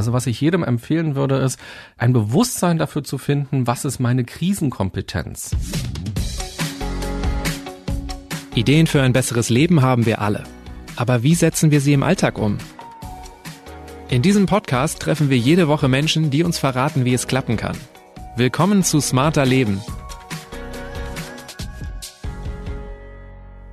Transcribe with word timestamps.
Also 0.00 0.14
was 0.14 0.26
ich 0.26 0.40
jedem 0.40 0.64
empfehlen 0.64 1.14
würde, 1.14 1.36
ist, 1.36 1.60
ein 1.98 2.14
Bewusstsein 2.14 2.78
dafür 2.78 3.04
zu 3.04 3.18
finden, 3.18 3.66
was 3.66 3.84
ist 3.84 3.98
meine 3.98 4.24
Krisenkompetenz. 4.24 5.54
Ideen 8.54 8.86
für 8.86 9.02
ein 9.02 9.12
besseres 9.12 9.50
Leben 9.50 9.82
haben 9.82 10.06
wir 10.06 10.22
alle. 10.22 10.44
Aber 10.96 11.22
wie 11.22 11.34
setzen 11.34 11.70
wir 11.70 11.82
sie 11.82 11.92
im 11.92 12.02
Alltag 12.02 12.38
um? 12.38 12.56
In 14.08 14.22
diesem 14.22 14.46
Podcast 14.46 15.00
treffen 15.00 15.28
wir 15.28 15.36
jede 15.36 15.68
Woche 15.68 15.88
Menschen, 15.88 16.30
die 16.30 16.44
uns 16.44 16.58
verraten, 16.58 17.04
wie 17.04 17.12
es 17.12 17.26
klappen 17.26 17.58
kann. 17.58 17.76
Willkommen 18.36 18.82
zu 18.82 19.02
Smarter 19.02 19.44
Leben. 19.44 19.82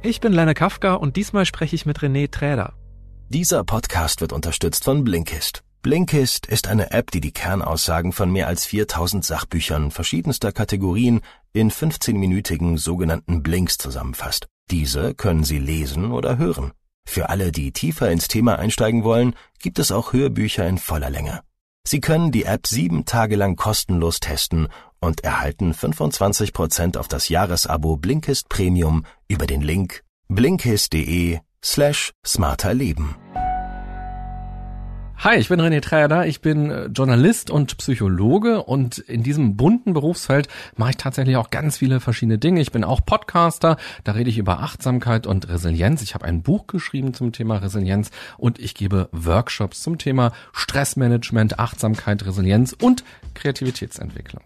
Ich 0.01 0.19
bin 0.19 0.33
Lene 0.33 0.55
Kafka 0.55 0.95
und 0.95 1.15
diesmal 1.15 1.45
spreche 1.45 1.77
ich 1.77 1.85
mit 1.85 1.99
René 1.99 2.29
Träder. 2.29 2.73
Dieser 3.29 3.63
Podcast 3.63 4.19
wird 4.19 4.33
unterstützt 4.33 4.83
von 4.83 5.05
Blinkist. 5.05 5.63
Blinkist 5.87 6.47
ist 6.47 6.67
eine 6.67 6.91
App, 6.91 7.11
die 7.11 7.21
die 7.21 7.31
Kernaussagen 7.31 8.11
von 8.11 8.29
mehr 8.29 8.47
als 8.47 8.65
4000 8.65 9.23
Sachbüchern 9.23 9.89
verschiedenster 9.89 10.51
Kategorien 10.51 11.21
in 11.53 11.71
15-minütigen 11.71 12.77
sogenannten 12.77 13.41
Blinks 13.41 13.77
zusammenfasst. 13.77 14.49
Diese 14.69 15.13
können 15.13 15.45
Sie 15.45 15.59
lesen 15.59 16.11
oder 16.11 16.37
hören. 16.37 16.73
Für 17.07 17.29
alle, 17.29 17.53
die 17.53 17.71
tiefer 17.71 18.11
ins 18.11 18.27
Thema 18.27 18.59
einsteigen 18.59 19.05
wollen, 19.05 19.33
gibt 19.59 19.79
es 19.79 19.93
auch 19.93 20.11
Hörbücher 20.11 20.67
in 20.67 20.77
voller 20.77 21.09
Länge. 21.09 21.39
Sie 21.87 22.01
können 22.01 22.33
die 22.33 22.43
App 22.43 22.67
sieben 22.67 23.05
Tage 23.05 23.37
lang 23.37 23.55
kostenlos 23.55 24.19
testen 24.19 24.67
und 24.99 25.23
erhalten 25.23 25.71
25% 25.71 26.97
auf 26.97 27.07
das 27.07 27.29
Jahresabo 27.29 27.95
Blinkist 27.95 28.49
Premium 28.49 29.05
über 29.29 29.47
den 29.47 29.61
Link 29.61 30.03
blinkist.de 30.27 31.39
slash 31.63 32.11
smarterleben. 32.25 33.15
Hi, 35.19 35.37
ich 35.37 35.49
bin 35.49 35.59
René 35.59 35.81
Träder, 35.81 36.27
ich 36.27 36.41
bin 36.41 36.69
äh, 36.69 36.85
Journalist 36.93 37.49
und 37.49 37.75
Psychologe 37.79 38.61
und 38.61 38.99
in 38.99 39.23
diesem 39.23 39.57
bunten 39.57 39.93
Berufsfeld 39.93 40.47
mache 40.75 40.91
ich 40.91 40.97
tatsächlich 40.97 41.37
auch 41.37 41.49
ganz 41.49 41.79
viele 41.79 41.99
verschiedene 41.99 42.37
Dinge. 42.37 42.61
Ich 42.61 42.71
bin 42.71 42.83
auch 42.83 43.03
Podcaster, 43.03 43.77
da 44.03 44.11
rede 44.11 44.29
ich 44.29 44.37
über 44.37 44.59
Achtsamkeit 44.59 45.25
und 45.25 45.49
Resilienz. 45.49 46.03
Ich 46.03 46.13
habe 46.13 46.25
ein 46.25 46.43
Buch 46.43 46.67
geschrieben 46.67 47.15
zum 47.15 47.31
Thema 47.31 47.57
Resilienz 47.57 48.11
und 48.37 48.59
ich 48.59 48.75
gebe 48.75 49.09
Workshops 49.11 49.81
zum 49.81 49.97
Thema 49.97 50.33
Stressmanagement, 50.53 51.57
Achtsamkeit, 51.57 52.23
Resilienz 52.23 52.75
und 52.79 53.03
Kreativitätsentwicklung. 53.33 54.43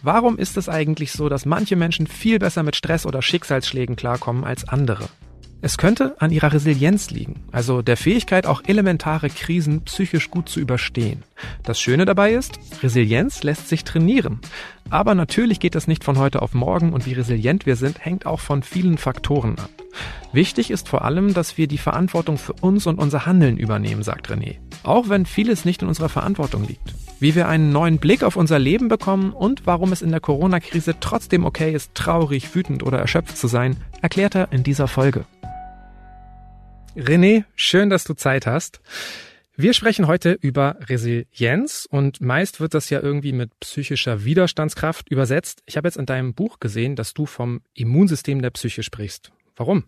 Warum 0.00 0.38
ist 0.38 0.56
es 0.56 0.68
eigentlich 0.68 1.10
so, 1.10 1.28
dass 1.28 1.44
manche 1.44 1.74
Menschen 1.74 2.06
viel 2.06 2.38
besser 2.38 2.62
mit 2.62 2.76
Stress 2.76 3.04
oder 3.04 3.20
Schicksalsschlägen 3.20 3.96
klarkommen 3.96 4.44
als 4.44 4.68
andere? 4.68 5.08
Es 5.62 5.78
könnte 5.78 6.14
an 6.20 6.30
ihrer 6.30 6.52
Resilienz 6.52 7.10
liegen, 7.10 7.42
also 7.50 7.80
der 7.82 7.96
Fähigkeit, 7.96 8.46
auch 8.46 8.62
elementare 8.66 9.30
Krisen 9.30 9.82
psychisch 9.82 10.30
gut 10.30 10.48
zu 10.48 10.60
überstehen. 10.60 11.22
Das 11.62 11.80
Schöne 11.80 12.04
dabei 12.04 12.34
ist, 12.34 12.58
Resilienz 12.82 13.42
lässt 13.42 13.68
sich 13.68 13.82
trainieren. 13.82 14.40
Aber 14.90 15.14
natürlich 15.14 15.58
geht 15.58 15.74
das 15.74 15.88
nicht 15.88 16.04
von 16.04 16.18
heute 16.18 16.42
auf 16.42 16.54
morgen 16.54 16.92
und 16.92 17.06
wie 17.06 17.14
resilient 17.14 17.66
wir 17.66 17.76
sind, 17.76 18.04
hängt 18.04 18.26
auch 18.26 18.40
von 18.40 18.62
vielen 18.62 18.98
Faktoren 18.98 19.58
ab. 19.58 19.70
Wichtig 20.32 20.70
ist 20.70 20.88
vor 20.88 21.04
allem, 21.04 21.32
dass 21.32 21.56
wir 21.56 21.66
die 21.66 21.78
Verantwortung 21.78 22.36
für 22.36 22.52
uns 22.52 22.86
und 22.86 22.98
unser 22.98 23.24
Handeln 23.24 23.56
übernehmen, 23.56 24.02
sagt 24.02 24.30
René. 24.30 24.56
Auch 24.82 25.08
wenn 25.08 25.24
vieles 25.24 25.64
nicht 25.64 25.82
in 25.82 25.88
unserer 25.88 26.10
Verantwortung 26.10 26.66
liegt. 26.66 26.94
Wie 27.18 27.34
wir 27.34 27.48
einen 27.48 27.72
neuen 27.72 27.96
Blick 27.98 28.22
auf 28.22 28.36
unser 28.36 28.58
Leben 28.58 28.88
bekommen 28.88 29.32
und 29.32 29.62
warum 29.64 29.92
es 29.92 30.02
in 30.02 30.10
der 30.10 30.20
Corona-Krise 30.20 30.96
trotzdem 31.00 31.46
okay 31.46 31.72
ist, 31.72 31.94
traurig, 31.94 32.54
wütend 32.54 32.82
oder 32.82 32.98
erschöpft 32.98 33.38
zu 33.38 33.46
sein, 33.48 33.76
erklärt 34.02 34.34
er 34.34 34.52
in 34.52 34.62
dieser 34.62 34.86
Folge. 34.86 35.24
René, 36.96 37.44
schön, 37.56 37.90
dass 37.90 38.04
du 38.04 38.14
Zeit 38.14 38.46
hast. 38.46 38.80
Wir 39.54 39.74
sprechen 39.74 40.06
heute 40.06 40.32
über 40.32 40.78
Resilienz 40.80 41.86
und 41.90 42.22
meist 42.22 42.58
wird 42.58 42.72
das 42.72 42.88
ja 42.88 43.00
irgendwie 43.02 43.32
mit 43.32 43.50
psychischer 43.60 44.24
Widerstandskraft 44.24 45.10
übersetzt. 45.10 45.62
Ich 45.66 45.76
habe 45.76 45.88
jetzt 45.88 45.98
in 45.98 46.06
deinem 46.06 46.32
Buch 46.32 46.58
gesehen, 46.58 46.96
dass 46.96 47.12
du 47.12 47.26
vom 47.26 47.60
Immunsystem 47.74 48.40
der 48.40 48.48
Psyche 48.48 48.82
sprichst. 48.82 49.30
Warum? 49.56 49.84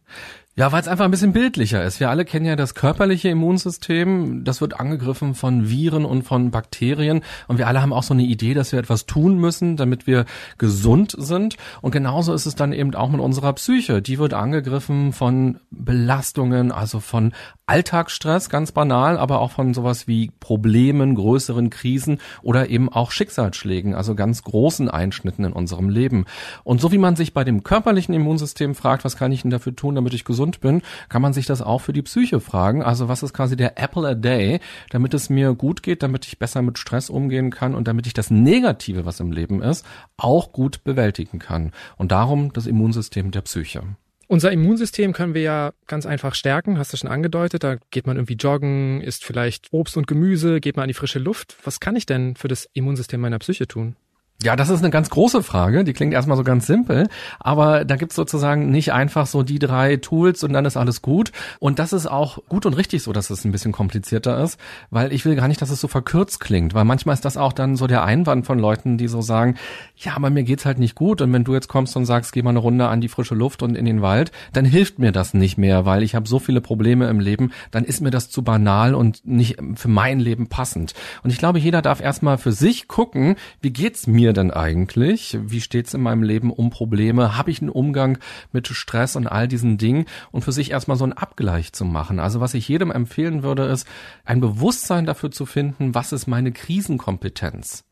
Ja, 0.58 0.72
weil 0.72 0.80
es 0.80 0.88
einfach 0.88 1.04
ein 1.04 1.12
bisschen 1.12 1.32
bildlicher 1.32 1.84
ist. 1.84 2.00
Wir 2.00 2.10
alle 2.10 2.24
kennen 2.24 2.44
ja 2.44 2.56
das 2.56 2.74
körperliche 2.74 3.28
Immunsystem. 3.28 4.42
Das 4.42 4.60
wird 4.60 4.80
angegriffen 4.80 5.36
von 5.36 5.70
Viren 5.70 6.04
und 6.04 6.24
von 6.24 6.50
Bakterien. 6.50 7.22
Und 7.46 7.58
wir 7.58 7.68
alle 7.68 7.80
haben 7.80 7.92
auch 7.92 8.02
so 8.02 8.12
eine 8.12 8.24
Idee, 8.24 8.54
dass 8.54 8.72
wir 8.72 8.80
etwas 8.80 9.06
tun 9.06 9.38
müssen, 9.38 9.76
damit 9.76 10.08
wir 10.08 10.24
gesund 10.58 11.14
sind. 11.16 11.58
Und 11.80 11.92
genauso 11.92 12.34
ist 12.34 12.44
es 12.44 12.56
dann 12.56 12.72
eben 12.72 12.92
auch 12.96 13.08
mit 13.08 13.20
unserer 13.20 13.52
Psyche. 13.52 14.02
Die 14.02 14.18
wird 14.18 14.34
angegriffen 14.34 15.12
von 15.12 15.60
Belastungen, 15.70 16.72
also 16.72 16.98
von 16.98 17.34
Alltagsstress, 17.68 18.48
ganz 18.48 18.72
banal, 18.72 19.18
aber 19.18 19.40
auch 19.40 19.50
von 19.50 19.74
sowas 19.74 20.08
wie 20.08 20.32
Problemen, 20.40 21.14
größeren 21.14 21.68
Krisen 21.68 22.18
oder 22.42 22.70
eben 22.70 22.90
auch 22.90 23.10
Schicksalsschlägen, 23.10 23.94
also 23.94 24.14
ganz 24.14 24.42
großen 24.42 24.88
Einschnitten 24.88 25.44
in 25.44 25.52
unserem 25.52 25.90
Leben. 25.90 26.24
Und 26.64 26.80
so 26.80 26.92
wie 26.92 26.98
man 26.98 27.14
sich 27.14 27.34
bei 27.34 27.44
dem 27.44 27.62
körperlichen 27.62 28.14
Immunsystem 28.14 28.74
fragt, 28.74 29.04
was 29.04 29.18
kann 29.18 29.32
ich 29.32 29.42
denn 29.42 29.50
dafür 29.50 29.76
tun, 29.76 29.94
damit 29.94 30.14
ich 30.14 30.24
gesund 30.24 30.47
gesund 30.48 30.60
bin, 30.60 30.82
kann 31.08 31.22
man 31.22 31.32
sich 31.32 31.46
das 31.46 31.62
auch 31.62 31.80
für 31.80 31.92
die 31.92 32.02
Psyche 32.02 32.40
fragen. 32.40 32.82
Also 32.82 33.08
was 33.08 33.22
ist 33.22 33.34
quasi 33.34 33.56
der 33.56 33.78
Apple 33.78 34.08
a 34.08 34.14
Day, 34.14 34.60
damit 34.90 35.14
es 35.14 35.30
mir 35.30 35.54
gut 35.54 35.82
geht, 35.82 36.02
damit 36.02 36.26
ich 36.26 36.38
besser 36.38 36.62
mit 36.62 36.78
Stress 36.78 37.10
umgehen 37.10 37.50
kann 37.50 37.74
und 37.74 37.88
damit 37.88 38.06
ich 38.06 38.14
das 38.14 38.30
Negative, 38.30 39.04
was 39.04 39.20
im 39.20 39.32
Leben 39.32 39.62
ist, 39.62 39.84
auch 40.16 40.52
gut 40.52 40.84
bewältigen 40.84 41.38
kann. 41.38 41.72
Und 41.96 42.12
darum 42.12 42.52
das 42.52 42.66
Immunsystem 42.66 43.30
der 43.30 43.42
Psyche. 43.42 43.82
Unser 44.30 44.52
Immunsystem 44.52 45.14
können 45.14 45.32
wir 45.32 45.40
ja 45.40 45.72
ganz 45.86 46.04
einfach 46.04 46.34
stärken, 46.34 46.78
hast 46.78 46.92
du 46.92 46.98
schon 46.98 47.08
angedeutet. 47.10 47.64
Da 47.64 47.76
geht 47.90 48.06
man 48.06 48.16
irgendwie 48.16 48.34
joggen, 48.34 49.00
isst 49.00 49.24
vielleicht 49.24 49.68
Obst 49.72 49.96
und 49.96 50.06
Gemüse, 50.06 50.60
geht 50.60 50.76
man 50.76 50.82
an 50.82 50.88
die 50.88 50.94
frische 50.94 51.18
Luft. 51.18 51.56
Was 51.64 51.80
kann 51.80 51.96
ich 51.96 52.04
denn 52.04 52.36
für 52.36 52.48
das 52.48 52.68
Immunsystem 52.74 53.20
meiner 53.20 53.38
Psyche 53.38 53.66
tun? 53.66 53.96
Ja, 54.40 54.54
das 54.54 54.68
ist 54.68 54.78
eine 54.78 54.90
ganz 54.90 55.10
große 55.10 55.42
Frage. 55.42 55.82
Die 55.82 55.92
klingt 55.92 56.14
erstmal 56.14 56.36
so 56.36 56.44
ganz 56.44 56.68
simpel, 56.68 57.08
aber 57.40 57.84
da 57.84 57.96
gibt's 57.96 58.14
sozusagen 58.14 58.70
nicht 58.70 58.92
einfach 58.92 59.26
so 59.26 59.42
die 59.42 59.58
drei 59.58 59.96
Tools 59.96 60.44
und 60.44 60.52
dann 60.52 60.64
ist 60.64 60.76
alles 60.76 61.02
gut. 61.02 61.32
Und 61.58 61.80
das 61.80 61.92
ist 61.92 62.06
auch 62.06 62.38
gut 62.48 62.64
und 62.64 62.74
richtig 62.74 63.02
so, 63.02 63.12
dass 63.12 63.30
es 63.30 63.44
ein 63.44 63.50
bisschen 63.50 63.72
komplizierter 63.72 64.40
ist, 64.40 64.56
weil 64.90 65.12
ich 65.12 65.24
will 65.24 65.34
gar 65.34 65.48
nicht, 65.48 65.60
dass 65.60 65.70
es 65.70 65.80
so 65.80 65.88
verkürzt 65.88 66.38
klingt, 66.38 66.72
weil 66.72 66.84
manchmal 66.84 67.14
ist 67.14 67.24
das 67.24 67.36
auch 67.36 67.52
dann 67.52 67.74
so 67.74 67.88
der 67.88 68.04
Einwand 68.04 68.46
von 68.46 68.60
Leuten, 68.60 68.96
die 68.96 69.08
so 69.08 69.22
sagen, 69.22 69.56
ja, 69.96 70.14
aber 70.14 70.30
mir 70.30 70.44
geht's 70.44 70.64
halt 70.64 70.78
nicht 70.78 70.94
gut 70.94 71.20
und 71.20 71.32
wenn 71.32 71.42
du 71.42 71.54
jetzt 71.54 71.66
kommst 71.66 71.96
und 71.96 72.06
sagst, 72.06 72.32
geh 72.32 72.42
mal 72.42 72.50
eine 72.50 72.60
Runde 72.60 72.86
an 72.86 73.00
die 73.00 73.08
frische 73.08 73.34
Luft 73.34 73.64
und 73.64 73.74
in 73.74 73.86
den 73.86 74.02
Wald, 74.02 74.30
dann 74.52 74.64
hilft 74.64 75.00
mir 75.00 75.10
das 75.10 75.34
nicht 75.34 75.58
mehr, 75.58 75.84
weil 75.84 76.04
ich 76.04 76.14
habe 76.14 76.28
so 76.28 76.38
viele 76.38 76.60
Probleme 76.60 77.08
im 77.08 77.18
Leben, 77.18 77.50
dann 77.72 77.82
ist 77.82 78.00
mir 78.02 78.12
das 78.12 78.30
zu 78.30 78.42
banal 78.42 78.94
und 78.94 79.26
nicht 79.26 79.58
für 79.74 79.88
mein 79.88 80.20
Leben 80.20 80.46
passend. 80.46 80.94
Und 81.24 81.30
ich 81.30 81.38
glaube, 81.38 81.58
jeder 81.58 81.82
darf 81.82 82.00
erstmal 82.00 82.38
für 82.38 82.52
sich 82.52 82.86
gucken, 82.86 83.34
wie 83.60 83.72
geht's 83.72 84.06
mir 84.06 84.27
mir 84.28 84.34
denn 84.34 84.50
eigentlich? 84.50 85.38
Wie 85.40 85.62
steht's 85.62 85.94
in 85.94 86.02
meinem 86.02 86.22
Leben 86.22 86.52
um 86.52 86.68
Probleme? 86.68 87.38
Habe 87.38 87.50
ich 87.50 87.62
einen 87.62 87.70
Umgang 87.70 88.18
mit 88.52 88.68
Stress 88.68 89.16
und 89.16 89.26
all 89.26 89.48
diesen 89.48 89.78
Dingen? 89.78 90.04
Und 90.32 90.42
für 90.42 90.52
sich 90.52 90.70
erstmal 90.70 90.98
so 90.98 91.04
einen 91.04 91.14
Abgleich 91.14 91.72
zu 91.72 91.86
machen. 91.86 92.20
Also 92.20 92.40
was 92.40 92.52
ich 92.52 92.68
jedem 92.68 92.90
empfehlen 92.90 93.42
würde, 93.42 93.64
ist, 93.64 93.88
ein 94.26 94.40
Bewusstsein 94.40 95.06
dafür 95.06 95.30
zu 95.30 95.46
finden, 95.46 95.94
was 95.94 96.12
ist 96.12 96.26
meine 96.26 96.52
Krisenkompetenz? 96.52 97.84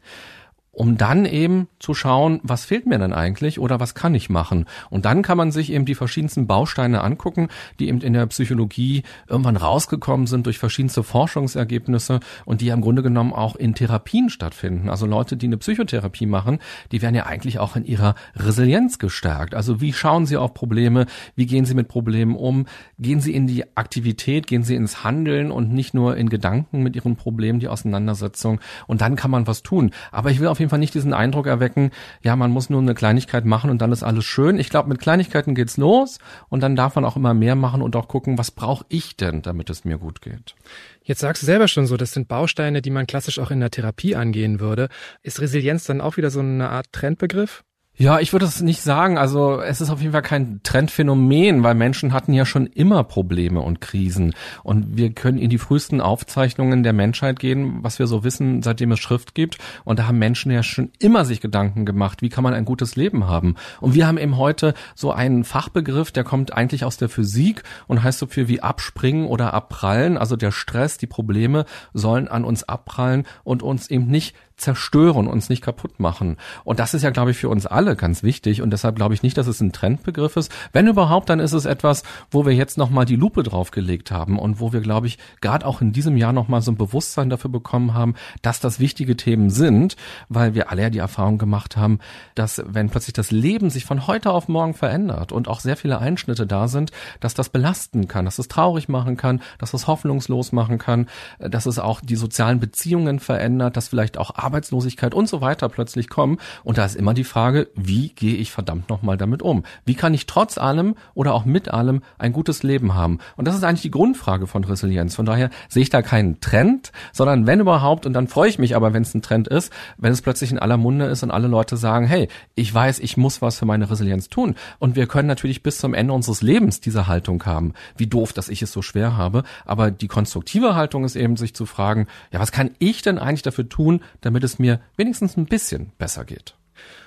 Um 0.77 0.99
dann 0.99 1.25
eben 1.25 1.69
zu 1.79 1.95
schauen, 1.95 2.39
was 2.43 2.67
fehlt 2.67 2.87
mir 2.87 2.99
denn 2.99 3.15
eigentlich 3.15 3.59
oder 3.59 3.81
was 3.81 3.95
kann 3.95 4.15
ich 4.15 4.29
machen. 4.29 4.67
Und 4.91 5.07
dann 5.07 5.23
kann 5.23 5.39
man 5.39 5.51
sich 5.51 5.73
eben 5.73 5.87
die 5.87 5.95
verschiedensten 5.95 6.47
Bausteine 6.47 7.03
angucken, 7.03 7.49
die 7.81 7.89
eben 7.89 8.03
in 8.03 8.13
der 8.13 8.27
Psychologie 8.27 9.03
irgendwann 9.27 9.57
rausgekommen 9.57 10.27
sind 10.27 10.45
durch 10.45 10.59
verschiedenste 10.59 11.03
Forschungsergebnisse 11.03 12.21
und 12.45 12.61
die 12.61 12.67
ja 12.67 12.75
im 12.75 12.83
Grunde 12.83 13.03
genommen 13.03 13.33
auch 13.33 13.57
in 13.57 13.75
Therapien 13.75 14.29
stattfinden. 14.29 14.91
Also 14.91 15.07
Leute, 15.07 15.39
die 15.39 15.47
eine 15.47 15.57
Psychotherapie 15.57 16.27
machen, 16.27 16.59
die 16.93 17.01
werden 17.01 17.15
ja 17.15 17.25
eigentlich 17.25 17.59
auch 17.59 17.75
in 17.77 17.87
ihrer 17.87 18.15
Resilienz 18.35 18.99
gestärkt. 18.99 19.55
Also 19.55 19.81
wie 19.81 19.95
schauen 19.95 20.27
sie 20.27 20.37
auf 20.37 20.53
Probleme, 20.53 21.07
wie 21.37 21.47
gehen 21.47 21.65
sie 21.65 21.75
mit 21.75 21.89
Problemen 21.89 22.37
um, 22.37 22.67
gehen 22.99 23.21
sie 23.21 23.35
in 23.35 23.47
die 23.47 23.65
Aktivität, 23.79 24.47
gehen 24.47 24.63
sie 24.63 24.75
ins 24.75 25.05
Handeln 25.05 25.51
und 25.51 25.73
nicht 25.73 25.95
nur 25.95 26.19
in 26.19 26.29
Gedanken 26.29 26.83
mit 26.83 26.97
ihren 26.97 27.17
Problemen, 27.17 27.61
die 27.61 27.69
Auseinandersetzung. 27.69 28.61
Und 28.87 29.01
dann 29.01 29.17
kann 29.17 29.31
man 29.31 29.47
was 29.47 29.63
tun. 29.63 29.93
Aber 30.13 30.31
ich 30.31 30.39
will 30.39 30.49
auf 30.49 30.59
jeden 30.59 30.66
Fall 30.71 30.79
nicht 30.79 30.95
diesen 30.95 31.13
Eindruck 31.13 31.47
erwecken, 31.47 31.91
ja, 32.23 32.37
man 32.37 32.51
muss 32.51 32.71
nur 32.71 32.81
eine 32.81 32.95
Kleinigkeit 32.95 33.45
machen 33.45 33.71
und 33.71 33.83
dann 33.83 33.93
ist 33.93 34.03
alles 34.03 34.25
schön. 34.25 34.59
Ich 34.59 34.71
glaube, 34.71 34.89
mit 34.89 34.99
Kleinigkeiten 34.99 35.55
geht's 35.55 35.77
los 35.77 36.19
und 36.49 36.63
dann 36.63 36.77
darf 36.77 36.95
man 36.95 37.05
auch 37.05 37.17
immer 37.17 37.35
mehr 37.35 37.55
machen 37.55 37.83
und 37.83 37.97
auch 37.97 38.09
gucken, 38.09 38.39
was 38.39 38.51
brauche 38.51 38.85
ich 38.89 39.17
denn, 39.17 39.43
damit 39.43 39.71
es 39.71 39.85
mir 39.85 39.99
gut 39.99 40.21
geht. 40.21 40.55
Jetzt 41.03 41.21
sagst 41.21 41.43
du 41.43 41.47
selber 41.47 41.69
schon 41.69 41.87
so, 41.87 41.97
das 41.97 42.13
sind 42.13 42.29
Bausteine, 42.29 42.83
die 42.83 42.91
man 42.91 43.07
klassisch 43.07 43.39
auch 43.39 43.51
in 43.51 43.61
der 43.61 43.71
Therapie 43.71 44.17
angehen 44.17 44.61
würde. 44.61 44.89
Ist 45.23 45.41
Resilienz 45.41 45.85
dann 45.85 46.01
auch 46.01 46.17
wieder 46.17 46.31
so 46.31 46.41
eine 46.41 46.71
Art 46.71 46.93
Trendbegriff? 46.93 47.63
Ja, 47.99 48.21
ich 48.21 48.35
würde 48.35 48.45
es 48.45 48.61
nicht 48.61 48.83
sagen. 48.83 49.17
Also 49.17 49.59
es 49.59 49.81
ist 49.81 49.89
auf 49.89 50.01
jeden 50.03 50.13
Fall 50.13 50.21
kein 50.21 50.61
Trendphänomen, 50.63 51.63
weil 51.63 51.75
Menschen 51.75 52.13
hatten 52.13 52.35
ja 52.35 52.45
schon 52.45 52.67
immer 52.67 53.05
Probleme 53.05 53.63
und 53.63 53.81
Krisen. 53.81 54.35
Und 54.63 54.99
wir 54.99 55.15
können 55.15 55.39
in 55.39 55.49
die 55.49 55.57
frühesten 55.57 56.03
Aufzeichnungen 56.03 56.83
der 56.83 56.93
Menschheit 56.93 57.39
gehen, 57.39 57.79
was 57.83 57.99
wir 57.99 58.07
so 58.07 58.23
wissen, 58.23 58.63
seitdem 58.63 58.93
es 58.93 59.01
Schrift 59.01 59.35
gibt. 59.35 59.57
Und 59.85 59.99
da 59.99 60.07
haben 60.07 60.19
Menschen 60.19 60.53
ja 60.53 60.63
schon 60.63 60.91
immer 60.99 61.25
sich 61.25 61.41
Gedanken 61.41 61.87
gemacht, 61.87 62.21
wie 62.21 62.29
kann 62.29 62.45
man 62.45 62.53
ein 62.53 62.67
gutes 62.67 62.97
Leben 62.97 63.29
haben. 63.29 63.55
Und 63.81 63.95
wir 63.95 64.07
haben 64.07 64.19
eben 64.19 64.37
heute 64.37 64.75
so 64.95 65.11
einen 65.11 65.45
Fachbegriff, 65.45 66.13
der 66.13 66.25
kommt 66.25 66.53
eigentlich 66.53 66.85
aus 66.85 66.99
der 66.99 67.09
Physik 67.09 67.63
und 67.87 68.03
heißt 68.03 68.19
so 68.19 68.27
viel 68.27 68.47
wie 68.47 68.61
abspringen 68.61 69.25
oder 69.25 69.55
abprallen. 69.55 70.19
Also 70.19 70.37
der 70.37 70.51
Stress, 70.51 70.99
die 70.99 71.07
Probleme 71.07 71.65
sollen 71.95 72.29
an 72.29 72.45
uns 72.45 72.63
abprallen 72.63 73.25
und 73.43 73.63
uns 73.63 73.89
eben 73.89 74.07
nicht 74.09 74.37
zerstören, 74.57 75.27
uns 75.27 75.49
nicht 75.49 75.63
kaputt 75.63 76.01
machen. 76.01 76.37
Und 76.65 76.79
das 76.79 76.95
ist 76.95 77.03
ja, 77.03 77.11
glaube 77.11 77.31
ich, 77.31 77.37
für 77.37 77.49
uns 77.49 77.67
alle 77.67 77.95
ganz 77.95 78.23
wichtig. 78.23 78.63
Und 78.63 78.71
deshalb 78.71 78.97
glaube 78.97 79.15
ich 79.15 79.23
nicht, 79.23 79.37
dass 79.37 79.47
es 79.47 79.61
ein 79.61 79.73
Trendbegriff 79.73 80.37
ist. 80.37 80.51
Wenn 80.73 80.87
überhaupt, 80.87 81.29
dann 81.29 81.41
ist 81.41 81.53
es 81.53 81.67
etwas, 81.67 82.03
wo 82.31 82.47
wir 82.47 82.55
jetzt 82.55 82.79
nochmal 82.79 83.05
die 83.05 83.17
Lupe 83.17 83.43
draufgelegt 83.43 84.11
haben 84.11 84.39
und 84.39 84.59
wo 84.61 84.73
wir, 84.73 84.81
glaube 84.81 85.07
ich, 85.09 85.19
gerade 85.41 85.67
auch 85.67 85.81
in 85.81 85.93
diesem 85.93 86.17
Jahr 86.17 86.33
nochmal 86.33 86.63
so 86.63 86.71
ein 86.71 86.77
Bewusstsein 86.77 87.29
dafür 87.29 87.51
bekommen 87.51 87.93
haben, 87.93 88.15
dass 88.43 88.61
das 88.61 88.81
wichtige 88.81 89.17
Themen 89.17 89.51
sind, 89.51 89.97
weil 90.29 90.55
wir 90.55 90.71
alle 90.71 90.83
ja 90.83 90.91
die 90.91 90.99
Erfahrung 90.99 91.39
gemacht 91.39 91.77
haben, 91.77 91.99
dass 92.35 92.63
wenn 92.67 92.89
plötzlich 92.89 93.13
das 93.13 93.31
Leben 93.31 93.69
sich 93.69 93.85
von 93.85 94.07
heute 94.07 94.31
auf 94.31 94.49
morgen 94.49 94.75
verändert 94.75 95.33
und 95.33 95.49
auch 95.49 95.61
sehr 95.61 95.77
viele 95.77 95.99
Einschnitte 95.99 96.47
da 96.47 96.69
sind, 96.69 96.93
dass 97.21 97.35
das 97.35 97.51
belasten 97.51 98.09
kann, 98.09 98.25
dass 98.25 98.39
es 98.39 98.49
traurig 98.49 98.89
machen 98.89 99.17
kann, 99.17 99.43
dass 99.59 99.75
es 99.75 99.87
hoffnungslos 99.87 100.53
machen 100.53 100.79
kann, 100.79 101.09
dass 101.39 101.67
es 101.67 101.79
auch 101.79 102.01
die 102.01 102.17
sozialen 102.17 102.59
Beziehungen 102.59 103.21
verändert, 103.21 103.77
dass 103.77 103.89
vielleicht 103.89 104.17
auch 104.17 104.31
Arbeitslosigkeit 104.47 105.13
und 105.13 105.29
so 105.29 105.41
weiter 105.41 105.69
plötzlich 105.69 106.09
kommen. 106.09 106.39
Und 106.63 106.79
da 106.79 106.85
ist 106.85 106.95
immer 106.95 107.15
die 107.15 107.25
Frage, 107.25 107.69
wie 107.75 108.11
gehe 108.11 108.37
ich 108.37 108.53
verdammt 108.53 108.89
nochmal 108.89 109.17
damit 109.17 109.43
um? 109.43 109.65
Wie 109.85 109.95
kann 109.95 110.15
ich 110.15 110.27
trotz 110.27 110.57
allem 110.57 110.95
oder 111.15 111.35
auch 111.35 111.45
mit 111.45 111.69
allem 111.69 112.03
ein 112.19 112.33
gutes 112.33 112.63
Leben 112.63 112.95
haben? 112.95 113.19
Und 113.37 113.49
das 113.49 113.57
ist 113.57 113.65
eigentlich 113.65 113.83
die 113.83 113.91
Grundfrage 113.91 114.47
von 114.47 114.63
Resilienz. 114.65 115.17
Von 115.17 115.27
daher 115.27 115.51
sehe 115.69 115.83
ich 115.83 115.91
da 115.91 116.01
keinen 116.03 116.41
Trend, 116.41 116.93
sondern 117.13 117.47
wenn 117.47 117.61
überhaupt, 117.61 118.07
und 118.07 118.13
dann 118.13 118.29
freue 118.29 118.49
ich 118.49 118.59
mich 118.59 118.77
aber, 118.77 118.95
wenn 118.95 119.03
es 119.03 119.15
ein 119.15 119.23
Trend 119.23 119.49
ist, 119.49 119.73
wenn 119.99 120.13
es 120.13 120.23
plötzlich 120.23 120.53
in 120.53 120.59
aller 120.59 120.77
Munde 120.77 121.07
ist 121.07 121.25
und 121.25 121.33
alle 121.33 121.49
Leute 121.49 121.77
sagen, 121.77 122.07
hey, 122.07 122.29
ich 122.55 122.73
weiß, 122.73 123.01
ich 123.01 123.17
muss 123.17 123.43
was 123.43 123.59
für 123.59 123.67
meine 123.67 123.91
Resilienz 123.91 124.29
tun. 124.29 124.55
Und 124.79 124.95
wir 124.95 125.09
können 125.09 125.29
natürlich 125.29 125.63
bis 125.63 125.79
zum 125.79 125.93
Ende 125.93 126.13
unseres 126.13 126.41
Lebens 126.41 126.81
diese 126.81 127.09
Haltung 127.09 127.45
haben. 127.45 127.75
Wie 127.97 128.07
doof, 128.07 128.33
dass 128.33 128.49
ich 128.49 128.63
es 128.63 128.71
so 128.71 128.83
schwer 128.83 129.17
habe. 129.17 129.43
Aber 129.65 129.91
die 129.91 130.09
konstruktive 130.09 130.77
Haltung 130.77 131.05
ist 131.05 131.17
eben, 131.17 131.37
sich 131.37 131.55
zu 131.55 131.67
fragen, 131.67 132.07
ja, 132.31 132.39
was 132.39 132.53
kann 132.53 132.71
ich 132.79 133.03
denn 133.03 133.19
eigentlich 133.19 133.43
dafür 133.43 133.69
tun, 133.69 134.01
damit 134.21 134.36
damit 134.37 134.45
es 134.45 134.59
mir 134.59 134.81
wenigstens 134.99 135.39
ein 135.39 135.47
bisschen 135.47 135.93
besser 135.97 136.27
geht. 136.27 136.55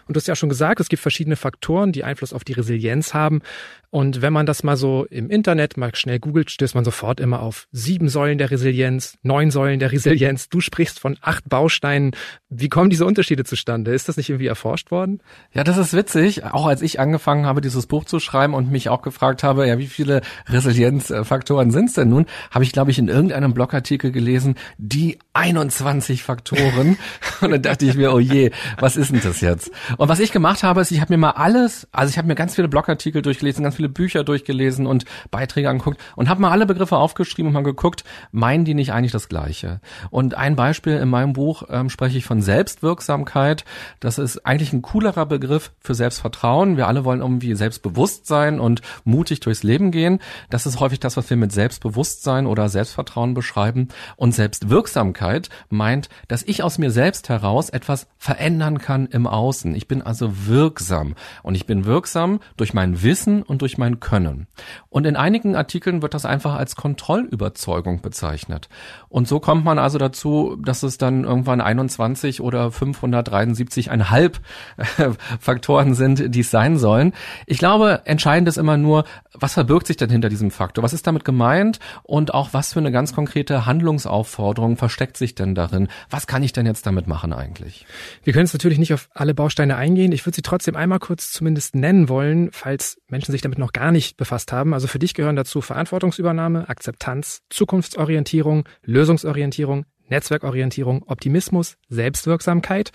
Und 0.10 0.16
du 0.16 0.18
hast 0.18 0.28
ja 0.28 0.36
schon 0.36 0.50
gesagt, 0.50 0.80
es 0.80 0.90
gibt 0.90 1.04
verschiedene 1.04 1.36
Faktoren, 1.36 1.92
die 1.92 2.04
Einfluss 2.04 2.34
auf 2.34 2.44
die 2.44 2.54
Resilienz 2.54 3.14
haben. 3.14 3.44
Und 3.92 4.22
wenn 4.24 4.34
man 4.34 4.48
das 4.48 4.64
mal 4.64 4.76
so 4.76 5.06
im 5.06 5.30
Internet 5.30 5.78
mal 5.78 5.96
schnell 5.96 6.20
googelt, 6.20 6.50
stößt 6.50 6.74
man 6.74 6.84
sofort 6.84 7.20
immer 7.20 7.42
auf 7.42 7.68
sieben 7.72 8.10
Säulen 8.10 8.38
der 8.40 8.50
Resilienz, 8.50 9.18
neun 9.24 9.50
Säulen 9.50 9.80
der 9.80 9.92
Resilienz. 9.92 10.50
Du 10.50 10.62
sprichst 10.62 11.00
von 11.00 11.18
acht 11.22 11.48
Bausteinen. 11.48 12.12
Wie 12.50 12.70
kommen 12.70 12.90
diese 12.90 13.06
Unterschiede 13.06 13.44
zustande? 13.44 13.94
Ist 13.94 14.08
das 14.08 14.18
nicht 14.18 14.30
irgendwie 14.30 14.48
erforscht 14.48 14.90
worden? 14.90 15.22
Ja, 15.54 15.64
das 15.64 15.78
ist 15.78 15.94
witzig. 15.94 16.44
Auch 16.44 16.66
als 16.66 16.82
ich 16.82 17.00
angefangen 17.00 17.46
habe, 17.46 17.62
dieses 17.62 17.86
Buch 17.86 18.06
zu 18.06 18.20
schreiben 18.20 18.56
und 18.56 18.72
mich 18.72 18.90
auch 18.90 19.04
gefragt 19.04 19.44
habe, 19.44 19.68
ja, 19.68 19.78
wie 19.78 19.88
viele 19.88 20.22
Resilienzfaktoren 20.48 21.70
sind 21.72 21.90
es 21.90 21.94
denn 21.94 22.10
nun, 22.10 22.26
habe 22.52 22.64
ich, 22.64 22.72
glaube 22.72 22.92
ich, 22.92 23.00
in 23.00 23.10
irgendeinem 23.10 23.54
Blogartikel 23.54 24.12
gelesen, 24.12 24.56
die 24.78 25.20
21 25.34 26.22
Faktoren. 26.24 26.98
und 27.42 27.52
dann 27.52 27.62
dachte 27.62 27.86
ich 27.86 27.96
mir, 27.96 28.12
oh 28.12 28.20
je, 28.20 28.52
was 28.80 28.98
ist 28.98 29.12
denn 29.12 29.22
das 29.22 29.42
jetzt? 29.42 29.72
Und 30.00 30.08
was 30.08 30.22
ich 30.22 30.32
gemacht 30.32 30.64
habe, 30.64 30.80
ist, 30.80 30.92
ich 30.92 31.02
habe 31.02 31.12
mir 31.12 31.18
mal 31.18 31.32
alles, 31.32 31.86
also 31.92 32.10
ich 32.10 32.18
habe 32.18 32.30
mir 32.30 32.36
ganz 32.36 32.56
viele 32.56 32.70
Blogartikel 32.70 33.22
durchgelesen, 33.22 33.64
ganz 33.64 33.76
viele 33.76 33.90
Bücher 33.90 34.24
durchgelesen 34.24 34.88
und 34.88 35.04
Beiträge 35.30 35.70
angeguckt 35.70 36.00
und 36.16 36.30
habe 36.30 36.40
mal 36.40 36.52
alle 36.52 36.66
Begriffe 36.66 36.96
aufgeschrieben 36.96 37.48
und 37.48 37.54
mal 37.54 37.64
geguckt, 37.64 38.06
meinen 38.32 38.64
die 38.64 38.76
nicht 38.76 38.94
eigentlich 38.94 39.12
das 39.12 39.28
Gleiche? 39.28 39.82
Und 40.10 40.36
ein 40.36 40.56
Beispiel 40.56 40.94
in 40.94 41.10
meinem 41.10 41.34
Buch 41.34 41.64
ähm, 41.70 41.90
spreche 41.90 42.18
ich 42.18 42.24
von 42.24 42.42
Selbstwirksamkeit. 42.42 43.66
Das 44.00 44.20
ist 44.20 44.46
eigentlich 44.46 44.72
ein 44.72 44.82
coolerer 44.82 45.26
Begriff 45.26 45.74
für 45.82 45.96
Selbstvertrauen. 45.96 46.78
Wir 46.78 46.88
alle 46.88 47.04
wollen 47.04 47.20
irgendwie 47.20 47.54
selbstbewusst 47.56 48.26
sein 48.26 48.62
und 48.62 48.82
mutig 49.04 49.42
durchs 49.42 49.64
Leben 49.64 49.92
gehen. 49.92 50.20
Das 50.50 50.66
ist 50.66 50.80
häufig 50.80 51.02
das, 51.02 51.18
was 51.18 51.30
wir 51.30 51.36
mit 51.36 51.52
Selbstbewusstsein 51.52 52.48
oder 52.48 52.70
Selbstvertrauen 52.70 53.34
beschreiben. 53.34 53.90
Und 54.16 54.34
Selbstwirksamkeit 54.34 55.50
meint, 55.68 56.08
dass 56.30 56.44
ich 56.44 56.64
aus 56.64 56.78
mir 56.78 56.92
selbst 56.92 57.28
heraus 57.28 57.70
etwas 57.70 58.08
verändern 58.18 58.78
kann 58.78 59.06
im 59.08 59.28
Außen. 59.28 59.76
Ich 59.76 59.89
bin 59.90 60.02
also 60.02 60.48
wirksam. 60.48 61.16
Und 61.44 61.56
ich 61.56 61.66
bin 61.66 61.84
wirksam 61.84 62.40
durch 62.56 62.74
mein 62.74 63.04
Wissen 63.04 63.44
und 63.44 63.62
durch 63.62 63.78
mein 63.78 64.00
Können. 64.00 64.48
Und 64.88 65.06
in 65.06 65.18
einigen 65.18 65.58
Artikeln 65.58 66.02
wird 66.02 66.14
das 66.14 66.24
einfach 66.24 66.56
als 66.56 66.78
Kontrollüberzeugung 66.78 68.02
bezeichnet. 68.02 68.70
Und 69.10 69.28
so 69.28 69.42
kommt 69.42 69.66
man 69.66 69.78
also 69.78 69.98
dazu, 69.98 70.56
dass 70.64 70.84
es 70.84 70.98
dann 70.98 71.26
irgendwann 71.26 71.60
21 71.60 72.40
oder 72.40 72.68
573,5 72.68 74.32
äh, 74.78 75.10
Faktoren 75.40 75.96
sind, 75.96 76.34
die 76.34 76.40
es 76.40 76.52
sein 76.52 76.78
sollen. 76.78 77.12
Ich 77.48 77.58
glaube, 77.58 78.04
entscheidend 78.06 78.48
ist 78.48 78.58
immer 78.58 78.78
nur, 78.78 79.04
was 79.40 79.54
verbirgt 79.54 79.88
sich 79.88 79.98
denn 79.98 80.10
hinter 80.10 80.30
diesem 80.30 80.52
Faktor? 80.52 80.84
Was 80.84 80.94
ist 80.94 81.08
damit 81.08 81.26
gemeint? 81.26 81.80
Und 82.04 82.34
auch 82.34 82.50
was 82.54 82.74
für 82.74 82.80
eine 82.80 82.92
ganz 82.92 83.14
konkrete 83.14 83.66
Handlungsaufforderung 83.66 84.78
versteckt 84.78 85.18
sich 85.18 85.36
denn 85.36 85.56
darin? 85.56 85.88
Was 86.10 86.28
kann 86.28 86.44
ich 86.44 86.54
denn 86.54 86.66
jetzt 86.66 86.86
damit 86.86 87.08
machen 87.08 87.34
eigentlich? 87.34 87.86
Wir 88.24 88.34
können 88.34 88.46
jetzt 88.46 88.54
natürlich 88.54 88.80
nicht 88.80 88.94
auf 88.94 89.10
alle 89.14 89.34
Bausteine 89.34 89.76
eingehen. 89.76 90.12
Ich 90.12 90.26
würde 90.26 90.36
sie 90.36 90.42
trotzdem 90.42 90.76
einmal 90.76 91.00
kurz 91.00 91.32
zumindest 91.32 91.76
nennen 91.76 92.10
wollen, 92.10 92.50
falls 92.52 92.98
Menschen 93.08 93.32
sich 93.32 93.42
damit 93.42 93.58
noch 93.58 93.74
gar 93.74 93.92
nicht 93.92 94.18
befasst 94.18 94.52
haben. 94.52 94.74
Also 94.74 94.88
für 94.88 95.00
dich 95.00 95.14
gehören 95.14 95.36
dazu 95.36 95.62
Verantwortungsübernahme, 95.62 96.70
Akzeptanz, 96.70 97.42
Zukunftsorientierung, 97.50 98.68
Lösungsorientierung, 98.84 99.86
Netzwerkorientierung, 100.10 101.04
Optimismus, 101.08 101.78
Selbstwirksamkeit 101.90 102.92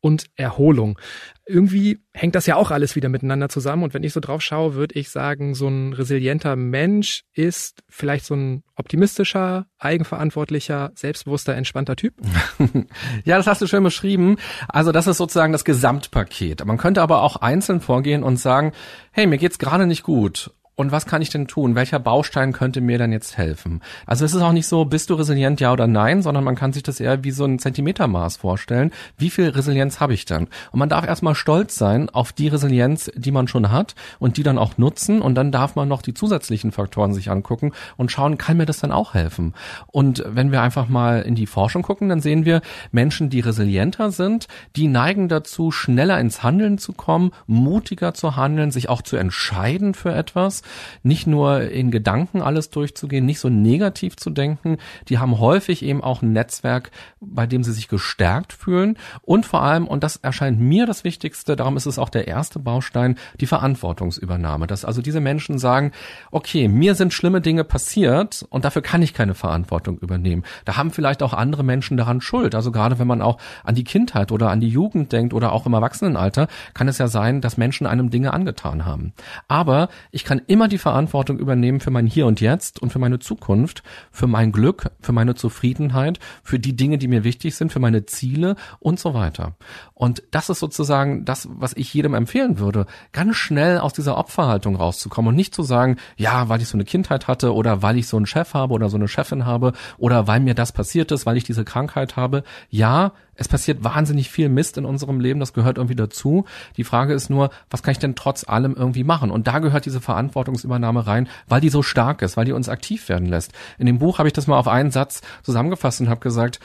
und 0.00 0.26
Erholung. 0.36 0.98
Irgendwie 1.46 2.00
hängt 2.12 2.34
das 2.34 2.46
ja 2.46 2.56
auch 2.56 2.70
alles 2.70 2.94
wieder 2.94 3.08
miteinander 3.08 3.48
zusammen. 3.48 3.82
Und 3.82 3.94
wenn 3.94 4.02
ich 4.02 4.12
so 4.12 4.20
drauf 4.20 4.42
schaue, 4.42 4.74
würde 4.74 4.98
ich 4.98 5.08
sagen, 5.10 5.54
so 5.54 5.68
ein 5.68 5.92
resilienter 5.92 6.56
Mensch 6.56 7.24
ist 7.32 7.82
vielleicht 7.88 8.26
so 8.26 8.34
ein 8.34 8.62
optimistischer, 8.76 9.66
eigenverantwortlicher, 9.78 10.92
selbstbewusster, 10.94 11.54
entspannter 11.54 11.96
Typ. 11.96 12.14
ja, 13.24 13.36
das 13.38 13.46
hast 13.46 13.62
du 13.62 13.66
schön 13.66 13.82
beschrieben. 13.82 14.36
Also 14.68 14.92
das 14.92 15.06
ist 15.06 15.16
sozusagen 15.16 15.52
das 15.52 15.64
Gesamtpaket. 15.64 16.64
Man 16.64 16.76
könnte 16.76 17.02
aber 17.02 17.22
auch 17.22 17.36
einzeln 17.36 17.80
vorgehen 17.80 18.22
und 18.22 18.36
sagen, 18.36 18.72
hey, 19.10 19.26
mir 19.26 19.38
geht's 19.38 19.58
gerade 19.58 19.86
nicht 19.86 20.02
gut 20.02 20.50
und 20.78 20.92
was 20.92 21.06
kann 21.06 21.22
ich 21.22 21.30
denn 21.30 21.48
tun? 21.48 21.74
Welcher 21.74 21.98
Baustein 21.98 22.52
könnte 22.52 22.80
mir 22.80 22.98
dann 22.98 23.10
jetzt 23.10 23.36
helfen? 23.36 23.82
Also 24.06 24.24
es 24.24 24.32
ist 24.32 24.42
auch 24.42 24.52
nicht 24.52 24.68
so, 24.68 24.84
bist 24.84 25.10
du 25.10 25.14
resilient, 25.14 25.58
ja 25.60 25.72
oder 25.72 25.88
nein, 25.88 26.22
sondern 26.22 26.44
man 26.44 26.54
kann 26.54 26.72
sich 26.72 26.84
das 26.84 27.00
eher 27.00 27.24
wie 27.24 27.32
so 27.32 27.44
ein 27.44 27.58
Zentimetermaß 27.58 28.36
vorstellen. 28.36 28.92
Wie 29.16 29.28
viel 29.28 29.48
Resilienz 29.48 29.98
habe 29.98 30.14
ich 30.14 30.24
dann? 30.24 30.46
Und 30.70 30.78
man 30.78 30.88
darf 30.88 31.04
erstmal 31.04 31.34
stolz 31.34 31.74
sein 31.74 32.08
auf 32.10 32.32
die 32.32 32.46
Resilienz, 32.46 33.10
die 33.16 33.32
man 33.32 33.48
schon 33.48 33.72
hat 33.72 33.96
und 34.20 34.36
die 34.36 34.44
dann 34.44 34.56
auch 34.56 34.78
nutzen. 34.78 35.20
Und 35.20 35.34
dann 35.34 35.50
darf 35.50 35.74
man 35.74 35.88
noch 35.88 36.00
die 36.00 36.14
zusätzlichen 36.14 36.70
Faktoren 36.70 37.12
sich 37.12 37.28
angucken 37.28 37.72
und 37.96 38.12
schauen, 38.12 38.38
kann 38.38 38.56
mir 38.56 38.66
das 38.66 38.78
dann 38.78 38.92
auch 38.92 39.14
helfen? 39.14 39.54
Und 39.88 40.22
wenn 40.28 40.52
wir 40.52 40.62
einfach 40.62 40.88
mal 40.88 41.22
in 41.22 41.34
die 41.34 41.46
Forschung 41.48 41.82
gucken, 41.82 42.08
dann 42.08 42.20
sehen 42.20 42.44
wir 42.44 42.60
Menschen, 42.92 43.30
die 43.30 43.40
resilienter 43.40 44.12
sind, 44.12 44.46
die 44.76 44.86
neigen 44.86 45.28
dazu, 45.28 45.72
schneller 45.72 46.20
ins 46.20 46.44
Handeln 46.44 46.78
zu 46.78 46.92
kommen, 46.92 47.32
mutiger 47.48 48.14
zu 48.14 48.36
handeln, 48.36 48.70
sich 48.70 48.88
auch 48.88 49.02
zu 49.02 49.16
entscheiden 49.16 49.94
für 49.94 50.14
etwas 50.14 50.62
nicht 51.02 51.26
nur 51.26 51.62
in 51.62 51.90
Gedanken 51.90 52.42
alles 52.42 52.70
durchzugehen, 52.70 53.26
nicht 53.26 53.40
so 53.40 53.48
negativ 53.48 54.16
zu 54.16 54.30
denken. 54.30 54.78
Die 55.08 55.18
haben 55.18 55.38
häufig 55.38 55.82
eben 55.82 56.02
auch 56.02 56.22
ein 56.22 56.32
Netzwerk, 56.32 56.90
bei 57.20 57.46
dem 57.46 57.62
sie 57.62 57.72
sich 57.72 57.88
gestärkt 57.88 58.52
fühlen 58.52 58.96
und 59.22 59.46
vor 59.46 59.62
allem, 59.62 59.86
und 59.86 60.04
das 60.04 60.16
erscheint 60.16 60.60
mir 60.60 60.86
das 60.86 61.04
Wichtigste, 61.04 61.56
darum 61.56 61.76
ist 61.76 61.86
es 61.86 61.98
auch 61.98 62.08
der 62.08 62.28
erste 62.28 62.58
Baustein, 62.58 63.16
die 63.40 63.46
Verantwortungsübernahme. 63.46 64.66
Dass 64.66 64.84
also 64.84 65.02
diese 65.02 65.20
Menschen 65.20 65.58
sagen, 65.58 65.92
okay, 66.30 66.68
mir 66.68 66.94
sind 66.94 67.12
schlimme 67.12 67.40
Dinge 67.40 67.64
passiert 67.64 68.46
und 68.50 68.64
dafür 68.64 68.82
kann 68.82 69.02
ich 69.02 69.14
keine 69.14 69.34
Verantwortung 69.34 69.98
übernehmen. 69.98 70.44
Da 70.64 70.76
haben 70.76 70.90
vielleicht 70.90 71.22
auch 71.22 71.32
andere 71.32 71.62
Menschen 71.62 71.96
daran 71.96 72.20
Schuld. 72.20 72.54
Also 72.54 72.72
gerade 72.72 72.98
wenn 72.98 73.06
man 73.06 73.22
auch 73.22 73.38
an 73.64 73.74
die 73.74 73.84
Kindheit 73.84 74.32
oder 74.32 74.50
an 74.50 74.60
die 74.60 74.68
Jugend 74.68 75.12
denkt 75.12 75.32
oder 75.32 75.52
auch 75.52 75.66
im 75.66 75.74
Erwachsenenalter, 75.74 76.48
kann 76.74 76.88
es 76.88 76.98
ja 76.98 77.08
sein, 77.08 77.40
dass 77.40 77.56
Menschen 77.56 77.86
einem 77.86 78.10
Dinge 78.10 78.32
angetan 78.32 78.84
haben. 78.84 79.12
Aber 79.46 79.88
ich 80.10 80.24
kann 80.24 80.40
immer 80.46 80.57
immer 80.58 80.66
die 80.66 80.78
Verantwortung 80.78 81.38
übernehmen 81.38 81.78
für 81.78 81.92
mein 81.92 82.08
Hier 82.08 82.26
und 82.26 82.40
Jetzt 82.40 82.82
und 82.82 82.92
für 82.92 82.98
meine 82.98 83.20
Zukunft, 83.20 83.84
für 84.10 84.26
mein 84.26 84.50
Glück, 84.50 84.90
für 85.00 85.12
meine 85.12 85.36
Zufriedenheit, 85.36 86.18
für 86.42 86.58
die 86.58 86.74
Dinge, 86.74 86.98
die 86.98 87.06
mir 87.06 87.22
wichtig 87.22 87.54
sind, 87.54 87.72
für 87.72 87.78
meine 87.78 88.06
Ziele 88.06 88.56
und 88.80 88.98
so 88.98 89.14
weiter. 89.14 89.54
Und 89.94 90.24
das 90.32 90.50
ist 90.50 90.58
sozusagen 90.58 91.24
das, 91.24 91.46
was 91.48 91.74
ich 91.74 91.94
jedem 91.94 92.12
empfehlen 92.14 92.58
würde, 92.58 92.86
ganz 93.12 93.36
schnell 93.36 93.78
aus 93.78 93.92
dieser 93.92 94.18
Opferhaltung 94.18 94.74
rauszukommen 94.74 95.28
und 95.28 95.36
nicht 95.36 95.54
zu 95.54 95.62
sagen, 95.62 95.94
ja, 96.16 96.48
weil 96.48 96.60
ich 96.60 96.66
so 96.66 96.76
eine 96.76 96.84
Kindheit 96.84 97.28
hatte 97.28 97.54
oder 97.54 97.80
weil 97.80 97.96
ich 97.96 98.08
so 98.08 98.16
einen 98.16 98.26
Chef 98.26 98.52
habe 98.52 98.74
oder 98.74 98.88
so 98.88 98.96
eine 98.96 99.06
Chefin 99.06 99.46
habe 99.46 99.74
oder 99.96 100.26
weil 100.26 100.40
mir 100.40 100.54
das 100.54 100.72
passiert 100.72 101.12
ist, 101.12 101.24
weil 101.24 101.36
ich 101.36 101.44
diese 101.44 101.64
Krankheit 101.64 102.16
habe. 102.16 102.42
Ja, 102.68 103.12
es 103.38 103.48
passiert 103.48 103.84
wahnsinnig 103.84 104.30
viel 104.30 104.48
Mist 104.48 104.76
in 104.76 104.84
unserem 104.84 105.20
Leben, 105.20 105.40
das 105.40 105.52
gehört 105.52 105.78
irgendwie 105.78 105.94
dazu. 105.94 106.44
Die 106.76 106.84
Frage 106.84 107.14
ist 107.14 107.30
nur, 107.30 107.50
was 107.70 107.82
kann 107.82 107.92
ich 107.92 107.98
denn 107.98 108.16
trotz 108.16 108.46
allem 108.46 108.74
irgendwie 108.74 109.04
machen? 109.04 109.30
Und 109.30 109.46
da 109.46 109.60
gehört 109.60 109.86
diese 109.86 110.00
Verantwortungsübernahme 110.00 111.06
rein, 111.06 111.28
weil 111.46 111.60
die 111.60 111.68
so 111.68 111.82
stark 111.82 112.20
ist, 112.22 112.36
weil 112.36 112.44
die 112.44 112.52
uns 112.52 112.68
aktiv 112.68 113.08
werden 113.08 113.28
lässt. 113.28 113.52
In 113.78 113.86
dem 113.86 114.00
Buch 114.00 114.18
habe 114.18 114.28
ich 114.28 114.32
das 114.32 114.48
mal 114.48 114.58
auf 114.58 114.68
einen 114.68 114.90
Satz 114.90 115.22
zusammengefasst 115.42 116.00
und 116.00 116.08
habe 116.08 116.20
gesagt, 116.20 116.58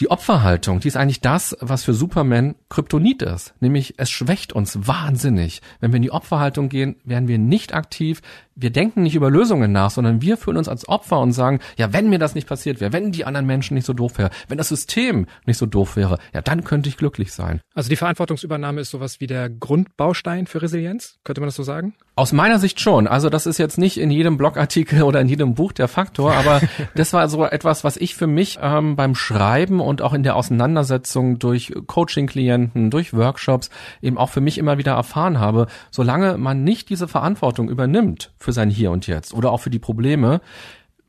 die 0.00 0.10
Opferhaltung, 0.10 0.80
die 0.80 0.88
ist 0.88 0.96
eigentlich 0.96 1.20
das, 1.20 1.56
was 1.60 1.84
für 1.84 1.94
Superman 1.94 2.54
Kryptonit 2.68 3.22
ist. 3.22 3.54
Nämlich, 3.60 3.94
es 3.98 4.10
schwächt 4.10 4.52
uns 4.52 4.86
wahnsinnig. 4.86 5.62
Wenn 5.80 5.92
wir 5.92 5.96
in 5.96 6.02
die 6.02 6.10
Opferhaltung 6.10 6.68
gehen, 6.68 6.96
werden 7.04 7.28
wir 7.28 7.38
nicht 7.38 7.74
aktiv, 7.74 8.20
wir 8.56 8.70
denken 8.70 9.02
nicht 9.02 9.14
über 9.14 9.30
Lösungen 9.30 9.72
nach, 9.72 9.90
sondern 9.90 10.22
wir 10.22 10.36
fühlen 10.36 10.58
uns 10.58 10.68
als 10.68 10.88
Opfer 10.88 11.20
und 11.20 11.32
sagen, 11.32 11.60
ja, 11.76 11.92
wenn 11.92 12.08
mir 12.08 12.18
das 12.18 12.34
nicht 12.34 12.46
passiert 12.46 12.80
wäre, 12.80 12.92
wenn 12.92 13.12
die 13.12 13.24
anderen 13.24 13.46
Menschen 13.46 13.74
nicht 13.74 13.86
so 13.86 13.92
doof 13.92 14.18
wäre, 14.18 14.30
wenn 14.48 14.58
das 14.58 14.68
System 14.68 15.26
nicht 15.46 15.58
so 15.58 15.66
doof 15.66 15.96
wäre, 15.96 16.18
ja, 16.32 16.40
dann 16.40 16.64
könnte 16.64 16.88
ich 16.88 16.96
glücklich 16.96 17.32
sein. 17.32 17.60
Also 17.74 17.88
die 17.88 17.96
Verantwortungsübernahme 17.96 18.80
ist 18.80 18.90
sowas 18.90 19.20
wie 19.20 19.26
der 19.26 19.50
Grundbaustein 19.50 20.46
für 20.46 20.62
Resilienz, 20.62 21.18
könnte 21.24 21.40
man 21.40 21.48
das 21.48 21.56
so 21.56 21.62
sagen? 21.62 21.94
Aus 22.16 22.32
meiner 22.32 22.60
Sicht 22.60 22.78
schon. 22.78 23.08
Also 23.08 23.28
das 23.28 23.44
ist 23.44 23.58
jetzt 23.58 23.76
nicht 23.76 23.98
in 23.98 24.08
jedem 24.08 24.36
Blogartikel 24.36 25.02
oder 25.02 25.20
in 25.20 25.28
jedem 25.28 25.54
Buch 25.54 25.72
der 25.72 25.88
Faktor, 25.88 26.32
aber 26.32 26.60
das 26.94 27.12
war 27.12 27.28
so 27.28 27.44
etwas, 27.44 27.82
was 27.82 27.96
ich 27.96 28.14
für 28.14 28.28
mich 28.28 28.58
ähm, 28.62 28.94
beim 28.94 29.16
Schreiben 29.16 29.80
und 29.80 30.00
auch 30.00 30.12
in 30.12 30.22
der 30.22 30.36
Auseinandersetzung 30.36 31.40
durch 31.40 31.74
Coaching-Klienten, 31.88 32.90
durch 32.90 33.14
Workshops 33.14 33.68
eben 34.00 34.16
auch 34.16 34.30
für 34.30 34.40
mich 34.40 34.58
immer 34.58 34.78
wieder 34.78 34.92
erfahren 34.92 35.40
habe. 35.40 35.66
Solange 35.90 36.38
man 36.38 36.62
nicht 36.62 36.88
diese 36.88 37.08
Verantwortung 37.08 37.68
übernimmt 37.68 38.32
für 38.38 38.52
sein 38.52 38.70
Hier 38.70 38.92
und 38.92 39.08
Jetzt 39.08 39.34
oder 39.34 39.50
auch 39.50 39.60
für 39.60 39.70
die 39.70 39.80
Probleme, 39.80 40.40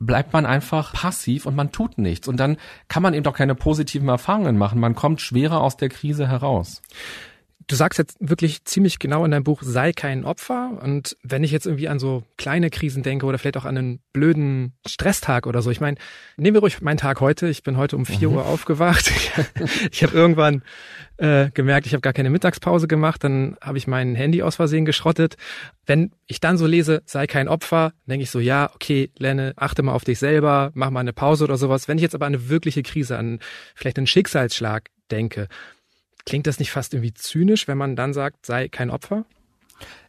bleibt 0.00 0.32
man 0.32 0.44
einfach 0.44 0.92
passiv 0.92 1.46
und 1.46 1.54
man 1.54 1.70
tut 1.70 1.98
nichts. 1.98 2.26
Und 2.26 2.38
dann 2.38 2.56
kann 2.88 3.04
man 3.04 3.14
eben 3.14 3.22
doch 3.22 3.32
keine 3.32 3.54
positiven 3.54 4.08
Erfahrungen 4.08 4.58
machen. 4.58 4.80
Man 4.80 4.96
kommt 4.96 5.20
schwerer 5.20 5.60
aus 5.60 5.76
der 5.76 5.88
Krise 5.88 6.26
heraus. 6.28 6.82
Du 7.68 7.74
sagst 7.74 7.98
jetzt 7.98 8.16
wirklich 8.20 8.64
ziemlich 8.64 9.00
genau 9.00 9.24
in 9.24 9.32
deinem 9.32 9.42
Buch, 9.42 9.62
sei 9.64 9.92
kein 9.92 10.24
Opfer. 10.24 10.78
Und 10.80 11.16
wenn 11.24 11.42
ich 11.42 11.50
jetzt 11.50 11.66
irgendwie 11.66 11.88
an 11.88 11.98
so 11.98 12.22
kleine 12.36 12.70
Krisen 12.70 13.02
denke 13.02 13.26
oder 13.26 13.38
vielleicht 13.38 13.56
auch 13.56 13.64
an 13.64 13.76
einen 13.76 14.00
blöden 14.12 14.74
Stresstag 14.86 15.48
oder 15.48 15.62
so, 15.62 15.72
ich 15.72 15.80
meine, 15.80 15.96
nehmen 16.36 16.54
wir 16.54 16.60
ruhig 16.60 16.80
meinen 16.80 16.98
Tag 16.98 17.20
heute. 17.20 17.48
Ich 17.48 17.64
bin 17.64 17.76
heute 17.76 17.96
um 17.96 18.06
vier 18.06 18.28
mhm. 18.28 18.36
Uhr 18.36 18.46
aufgewacht. 18.46 19.10
ich 19.90 20.04
habe 20.04 20.14
irgendwann 20.14 20.62
äh, 21.16 21.50
gemerkt, 21.50 21.86
ich 21.86 21.92
habe 21.94 22.02
gar 22.02 22.12
keine 22.12 22.30
Mittagspause 22.30 22.86
gemacht. 22.86 23.24
Dann 23.24 23.56
habe 23.60 23.78
ich 23.78 23.88
mein 23.88 24.14
Handy 24.14 24.42
aus 24.42 24.54
Versehen 24.54 24.84
geschrottet. 24.84 25.36
Wenn 25.86 26.12
ich 26.26 26.38
dann 26.38 26.58
so 26.58 26.66
lese, 26.66 27.02
sei 27.04 27.26
kein 27.26 27.48
Opfer, 27.48 27.92
denke 28.06 28.22
ich 28.22 28.30
so, 28.30 28.38
ja, 28.38 28.70
okay, 28.74 29.10
Lenne, 29.18 29.54
achte 29.56 29.82
mal 29.82 29.92
auf 29.92 30.04
dich 30.04 30.20
selber, 30.20 30.70
mach 30.74 30.90
mal 30.90 31.00
eine 31.00 31.12
Pause 31.12 31.42
oder 31.42 31.56
sowas. 31.56 31.88
Wenn 31.88 31.98
ich 31.98 32.02
jetzt 32.02 32.14
aber 32.14 32.26
an 32.26 32.34
eine 32.34 32.48
wirkliche 32.48 32.84
Krise, 32.84 33.18
an 33.18 33.40
vielleicht 33.74 33.98
einen 33.98 34.06
Schicksalsschlag 34.06 34.90
denke, 35.10 35.48
Klingt 36.26 36.46
das 36.46 36.58
nicht 36.58 36.72
fast 36.72 36.92
irgendwie 36.92 37.14
zynisch, 37.14 37.68
wenn 37.68 37.78
man 37.78 37.96
dann 37.96 38.12
sagt, 38.12 38.44
sei 38.44 38.68
kein 38.68 38.90
Opfer? 38.90 39.24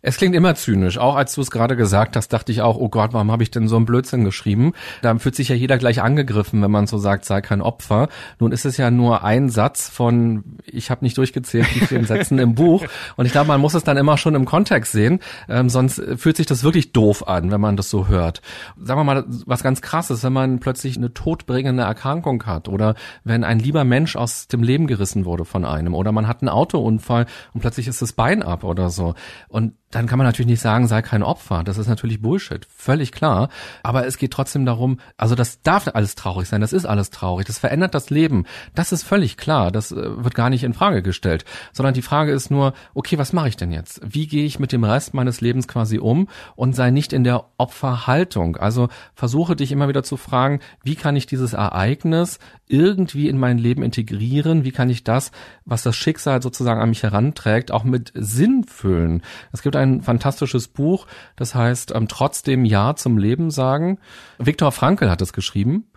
Es 0.02 0.18
klingt 0.18 0.36
immer 0.36 0.56
zynisch. 0.56 0.98
Auch 1.00 1.16
als 1.16 1.34
du 1.36 1.42
es 1.42 1.52
gerade 1.52 1.76
gesagt 1.76 2.16
hast, 2.16 2.32
dachte 2.32 2.52
ich 2.52 2.62
auch, 2.62 2.78
oh 2.78 2.88
Gott, 2.88 3.14
warum 3.14 3.32
habe 3.32 3.44
ich 3.44 3.52
denn 3.52 3.68
so 3.68 3.76
einen 3.76 3.86
Blödsinn 3.86 4.24
geschrieben? 4.24 4.74
Da 5.02 5.18
fühlt 5.18 5.36
sich 5.36 5.50
ja 5.50 5.56
jeder 5.56 5.78
gleich 5.78 6.02
angegriffen, 6.02 6.62
wenn 6.62 6.72
man 6.72 6.88
so 6.88 6.98
sagt, 6.98 7.26
sei 7.26 7.42
kein 7.42 7.62
Opfer. 7.62 8.08
Nun 8.40 8.52
ist 8.52 8.66
es 8.66 8.78
ja 8.78 8.92
nur 8.92 9.24
ein 9.24 9.50
Satz 9.50 9.90
von, 9.90 10.44
ich 10.66 10.92
habe 10.92 11.04
nicht 11.04 11.18
durchgezählt, 11.18 11.68
wie 11.76 11.86
vielen 11.86 12.06
Sätzen 12.06 12.38
im 12.40 12.56
Buch. 12.56 12.86
Und 13.16 13.26
ich 13.26 13.32
glaube, 13.32 13.48
man 13.48 13.60
muss 13.60 13.74
es 13.74 13.84
dann 13.84 13.98
immer 13.98 14.18
schon 14.18 14.36
im 14.36 14.46
Kontext 14.46 14.92
sehen, 14.92 15.20
ähm, 15.50 15.70
sonst 15.70 16.02
fühlt 16.16 16.38
sich 16.38 16.46
das 16.46 16.64
wirklich 16.64 16.94
doof 16.94 17.28
an, 17.28 17.52
wenn 17.52 17.60
man 17.60 17.76
das 17.76 17.90
so 17.90 18.08
hört. 18.08 18.42
Sagen 18.82 19.00
wir 19.00 19.04
mal, 19.04 19.26
was 19.46 19.64
ganz 19.64 19.82
krasses, 19.82 20.24
wenn 20.24 20.34
man 20.34 20.60
plötzlich 20.60 20.98
eine 20.98 21.14
todbringende 21.14 21.84
Erkrankung 21.84 22.46
hat 22.46 22.70
oder 22.70 22.96
wenn 23.24 23.44
ein 23.44 23.60
lieber 23.60 23.84
Mensch 23.84 24.16
aus 24.16 24.48
dem 24.48 24.64
Leben 24.64 24.88
gerissen 24.88 25.26
wurde 25.26 25.44
von 25.44 25.66
einem 25.66 25.94
oder 25.94 26.12
man 26.12 26.28
hat 26.28 26.42
einen 26.42 26.50
Autounfall 26.50 27.26
und 27.54 27.62
plötzlich 27.62 27.88
ist 27.88 28.02
das 28.02 28.14
Bein 28.14 28.44
ab 28.44 28.64
oder 28.64 28.90
so. 28.90 29.16
Und 29.58 29.74
dann 29.92 30.06
kann 30.06 30.18
man 30.18 30.28
natürlich 30.28 30.50
nicht 30.50 30.62
sagen, 30.62 30.88
sei 30.88 31.02
kein 31.02 31.24
Opfer. 31.24 31.64
Das 31.64 31.78
ist 31.78 31.88
natürlich 31.88 32.22
Bullshit, 32.22 32.68
völlig 32.76 33.14
klar. 33.14 33.48
Aber 33.84 34.06
es 34.06 34.18
geht 34.18 34.32
trotzdem 34.32 34.66
darum, 34.66 35.00
also 35.16 35.34
das 35.34 35.62
darf 35.62 35.88
alles 35.94 36.16
traurig 36.16 36.50
sein, 36.50 36.60
das 36.60 36.74
ist 36.74 36.86
alles 36.86 37.10
traurig, 37.10 37.48
das 37.48 37.58
verändert 37.58 37.96
das 37.96 38.10
Leben. 38.10 38.46
Das 38.76 38.92
ist 38.92 39.04
völlig 39.04 39.38
klar, 39.38 39.72
das 39.72 39.94
äh, 39.94 40.24
wird 40.24 40.36
gar 40.36 40.50
nicht 40.50 40.64
in 40.64 40.74
Frage 40.74 41.02
gestellt. 41.02 41.46
Sondern 41.72 41.94
die 41.94 42.02
Frage 42.02 42.34
ist 42.34 42.52
nur, 42.52 42.74
okay, 42.94 43.18
was 43.18 43.32
mache 43.32 43.48
ich 43.48 43.56
denn 43.56 43.72
jetzt? 43.72 44.02
Wie 44.04 44.28
gehe 44.28 44.46
ich 44.46 44.60
mit 44.60 44.74
dem 44.74 44.84
Rest 44.84 45.14
meines 45.14 45.40
Lebens 45.40 45.70
quasi 45.70 46.00
um 46.00 46.28
und 46.58 46.76
sei 46.76 46.92
nicht 46.92 47.14
in 47.14 47.24
der 47.24 47.46
Opferhaltung? 47.58 48.58
Also 48.58 48.90
versuche 49.16 49.56
dich 49.56 49.72
immer 49.72 49.88
wieder 49.88 50.04
zu 50.04 50.18
fragen, 50.18 50.60
wie 50.84 50.96
kann 50.96 51.16
ich 51.16 51.28
dieses 51.28 51.54
Ereignis 51.54 52.40
irgendwie 52.68 53.30
in 53.30 53.38
mein 53.38 53.58
Leben 53.58 53.84
integrieren? 53.84 54.66
Wie 54.66 54.72
kann 54.72 54.90
ich 54.90 55.06
das, 55.06 55.32
was 55.64 55.84
das 55.84 55.96
Schicksal 55.96 56.42
sozusagen 56.42 56.82
an 56.82 56.90
mich 56.90 57.04
heranträgt, 57.04 57.72
auch 57.72 57.86
mit 57.86 58.12
Sinn 58.14 58.66
füllen? 58.66 59.22
Es 59.54 59.62
gibt 59.62 59.77
ein 59.78 60.02
fantastisches 60.02 60.68
Buch, 60.68 61.08
das 61.36 61.56
heißt 61.56 61.94
ähm, 61.96 62.08
Trotzdem 62.08 62.66
Ja 62.66 62.96
zum 62.96 63.18
Leben 63.18 63.52
sagen. 63.52 64.00
Viktor 64.38 64.72
Frankl 64.72 65.10
hat 65.10 65.22
es 65.22 65.34
geschrieben 65.34 65.90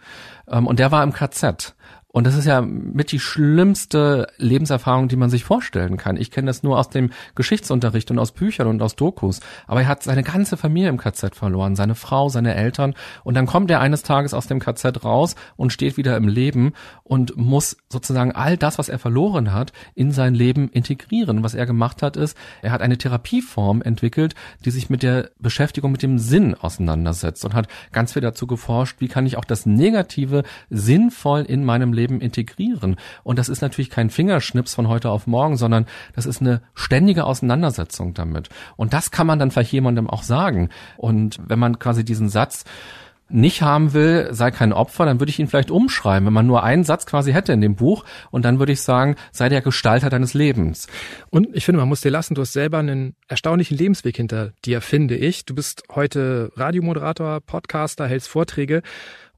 ähm, 0.48 0.66
und 0.66 0.78
der 0.78 0.92
war 0.92 1.02
im 1.02 1.12
KZ. 1.12 1.74
Und 2.12 2.26
das 2.26 2.34
ist 2.34 2.44
ja 2.44 2.60
mit 2.60 3.12
die 3.12 3.20
schlimmste 3.20 4.26
Lebenserfahrung, 4.36 5.06
die 5.06 5.16
man 5.16 5.30
sich 5.30 5.44
vorstellen 5.44 5.96
kann. 5.96 6.16
Ich 6.16 6.32
kenne 6.32 6.48
das 6.48 6.64
nur 6.64 6.76
aus 6.76 6.90
dem 6.90 7.10
Geschichtsunterricht 7.36 8.10
und 8.10 8.18
aus 8.18 8.32
Büchern 8.32 8.66
und 8.66 8.82
aus 8.82 8.96
Dokus. 8.96 9.38
Aber 9.68 9.82
er 9.82 9.88
hat 9.88 10.02
seine 10.02 10.24
ganze 10.24 10.56
Familie 10.56 10.88
im 10.88 10.96
KZ 10.96 11.36
verloren, 11.36 11.76
seine 11.76 11.94
Frau, 11.94 12.28
seine 12.28 12.56
Eltern. 12.56 12.94
Und 13.22 13.34
dann 13.34 13.46
kommt 13.46 13.70
er 13.70 13.80
eines 13.80 14.02
Tages 14.02 14.34
aus 14.34 14.48
dem 14.48 14.58
KZ 14.58 15.04
raus 15.04 15.36
und 15.56 15.72
steht 15.72 15.96
wieder 15.96 16.16
im 16.16 16.26
Leben 16.26 16.72
und 17.04 17.36
muss 17.36 17.76
sozusagen 17.88 18.32
all 18.32 18.56
das, 18.56 18.78
was 18.78 18.88
er 18.88 18.98
verloren 18.98 19.52
hat, 19.52 19.72
in 19.94 20.10
sein 20.10 20.34
Leben 20.34 20.68
integrieren. 20.68 21.44
Was 21.44 21.54
er 21.54 21.64
gemacht 21.64 22.02
hat, 22.02 22.16
ist, 22.16 22.36
er 22.60 22.72
hat 22.72 22.82
eine 22.82 22.98
Therapieform 22.98 23.82
entwickelt, 23.82 24.34
die 24.64 24.72
sich 24.72 24.90
mit 24.90 25.04
der 25.04 25.30
Beschäftigung 25.38 25.92
mit 25.92 26.02
dem 26.02 26.18
Sinn 26.18 26.56
auseinandersetzt 26.56 27.44
und 27.44 27.54
hat 27.54 27.68
ganz 27.92 28.14
viel 28.14 28.22
dazu 28.22 28.48
geforscht, 28.48 28.96
wie 28.98 29.08
kann 29.08 29.26
ich 29.26 29.36
auch 29.36 29.44
das 29.44 29.64
Negative 29.64 30.42
sinnvoll 30.70 31.42
in 31.42 31.64
meinem 31.64 31.92
Leben 31.92 31.99
Leben 32.00 32.20
integrieren. 32.20 32.96
Und 33.22 33.38
das 33.38 33.48
ist 33.48 33.60
natürlich 33.60 33.90
kein 33.90 34.10
Fingerschnips 34.10 34.74
von 34.74 34.88
heute 34.88 35.10
auf 35.10 35.26
morgen, 35.26 35.56
sondern 35.56 35.86
das 36.14 36.26
ist 36.26 36.40
eine 36.40 36.62
ständige 36.74 37.24
Auseinandersetzung 37.24 38.14
damit. 38.14 38.48
Und 38.76 38.92
das 38.92 39.10
kann 39.10 39.26
man 39.26 39.38
dann 39.38 39.50
vielleicht 39.50 39.72
jemandem 39.72 40.08
auch 40.08 40.22
sagen. 40.22 40.70
Und 40.96 41.38
wenn 41.46 41.58
man 41.58 41.78
quasi 41.78 42.04
diesen 42.04 42.28
Satz 42.28 42.64
nicht 43.30 43.62
haben 43.62 43.92
will, 43.92 44.28
sei 44.32 44.50
kein 44.50 44.72
Opfer, 44.72 45.04
dann 45.06 45.20
würde 45.20 45.30
ich 45.30 45.38
ihn 45.38 45.46
vielleicht 45.46 45.70
umschreiben, 45.70 46.26
wenn 46.26 46.32
man 46.32 46.46
nur 46.46 46.64
einen 46.64 46.84
Satz 46.84 47.06
quasi 47.06 47.32
hätte 47.32 47.52
in 47.52 47.60
dem 47.60 47.76
Buch 47.76 48.04
und 48.30 48.44
dann 48.44 48.58
würde 48.58 48.72
ich 48.72 48.82
sagen, 48.82 49.14
sei 49.30 49.48
der 49.48 49.62
Gestalter 49.62 50.10
deines 50.10 50.34
Lebens. 50.34 50.88
Und 51.30 51.48
ich 51.52 51.64
finde, 51.64 51.80
man 51.80 51.88
muss 51.88 52.00
dir 52.00 52.10
lassen, 52.10 52.34
du 52.34 52.42
hast 52.42 52.52
selber 52.52 52.78
einen 52.78 53.14
erstaunlichen 53.28 53.78
Lebensweg 53.78 54.16
hinter 54.16 54.52
dir, 54.64 54.80
finde 54.80 55.16
ich. 55.16 55.44
Du 55.44 55.54
bist 55.54 55.84
heute 55.94 56.50
Radiomoderator, 56.56 57.40
Podcaster, 57.40 58.06
hältst 58.06 58.28
Vorträge 58.28 58.82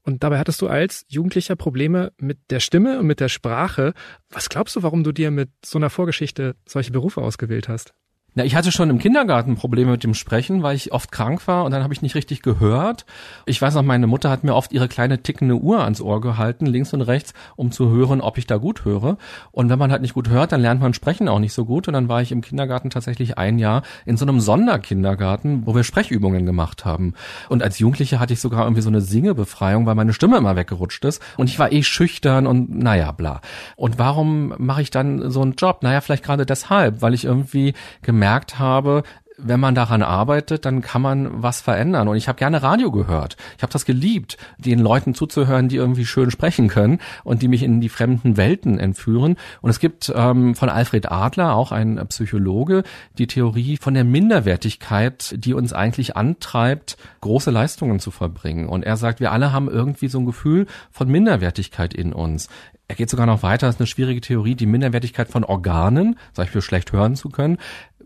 und 0.03 0.23
dabei 0.23 0.37
hattest 0.37 0.61
du 0.61 0.67
als 0.67 1.05
Jugendlicher 1.07 1.55
Probleme 1.55 2.11
mit 2.17 2.39
der 2.49 2.59
Stimme 2.59 2.99
und 2.99 3.07
mit 3.07 3.19
der 3.19 3.29
Sprache. 3.29 3.93
Was 4.29 4.49
glaubst 4.49 4.75
du, 4.75 4.83
warum 4.83 5.03
du 5.03 5.11
dir 5.11 5.31
mit 5.31 5.49
so 5.65 5.77
einer 5.77 5.89
Vorgeschichte 5.89 6.55
solche 6.65 6.91
Berufe 6.91 7.21
ausgewählt 7.21 7.69
hast? 7.69 7.93
Na, 8.35 8.43
ich 8.43 8.55
hatte 8.55 8.71
schon 8.71 8.89
im 8.89 8.97
Kindergarten 8.97 9.55
Probleme 9.55 9.91
mit 9.91 10.03
dem 10.03 10.15
Sprechen, 10.15 10.63
weil 10.63 10.75
ich 10.75 10.91
oft 10.91 11.11
krank 11.11 11.47
war 11.47 11.65
und 11.65 11.71
dann 11.71 11.83
habe 11.83 11.93
ich 11.93 12.01
nicht 12.01 12.15
richtig 12.15 12.41
gehört. 12.41 13.05
Ich 13.45 13.61
weiß 13.61 13.75
noch, 13.75 13.83
meine 13.83 14.07
Mutter 14.07 14.31
hat 14.31 14.43
mir 14.43 14.55
oft 14.55 14.73
ihre 14.73 14.87
kleine 14.87 15.21
tickende 15.21 15.55
Uhr 15.55 15.83
ans 15.83 16.01
Ohr 16.01 16.19
gehalten, 16.19 16.65
links 16.65 16.93
und 16.93 17.01
rechts, 17.01 17.35
um 17.55 17.71
zu 17.71 17.91
hören, 17.91 18.21
ob 18.21 18.39
ich 18.39 18.47
da 18.47 18.57
gut 18.57 18.85
höre. 18.85 19.17
Und 19.51 19.69
wenn 19.69 19.77
man 19.77 19.91
halt 19.91 20.01
nicht 20.01 20.15
gut 20.15 20.29
hört, 20.29 20.51
dann 20.51 20.61
lernt 20.61 20.81
man 20.81 20.95
Sprechen 20.95 21.27
auch 21.27 21.37
nicht 21.37 21.53
so 21.53 21.63
gut. 21.63 21.87
Und 21.87 21.93
dann 21.93 22.09
war 22.09 22.23
ich 22.23 22.31
im 22.31 22.41
Kindergarten 22.41 22.89
tatsächlich 22.89 23.37
ein 23.37 23.59
Jahr 23.59 23.83
in 24.03 24.17
so 24.17 24.25
einem 24.25 24.39
Sonderkindergarten, 24.39 25.67
wo 25.67 25.75
wir 25.75 25.83
Sprechübungen 25.83 26.47
gemacht 26.47 26.85
haben. 26.85 27.13
Und 27.49 27.61
als 27.61 27.77
Jugendliche 27.77 28.19
hatte 28.19 28.33
ich 28.33 28.41
sogar 28.41 28.63
irgendwie 28.63 28.81
so 28.81 28.89
eine 28.89 29.01
Singebefreiung, 29.01 29.85
weil 29.85 29.93
meine 29.93 30.13
Stimme 30.13 30.37
immer 30.37 30.55
weggerutscht 30.55 31.05
ist. 31.05 31.21
Und 31.37 31.51
ich 31.51 31.59
war 31.59 31.71
eh 31.71 31.83
schüchtern 31.83 32.47
und 32.47 32.75
naja, 32.75 33.11
bla. 33.11 33.41
Und 33.75 33.99
warum 33.99 34.55
mache 34.57 34.81
ich 34.81 34.89
dann 34.89 35.29
so 35.29 35.43
einen 35.43 35.53
Job? 35.53 35.83
Naja, 35.83 36.01
vielleicht 36.01 36.23
gerade 36.23 36.47
deshalb, 36.47 37.03
weil 37.03 37.13
ich 37.13 37.25
irgendwie 37.25 37.75
gemerkt 38.01 38.22
gemerkt 38.23 38.57
habe, 38.57 39.03
wenn 39.37 39.59
man 39.59 39.75
daran 39.75 40.01
arbeitet, 40.01 40.63
dann 40.63 40.81
kann 40.81 41.01
man 41.01 41.43
was 41.43 41.59
verändern. 41.59 42.07
Und 42.07 42.15
ich 42.15 42.29
habe 42.29 42.37
gerne 42.37 42.63
Radio 42.63 42.89
gehört. 42.91 43.35
Ich 43.57 43.63
habe 43.63 43.73
das 43.73 43.83
geliebt, 43.83 44.37
den 44.57 44.79
Leuten 44.79 45.13
zuzuhören, 45.13 45.67
die 45.67 45.75
irgendwie 45.75 46.05
schön 46.05 46.31
sprechen 46.31 46.69
können 46.69 46.99
und 47.25 47.41
die 47.41 47.49
mich 47.49 47.63
in 47.63 47.81
die 47.81 47.89
fremden 47.89 48.37
Welten 48.37 48.79
entführen. 48.79 49.35
Und 49.61 49.71
es 49.71 49.79
gibt 49.79 50.13
ähm, 50.15 50.55
von 50.55 50.69
Alfred 50.69 51.11
Adler, 51.11 51.55
auch 51.55 51.73
ein 51.73 51.99
Psychologe, 52.07 52.83
die 53.17 53.27
Theorie 53.27 53.75
von 53.75 53.93
der 53.93 54.05
Minderwertigkeit, 54.05 55.35
die 55.37 55.53
uns 55.53 55.73
eigentlich 55.73 56.15
antreibt, 56.15 56.95
große 57.21 57.51
Leistungen 57.51 57.99
zu 57.99 58.11
verbringen. 58.11 58.69
Und 58.69 58.83
er 58.83 58.95
sagt, 58.95 59.19
wir 59.19 59.33
alle 59.33 59.51
haben 59.51 59.67
irgendwie 59.67 60.07
so 60.07 60.19
ein 60.19 60.25
Gefühl 60.25 60.67
von 60.91 61.09
Minderwertigkeit 61.09 61.93
in 61.93 62.13
uns. 62.13 62.47
Er 62.87 62.95
geht 62.95 63.09
sogar 63.09 63.25
noch 63.25 63.43
weiter, 63.43 63.65
das 63.65 63.75
ist 63.75 63.81
eine 63.81 63.87
schwierige 63.87 64.21
Theorie, 64.21 64.55
die 64.55 64.65
Minderwertigkeit 64.65 65.29
von 65.29 65.45
Organen, 65.45 66.19
sag 66.33 66.45
ich 66.45 66.51
für 66.51 66.61
schlecht 66.61 66.91
hören 66.91 67.15
zu 67.15 67.29
können, 67.29 67.57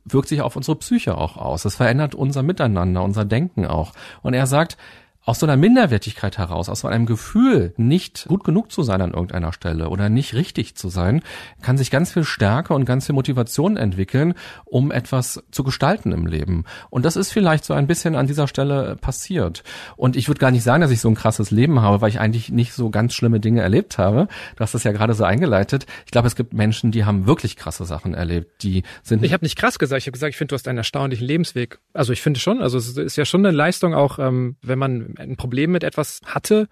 wirkt 0.10 0.30
sich 0.30 0.42
auf 0.42 0.56
unsere 0.56 0.78
Psyche 0.78 1.18
auch 1.18 1.38
aus. 1.38 1.64
Das 1.64 1.76
verändert 1.76 2.16
unser 2.16 2.44
Miteinander, 2.44 3.04
unser 3.04 3.26
Denken 3.26 3.66
auch. 3.66 3.94
Und 4.22 4.34
er 4.34 4.48
sagt, 4.48 4.78
aus 5.28 5.40
so 5.40 5.46
einer 5.46 5.58
Minderwertigkeit 5.58 6.38
heraus, 6.38 6.70
aus 6.70 6.80
so 6.80 6.88
einem 6.88 7.06
Gefühl, 7.06 7.74
nicht 7.76 8.28
gut 8.30 8.46
genug 8.46 8.72
zu 8.72 8.82
sein 8.82 9.02
an 9.02 9.12
irgendeiner 9.12 9.52
Stelle 9.52 9.90
oder 9.90 10.08
nicht 10.08 10.34
richtig 10.34 10.76
zu 10.76 10.88
sein, 10.88 11.22
kann 11.62 11.78
sich 11.78 11.92
ganz 11.92 12.14
viel 12.14 12.24
Stärke 12.24 12.74
und 12.74 12.86
ganz 12.86 13.08
viel 13.08 13.14
Motivation 13.14 13.76
entwickeln, 13.76 14.36
um 14.64 14.90
etwas 14.90 15.44
zu 15.52 15.66
gestalten 15.66 16.14
im 16.14 16.28
Leben. 16.28 16.64
Und 16.90 17.04
das 17.04 17.18
ist 17.18 17.34
vielleicht 17.34 17.66
so 17.66 17.74
ein 17.74 17.88
bisschen 17.88 18.16
an 18.16 18.26
dieser 18.26 18.48
Stelle 18.48 18.96
passiert. 18.96 19.64
Und 19.98 20.16
ich 20.16 20.30
würde 20.30 20.40
gar 20.40 20.50
nicht 20.50 20.64
sagen, 20.64 20.80
dass 20.80 20.92
ich 20.92 21.02
so 21.02 21.10
ein 21.10 21.16
krasses 21.16 21.52
Leben 21.52 21.82
habe, 21.82 22.00
weil 22.00 22.10
ich 22.10 22.22
eigentlich 22.22 22.50
nicht 22.50 22.72
so 22.72 22.90
ganz 22.90 23.14
schlimme 23.14 23.42
Dinge 23.42 23.60
erlebt 23.60 23.98
habe. 23.98 24.30
Du 24.56 24.62
hast 24.62 24.76
das 24.76 24.86
ja 24.86 24.94
gerade 24.94 25.14
so 25.14 25.26
eingeleitet. 25.26 25.88
Ich 26.06 26.12
glaube, 26.12 26.30
es 26.30 26.38
gibt 26.38 26.54
Menschen, 26.54 26.92
die 26.92 27.04
haben 27.04 27.28
wirklich 27.28 27.58
krasse 27.58 27.84
Sachen 27.84 28.14
erlebt. 28.14 28.64
Die 28.64 28.84
sind. 29.04 29.26
Ich 29.26 29.34
habe 29.34 29.44
nicht 29.44 29.58
krass 29.58 29.78
gesagt. 29.78 30.04
Ich 30.04 30.08
habe 30.08 30.14
gesagt, 30.14 30.30
ich 30.30 30.38
finde, 30.38 30.52
du 30.52 30.56
hast 30.56 30.70
einen 30.70 30.78
erstaunlichen 30.78 31.28
Lebensweg. 31.28 31.80
Also 31.94 32.14
ich 32.14 32.22
finde 32.22 32.40
schon. 32.40 32.62
Also 32.62 32.78
es 32.78 32.96
ist 32.96 33.18
ja 33.18 33.26
schon 33.26 33.46
eine 33.46 33.54
Leistung 33.54 33.94
auch, 33.94 34.20
ähm, 34.20 34.56
wenn 34.62 34.80
man 34.80 35.17
ein 35.18 35.38
Problem 35.38 35.72
mit 35.72 35.84
etwas 35.84 36.22
hatte, 36.26 36.68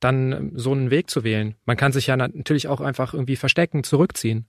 dann 0.00 0.32
ähm, 0.32 0.52
so 0.54 0.72
einen 0.72 0.90
Weg 0.90 1.10
zu 1.10 1.24
wählen. 1.24 1.54
Man 1.64 1.76
kann 1.76 1.92
sich 1.92 2.06
ja 2.06 2.16
natürlich 2.16 2.68
auch 2.68 2.80
einfach 2.80 3.14
irgendwie 3.14 3.36
verstecken, 3.36 3.84
zurückziehen. 3.84 4.46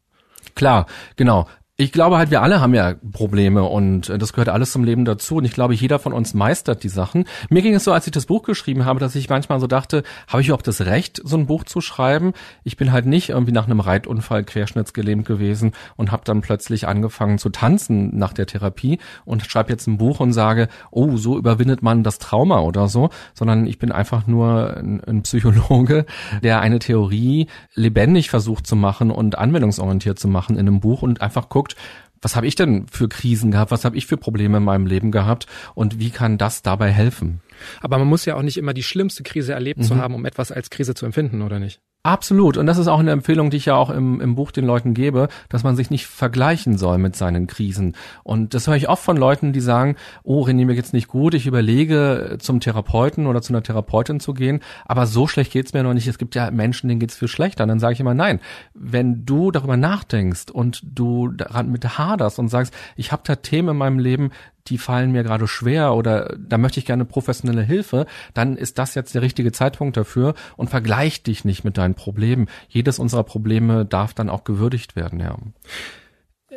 Klar, 0.55 0.88
genau. 1.15 1.48
Ich 1.82 1.92
glaube 1.92 2.20
halt, 2.20 2.30
wir 2.30 2.44
alle 2.44 2.62
haben 2.62 2.76
ja 2.76 2.94
Probleme 3.12 3.64
und 3.64 4.08
äh, 4.08 4.20
das 4.20 4.34
gehört 4.34 4.50
alles 4.50 4.72
zum 4.72 4.84
Leben 4.84 5.04
dazu. 5.04 5.38
Und 5.38 5.46
ich 5.46 5.54
glaube, 5.54 5.74
jeder 5.74 5.98
von 5.98 6.14
uns 6.14 6.36
meistert 6.36 6.84
die 6.84 6.90
Sachen. 6.90 7.26
Mir 7.50 7.64
ging 7.64 7.74
es 7.74 7.86
so, 7.86 7.92
als 7.92 8.06
ich 8.06 8.12
das 8.12 8.28
Buch 8.28 8.44
geschrieben 8.44 8.86
habe, 8.86 9.00
dass 9.00 9.16
ich 9.16 9.30
manchmal 9.30 9.60
so 9.60 9.66
dachte, 9.66 10.04
habe 10.28 10.44
ich 10.44 10.50
überhaupt 10.50 10.68
das 10.68 10.82
Recht, 10.82 11.20
so 11.24 11.38
ein 11.38 11.48
Buch 11.48 11.64
zu 11.64 11.82
schreiben? 11.82 12.34
Ich 12.64 12.78
bin 12.78 12.92
halt 12.92 13.08
nicht 13.08 13.30
irgendwie 13.30 13.52
nach 13.52 13.66
einem 13.66 13.80
Reitunfall 13.80 14.44
querschnittsgelähmt 14.44 15.26
gewesen 15.26 15.72
und 15.96 16.12
habe 16.12 16.22
dann 16.24 16.42
plötzlich 16.42 16.88
angefangen 16.88 17.40
zu 17.40 17.50
tanzen 17.50 18.16
nach 18.16 18.34
der 18.34 18.46
Therapie 18.46 19.00
und 19.26 19.44
schreibe 19.44 19.72
jetzt 19.72 19.88
ein 19.88 19.98
Buch 19.98 20.20
und 20.20 20.34
sage, 20.34 20.68
oh, 20.92 21.18
so 21.18 21.36
überwindet 21.36 21.82
man 21.82 22.04
das 22.04 22.20
Trauma 22.20 22.60
oder 22.60 22.90
so, 22.90 23.10
sondern 23.34 23.66
ich 23.66 23.80
bin 23.80 23.92
einfach 23.92 24.28
nur 24.28 24.78
ein, 24.78 25.04
ein 25.04 25.24
Psychologe, 25.24 26.06
der 26.44 26.62
eine 26.62 26.78
Theorie 26.78 27.48
lebendig 27.74 28.30
versucht 28.30 28.68
zu 28.68 28.76
machen 28.76 29.10
und 29.10 29.40
anwendungsorientiert 29.40 30.20
zu 30.20 30.28
machen 30.28 30.58
in 30.58 30.68
einem 30.68 30.80
Buch 30.80 31.02
und 31.02 31.22
einfach 31.22 31.50
guckt, 31.50 31.71
geguckt, 31.75 32.12
was 32.22 32.36
habe 32.36 32.46
ich 32.46 32.56
denn 32.56 32.86
für 32.88 33.10
Krisen 33.10 33.51
gehabt, 33.51 33.72
was 33.72 33.84
habe 33.84 33.98
ich 33.98 34.06
für 34.06 34.18
Probleme 34.18 34.58
in 34.58 34.63
meinem 34.63 34.86
Leben 34.86 35.12
gehabt 35.12 35.48
und 35.74 36.00
wie 36.00 36.12
kann 36.12 36.38
das 36.38 36.62
dabei 36.62 36.92
helfen? 36.92 37.42
Aber 37.82 37.98
man 37.98 38.08
muss 38.08 38.25
ja 38.25 38.36
auch 38.36 38.44
nicht 38.44 38.58
immer 38.58 38.74
die 38.74 38.84
schlimmste 38.84 39.24
Krise 39.24 39.54
erlebt 39.54 39.80
mhm. 39.80 39.84
zu 39.84 39.96
haben, 39.96 40.13
um 40.13 40.25
etwas 40.25 40.51
als 40.51 40.70
Krise 40.70 40.94
zu 40.94 41.06
empfinden, 41.06 41.42
oder 41.42 41.60
nicht? 41.60 41.82
Absolut. 42.03 42.58
Und 42.58 42.65
das 42.65 42.79
ist 42.79 42.88
auch 42.88 43.00
eine 43.00 43.12
Empfehlung, 43.12 43.51
die 43.51 43.58
ich 43.58 43.65
ja 43.65 43.75
auch 43.75 43.91
im, 43.91 44.20
im 44.22 44.34
Buch 44.34 44.50
den 44.50 44.65
Leuten 44.65 44.96
gebe, 44.96 45.27
dass 45.50 45.63
man 45.63 45.75
sich 45.75 45.91
nicht 45.91 46.08
vergleichen 46.08 46.79
soll 46.79 46.98
mit 46.98 47.15
seinen 47.15 47.46
Krisen. 47.46 47.96
Und 48.24 48.55
das 48.55 48.65
höre 48.65 48.75
ich 48.75 48.89
oft 48.89 49.03
von 49.03 49.17
Leuten, 49.17 49.53
die 49.53 49.60
sagen, 49.60 49.96
oh, 50.24 50.43
René, 50.43 50.65
mir 50.65 50.74
geht's 50.74 50.93
nicht 50.93 51.08
gut, 51.08 51.36
ich 51.36 51.46
überlege, 51.46 52.38
zum 52.39 52.60
Therapeuten 52.60 53.27
oder 53.27 53.43
zu 53.43 53.53
einer 53.53 53.62
Therapeutin 53.62 54.20
zu 54.20 54.34
gehen, 54.34 54.62
aber 54.86 55.05
so 55.05 55.27
schlecht 55.27 55.51
geht's 55.51 55.74
mir 55.74 55.84
noch 55.84 55.93
nicht. 55.93 56.08
Es 56.08 56.17
gibt 56.17 56.34
ja 56.34 56.50
Menschen, 56.50 56.88
denen 56.88 57.00
geht's 57.00 57.17
viel 57.17 57.27
schlechter. 57.27 57.65
Und 57.65 57.70
dann 57.70 57.79
sage 57.79 57.93
ich 57.93 58.00
immer, 58.00 58.15
nein, 58.15 58.39
wenn 58.74 59.24
du 59.24 59.51
darüber 59.51 59.77
nachdenkst 59.77 60.50
und 60.51 60.81
du 60.84 61.27
daran 61.27 61.72
mit 61.72 62.00
haderst 62.00 62.39
und 62.39 62.48
sagst, 62.48 62.74
ich 62.96 63.12
habe 63.12 63.22
da 63.25 63.36
Themen 63.36 63.70
in 63.70 63.77
meinem 63.77 64.00
Leben, 64.00 64.31
die 64.68 64.77
fallen 64.77 65.12
mir 65.12 65.24
gerade 65.24 65.48
schwer 65.48 65.94
oder 65.94 66.36
da 66.38 66.58
möchte 66.58 66.80
ich 66.80 66.86
gerne 66.86 67.06
professionelle 67.06 67.63
Hilfe, 67.63 68.06
dann 68.34 68.58
ist 68.58 68.77
das 68.77 68.96
jetzt 68.96 69.15
der 69.15 69.22
richtige 69.22 69.51
Zeitpunkt 69.51 69.98
dafür 69.98 70.34
und 70.58 70.70
vergleich 70.70 71.24
dich 71.24 71.46
nicht 71.46 71.63
mit 71.63 71.77
deinen 71.77 71.96
Problemen. 71.96 72.48
Jedes 72.68 73.00
unserer 73.00 73.24
Probleme 73.24 73.86
darf 73.86 74.13
dann 74.13 74.30
auch 74.30 74.44
gewürdigt 74.44 74.96
werden, 74.96 75.20
ja. 75.20 75.38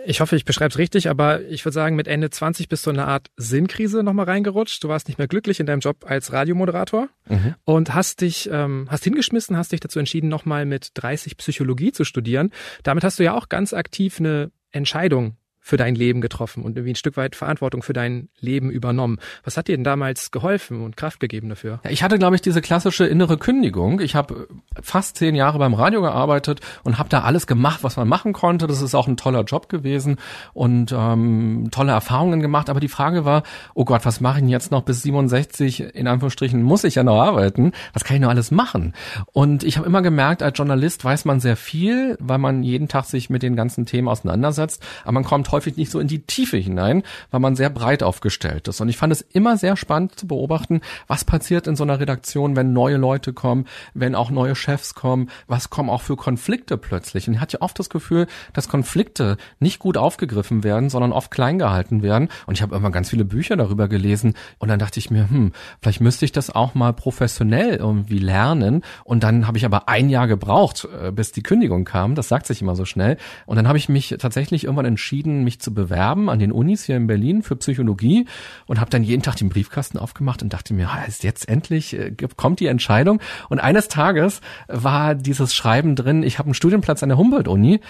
Ich 0.06 0.20
hoffe, 0.20 0.36
ich 0.36 0.44
beschreibe 0.44 0.70
es 0.70 0.78
richtig, 0.78 1.08
aber 1.08 1.42
ich 1.42 1.64
würde 1.64 1.74
sagen, 1.74 1.96
mit 1.96 2.08
Ende 2.08 2.28
20 2.28 2.68
bist 2.68 2.84
du 2.84 2.90
in 2.90 2.98
eine 2.98 3.08
Art 3.08 3.30
Sinnkrise 3.36 4.02
nochmal 4.02 4.26
reingerutscht. 4.26 4.84
Du 4.84 4.88
warst 4.88 5.08
nicht 5.08 5.16
mehr 5.18 5.28
glücklich 5.28 5.60
in 5.60 5.66
deinem 5.66 5.80
Job 5.80 6.04
als 6.06 6.32
Radiomoderator 6.32 7.08
mhm. 7.28 7.54
und 7.64 7.94
hast 7.94 8.20
dich, 8.20 8.50
ähm, 8.52 8.86
hast 8.90 9.04
hingeschmissen, 9.04 9.56
hast 9.56 9.72
dich 9.72 9.80
dazu 9.80 9.98
entschieden, 9.98 10.28
nochmal 10.28 10.66
mit 10.66 10.90
30 10.94 11.38
Psychologie 11.38 11.92
zu 11.92 12.04
studieren. 12.04 12.50
Damit 12.82 13.02
hast 13.02 13.18
du 13.18 13.24
ja 13.24 13.34
auch 13.34 13.48
ganz 13.48 13.72
aktiv 13.72 14.18
eine 14.18 14.50
Entscheidung 14.72 15.36
für 15.66 15.78
dein 15.78 15.94
Leben 15.94 16.20
getroffen 16.20 16.62
und 16.62 16.76
irgendwie 16.76 16.92
ein 16.92 16.96
Stück 16.96 17.16
weit 17.16 17.34
Verantwortung 17.34 17.82
für 17.82 17.94
dein 17.94 18.28
Leben 18.38 18.70
übernommen. 18.70 19.18
Was 19.44 19.56
hat 19.56 19.66
dir 19.66 19.74
denn 19.74 19.82
damals 19.82 20.30
geholfen 20.30 20.82
und 20.82 20.98
Kraft 20.98 21.20
gegeben 21.20 21.48
dafür? 21.48 21.80
Ich 21.88 22.02
hatte, 22.02 22.18
glaube 22.18 22.36
ich, 22.36 22.42
diese 22.42 22.60
klassische 22.60 23.06
innere 23.06 23.38
Kündigung. 23.38 24.00
Ich 24.00 24.14
habe 24.14 24.46
fast 24.82 25.16
zehn 25.16 25.34
Jahre 25.34 25.58
beim 25.58 25.72
Radio 25.72 26.02
gearbeitet 26.02 26.60
und 26.82 26.98
habe 26.98 27.08
da 27.08 27.22
alles 27.22 27.46
gemacht, 27.46 27.78
was 27.80 27.96
man 27.96 28.06
machen 28.06 28.34
konnte. 28.34 28.66
Das 28.66 28.82
ist 28.82 28.94
auch 28.94 29.08
ein 29.08 29.16
toller 29.16 29.42
Job 29.44 29.70
gewesen 29.70 30.16
und 30.52 30.94
ähm, 30.94 31.68
tolle 31.70 31.92
Erfahrungen 31.92 32.40
gemacht. 32.40 32.68
Aber 32.68 32.80
die 32.80 32.88
Frage 32.88 33.24
war, 33.24 33.42
oh 33.72 33.86
Gott, 33.86 34.04
was 34.04 34.20
mache 34.20 34.40
ich 34.40 34.42
denn 34.42 34.50
jetzt 34.50 34.70
noch 34.70 34.82
bis 34.82 35.00
67? 35.00 35.80
In 35.94 36.08
Anführungsstrichen 36.08 36.62
muss 36.62 36.84
ich 36.84 36.96
ja 36.96 37.04
noch 37.04 37.22
arbeiten. 37.22 37.72
Was 37.94 38.04
kann 38.04 38.16
ich 38.16 38.20
noch 38.20 38.28
alles 38.28 38.50
machen? 38.50 38.92
Und 39.32 39.64
ich 39.64 39.78
habe 39.78 39.86
immer 39.86 40.02
gemerkt, 40.02 40.42
als 40.42 40.58
Journalist 40.58 41.06
weiß 41.06 41.24
man 41.24 41.40
sehr 41.40 41.56
viel, 41.56 42.18
weil 42.20 42.36
man 42.36 42.62
jeden 42.62 42.88
Tag 42.88 43.06
sich 43.06 43.30
mit 43.30 43.42
den 43.42 43.56
ganzen 43.56 43.86
Themen 43.86 44.08
auseinandersetzt. 44.08 44.84
Aber 45.04 45.12
man 45.12 45.24
kommt 45.24 45.53
häufig 45.54 45.76
nicht 45.76 45.90
so 45.90 46.00
in 46.00 46.08
die 46.08 46.20
Tiefe 46.20 46.56
hinein, 46.56 47.02
weil 47.30 47.40
man 47.40 47.56
sehr 47.56 47.70
breit 47.70 48.02
aufgestellt 48.02 48.68
ist. 48.68 48.80
Und 48.80 48.88
ich 48.88 48.96
fand 48.96 49.12
es 49.12 49.20
immer 49.20 49.56
sehr 49.56 49.76
spannend 49.76 50.18
zu 50.18 50.26
beobachten, 50.26 50.80
was 51.06 51.24
passiert 51.24 51.66
in 51.66 51.76
so 51.76 51.84
einer 51.84 52.00
Redaktion, 52.00 52.56
wenn 52.56 52.72
neue 52.72 52.96
Leute 52.96 53.32
kommen, 53.32 53.66
wenn 53.94 54.14
auch 54.14 54.30
neue 54.30 54.56
Chefs 54.56 54.94
kommen, 54.94 55.30
was 55.46 55.70
kommen 55.70 55.90
auch 55.90 56.02
für 56.02 56.16
Konflikte 56.16 56.76
plötzlich. 56.76 57.28
Und 57.28 57.34
ich 57.34 57.40
hatte 57.40 57.62
oft 57.62 57.78
das 57.78 57.90
Gefühl, 57.90 58.26
dass 58.52 58.68
Konflikte 58.68 59.36
nicht 59.60 59.78
gut 59.78 59.96
aufgegriffen 59.96 60.64
werden, 60.64 60.90
sondern 60.90 61.12
oft 61.12 61.30
klein 61.30 61.58
gehalten 61.58 62.02
werden. 62.02 62.28
Und 62.46 62.54
ich 62.54 62.62
habe 62.62 62.74
immer 62.74 62.90
ganz 62.90 63.10
viele 63.10 63.24
Bücher 63.24 63.56
darüber 63.56 63.88
gelesen. 63.88 64.34
Und 64.58 64.68
dann 64.68 64.78
dachte 64.78 64.98
ich 64.98 65.10
mir, 65.10 65.30
hm, 65.30 65.52
vielleicht 65.80 66.00
müsste 66.00 66.24
ich 66.24 66.32
das 66.32 66.50
auch 66.50 66.74
mal 66.74 66.92
professionell 66.92 67.76
irgendwie 67.76 68.18
lernen. 68.18 68.82
Und 69.04 69.22
dann 69.22 69.46
habe 69.46 69.58
ich 69.58 69.64
aber 69.64 69.88
ein 69.88 70.10
Jahr 70.10 70.26
gebraucht, 70.26 70.88
äh, 71.02 71.12
bis 71.12 71.32
die 71.32 71.42
Kündigung 71.42 71.84
kam. 71.84 72.14
Das 72.14 72.28
sagt 72.28 72.46
sich 72.46 72.60
immer 72.62 72.74
so 72.74 72.84
schnell. 72.84 73.16
Und 73.46 73.56
dann 73.56 73.68
habe 73.68 73.78
ich 73.78 73.88
mich 73.88 74.14
tatsächlich 74.18 74.64
irgendwann 74.64 74.86
entschieden, 74.86 75.43
mich 75.44 75.60
zu 75.60 75.72
bewerben 75.72 76.28
an 76.28 76.38
den 76.38 76.52
Unis 76.52 76.84
hier 76.84 76.96
in 76.96 77.06
Berlin 77.06 77.42
für 77.42 77.56
Psychologie 77.56 78.26
und 78.66 78.80
habe 78.80 78.90
dann 78.90 79.04
jeden 79.04 79.22
Tag 79.22 79.36
den 79.36 79.48
Briefkasten 79.48 79.98
aufgemacht 79.98 80.42
und 80.42 80.52
dachte 80.52 80.74
mir, 80.74 80.90
jetzt 81.20 81.48
endlich 81.48 81.98
äh, 81.98 82.12
kommt 82.36 82.60
die 82.60 82.66
Entscheidung. 82.66 83.20
Und 83.48 83.60
eines 83.60 83.88
Tages 83.88 84.40
war 84.68 85.14
dieses 85.14 85.54
Schreiben 85.54 85.96
drin, 85.96 86.22
ich 86.22 86.38
habe 86.38 86.46
einen 86.46 86.54
Studienplatz 86.54 87.02
an 87.02 87.10
der 87.10 87.18
Humboldt-Uni 87.18 87.80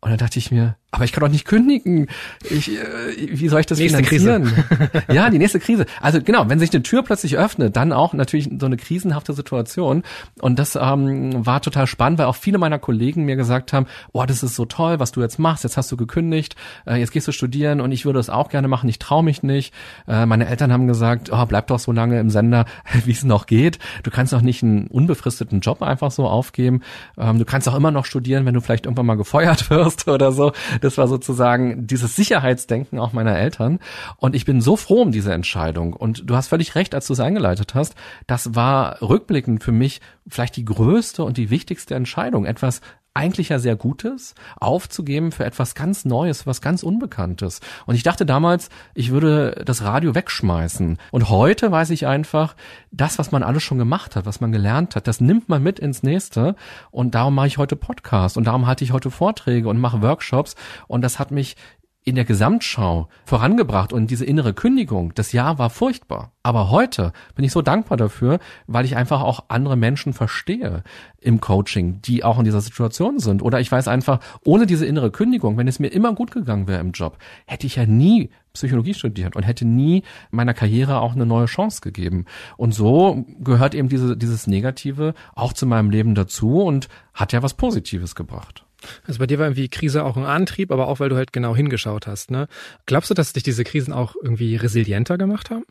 und 0.00 0.10
dann 0.10 0.18
dachte 0.18 0.38
ich 0.38 0.50
mir, 0.50 0.76
aber 0.94 1.06
ich 1.06 1.12
kann 1.12 1.22
doch 1.22 1.30
nicht 1.30 1.46
kündigen. 1.46 2.06
Ich, 2.50 2.70
äh, 2.70 2.82
wie 3.16 3.48
soll 3.48 3.60
ich 3.60 3.66
das 3.66 3.78
nächste 3.78 4.04
finanzieren? 4.04 4.44
Krise. 4.44 5.04
ja, 5.12 5.30
die 5.30 5.38
nächste 5.38 5.58
Krise. 5.58 5.86
Also 6.02 6.20
genau, 6.20 6.50
wenn 6.50 6.58
sich 6.58 6.70
eine 6.70 6.82
Tür 6.82 7.02
plötzlich 7.02 7.38
öffnet, 7.38 7.76
dann 7.76 7.94
auch 7.94 8.12
natürlich 8.12 8.50
so 8.60 8.66
eine 8.66 8.76
krisenhafte 8.76 9.32
Situation. 9.32 10.02
Und 10.42 10.58
das 10.58 10.76
ähm, 10.76 11.46
war 11.46 11.62
total 11.62 11.86
spannend, 11.86 12.18
weil 12.18 12.26
auch 12.26 12.36
viele 12.36 12.58
meiner 12.58 12.78
Kollegen 12.78 13.24
mir 13.24 13.36
gesagt 13.36 13.72
haben, 13.72 13.86
oh, 14.12 14.24
das 14.26 14.42
ist 14.42 14.54
so 14.54 14.66
toll, 14.66 15.00
was 15.00 15.12
du 15.12 15.22
jetzt 15.22 15.38
machst. 15.38 15.64
Jetzt 15.64 15.78
hast 15.78 15.90
du 15.90 15.96
gekündigt, 15.96 16.56
äh, 16.86 16.96
jetzt 16.96 17.12
gehst 17.12 17.26
du 17.26 17.32
studieren 17.32 17.80
und 17.80 17.90
ich 17.90 18.04
würde 18.04 18.18
das 18.18 18.28
auch 18.28 18.50
gerne 18.50 18.68
machen. 18.68 18.86
Ich 18.90 18.98
traue 18.98 19.24
mich 19.24 19.42
nicht. 19.42 19.72
Äh, 20.06 20.26
meine 20.26 20.46
Eltern 20.46 20.74
haben 20.74 20.88
gesagt, 20.88 21.30
oh, 21.32 21.46
bleib 21.46 21.68
doch 21.68 21.78
so 21.78 21.92
lange 21.92 22.20
im 22.20 22.28
Sender, 22.28 22.66
wie 23.06 23.12
es 23.12 23.24
noch 23.24 23.46
geht. 23.46 23.78
Du 24.02 24.10
kannst 24.10 24.34
doch 24.34 24.42
nicht 24.42 24.62
einen 24.62 24.88
unbefristeten 24.88 25.60
Job 25.60 25.80
einfach 25.80 26.10
so 26.10 26.26
aufgeben. 26.26 26.82
Ähm, 27.16 27.38
du 27.38 27.46
kannst 27.46 27.66
auch 27.66 27.74
immer 27.74 27.90
noch 27.90 28.04
studieren, 28.04 28.44
wenn 28.44 28.52
du 28.52 28.60
vielleicht 28.60 28.84
irgendwann 28.84 29.06
mal 29.06 29.16
gefeuert 29.16 29.70
wirst 29.70 30.06
oder 30.06 30.32
so. 30.32 30.52
Das 30.84 30.98
war 30.98 31.08
sozusagen 31.08 31.86
dieses 31.86 32.16
Sicherheitsdenken 32.16 32.98
auch 32.98 33.12
meiner 33.12 33.38
Eltern. 33.38 33.78
Und 34.16 34.34
ich 34.34 34.44
bin 34.44 34.60
so 34.60 34.76
froh 34.76 35.02
um 35.02 35.12
diese 35.12 35.32
Entscheidung. 35.32 35.92
Und 35.94 36.28
du 36.28 36.36
hast 36.36 36.48
völlig 36.48 36.74
recht, 36.74 36.94
als 36.94 37.06
du 37.06 37.12
es 37.12 37.20
eingeleitet 37.20 37.74
hast. 37.74 37.94
Das 38.26 38.54
war 38.54 39.00
rückblickend 39.00 39.62
für 39.62 39.72
mich 39.72 40.00
vielleicht 40.28 40.56
die 40.56 40.64
größte 40.64 41.24
und 41.24 41.36
die 41.36 41.50
wichtigste 41.50 41.94
Entscheidung. 41.94 42.44
Etwas 42.44 42.80
eigentlich 43.14 43.50
ja 43.50 43.58
sehr 43.58 43.76
Gutes 43.76 44.34
aufzugeben 44.58 45.32
für 45.32 45.44
etwas 45.44 45.74
ganz 45.74 46.04
Neues, 46.04 46.46
was 46.46 46.60
ganz 46.60 46.82
Unbekanntes. 46.82 47.60
Und 47.86 47.94
ich 47.94 48.02
dachte 48.02 48.24
damals, 48.24 48.70
ich 48.94 49.10
würde 49.10 49.62
das 49.64 49.82
Radio 49.82 50.14
wegschmeißen. 50.14 50.98
Und 51.10 51.28
heute 51.28 51.70
weiß 51.70 51.90
ich 51.90 52.06
einfach, 52.06 52.56
das, 52.90 53.18
was 53.18 53.30
man 53.30 53.42
alles 53.42 53.62
schon 53.62 53.78
gemacht 53.78 54.16
hat, 54.16 54.26
was 54.26 54.40
man 54.40 54.52
gelernt 54.52 54.96
hat, 54.96 55.06
das 55.06 55.20
nimmt 55.20 55.48
man 55.48 55.62
mit 55.62 55.78
ins 55.78 56.02
nächste. 56.02 56.56
Und 56.90 57.14
darum 57.14 57.34
mache 57.34 57.48
ich 57.48 57.58
heute 57.58 57.76
Podcasts 57.76 58.36
und 58.36 58.46
darum 58.46 58.66
halte 58.66 58.84
ich 58.84 58.92
heute 58.92 59.10
Vorträge 59.10 59.68
und 59.68 59.78
mache 59.78 60.02
Workshops. 60.02 60.56
Und 60.86 61.02
das 61.02 61.18
hat 61.18 61.30
mich 61.30 61.56
in 62.04 62.16
der 62.16 62.24
Gesamtschau 62.24 63.08
vorangebracht 63.24 63.92
und 63.92 64.10
diese 64.10 64.24
innere 64.24 64.54
Kündigung, 64.54 65.14
das 65.14 65.32
Jahr 65.32 65.58
war 65.58 65.70
furchtbar. 65.70 66.32
Aber 66.42 66.70
heute 66.70 67.12
bin 67.36 67.44
ich 67.44 67.52
so 67.52 67.62
dankbar 67.62 67.96
dafür, 67.96 68.40
weil 68.66 68.84
ich 68.84 68.96
einfach 68.96 69.20
auch 69.20 69.44
andere 69.48 69.76
Menschen 69.76 70.12
verstehe 70.12 70.82
im 71.20 71.40
Coaching, 71.40 72.02
die 72.02 72.24
auch 72.24 72.38
in 72.38 72.44
dieser 72.44 72.60
Situation 72.60 73.20
sind. 73.20 73.40
Oder 73.42 73.60
ich 73.60 73.70
weiß 73.70 73.86
einfach, 73.86 74.18
ohne 74.44 74.66
diese 74.66 74.84
innere 74.84 75.12
Kündigung, 75.12 75.56
wenn 75.56 75.68
es 75.68 75.78
mir 75.78 75.88
immer 75.88 76.12
gut 76.12 76.32
gegangen 76.32 76.66
wäre 76.66 76.80
im 76.80 76.90
Job, 76.90 77.18
hätte 77.46 77.68
ich 77.68 77.76
ja 77.76 77.86
nie 77.86 78.30
Psychologie 78.52 78.94
studiert 78.94 79.36
und 79.36 79.44
hätte 79.44 79.64
nie 79.64 80.02
meiner 80.30 80.54
Karriere 80.54 81.00
auch 81.00 81.14
eine 81.14 81.24
neue 81.24 81.46
Chance 81.46 81.80
gegeben. 81.80 82.26
Und 82.56 82.74
so 82.74 83.24
gehört 83.38 83.74
eben 83.74 83.88
diese, 83.88 84.16
dieses 84.16 84.48
Negative 84.48 85.14
auch 85.34 85.52
zu 85.52 85.66
meinem 85.66 85.90
Leben 85.90 86.16
dazu 86.16 86.62
und 86.62 86.88
hat 87.14 87.32
ja 87.32 87.42
was 87.44 87.54
Positives 87.54 88.16
gebracht. 88.16 88.66
Also 89.06 89.18
bei 89.18 89.26
dir 89.26 89.38
war 89.38 89.46
irgendwie 89.46 89.68
Krise 89.68 90.04
auch 90.04 90.16
ein 90.16 90.24
Antrieb, 90.24 90.70
aber 90.70 90.88
auch 90.88 91.00
weil 91.00 91.08
du 91.08 91.16
halt 91.16 91.32
genau 91.32 91.54
hingeschaut 91.54 92.06
hast. 92.06 92.30
Ne? 92.30 92.48
Glaubst 92.86 93.10
du, 93.10 93.14
dass 93.14 93.32
dich 93.32 93.42
diese 93.42 93.64
Krisen 93.64 93.92
auch 93.92 94.14
irgendwie 94.20 94.56
resilienter 94.56 95.18
gemacht 95.18 95.50
haben? 95.50 95.64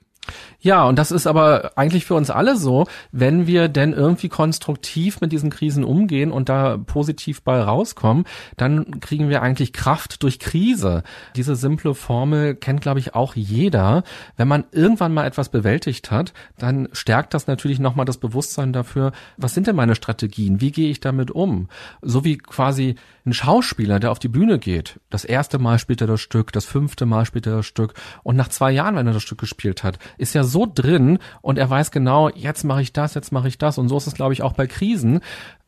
Ja, 0.59 0.83
und 0.83 0.99
das 0.99 1.11
ist 1.11 1.25
aber 1.25 1.71
eigentlich 1.75 2.05
für 2.05 2.13
uns 2.13 2.29
alle 2.29 2.55
so, 2.55 2.85
wenn 3.11 3.47
wir 3.47 3.67
denn 3.67 3.93
irgendwie 3.93 4.29
konstruktiv 4.29 5.19
mit 5.19 5.31
diesen 5.31 5.49
Krisen 5.49 5.83
umgehen 5.83 6.31
und 6.31 6.49
da 6.49 6.77
positiv 6.77 7.41
bei 7.41 7.59
rauskommen, 7.59 8.25
dann 8.57 8.99
kriegen 8.99 9.29
wir 9.29 9.41
eigentlich 9.41 9.73
Kraft 9.73 10.21
durch 10.21 10.37
Krise. 10.37 11.01
Diese 11.35 11.55
simple 11.55 11.95
Formel 11.95 12.53
kennt, 12.53 12.81
glaube 12.81 12.99
ich, 12.99 13.15
auch 13.15 13.35
jeder. 13.35 14.03
Wenn 14.37 14.47
man 14.47 14.65
irgendwann 14.71 15.13
mal 15.15 15.25
etwas 15.25 15.49
bewältigt 15.49 16.11
hat, 16.11 16.33
dann 16.59 16.89
stärkt 16.91 17.33
das 17.33 17.47
natürlich 17.47 17.79
nochmal 17.79 18.05
das 18.05 18.17
Bewusstsein 18.17 18.71
dafür, 18.71 19.13
was 19.37 19.55
sind 19.55 19.65
denn 19.65 19.75
meine 19.75 19.95
Strategien? 19.95 20.61
Wie 20.61 20.71
gehe 20.71 20.91
ich 20.91 20.99
damit 20.99 21.31
um? 21.31 21.69
So 22.03 22.23
wie 22.23 22.37
quasi 22.37 22.95
ein 23.25 23.33
Schauspieler, 23.33 23.99
der 23.99 24.11
auf 24.11 24.19
die 24.19 24.27
Bühne 24.27 24.59
geht. 24.59 24.99
Das 25.09 25.25
erste 25.25 25.59
Mal 25.59 25.79
spielt 25.79 26.01
er 26.01 26.07
das 26.07 26.21
Stück, 26.21 26.51
das 26.51 26.65
fünfte 26.65 27.05
Mal 27.05 27.25
spielt 27.25 27.47
er 27.47 27.57
das 27.57 27.65
Stück 27.65 27.93
und 28.23 28.35
nach 28.35 28.47
zwei 28.49 28.71
Jahren, 28.71 28.95
wenn 28.95 29.07
er 29.07 29.13
das 29.13 29.23
Stück 29.23 29.39
gespielt 29.39 29.83
hat, 29.83 29.99
ist 30.17 30.35
er 30.35 30.43
so 30.43 30.67
drin 30.71 31.19
und 31.41 31.57
er 31.57 31.69
weiß 31.69 31.91
genau, 31.91 32.29
jetzt 32.29 32.63
mache 32.63 32.81
ich 32.81 32.93
das, 32.93 33.13
jetzt 33.13 33.31
mache 33.31 33.47
ich 33.47 33.57
das 33.57 33.77
und 33.77 33.89
so 33.89 33.97
ist 33.97 34.07
es, 34.07 34.13
glaube 34.13 34.33
ich, 34.33 34.41
auch 34.41 34.53
bei 34.53 34.67
Krisen 34.67 35.21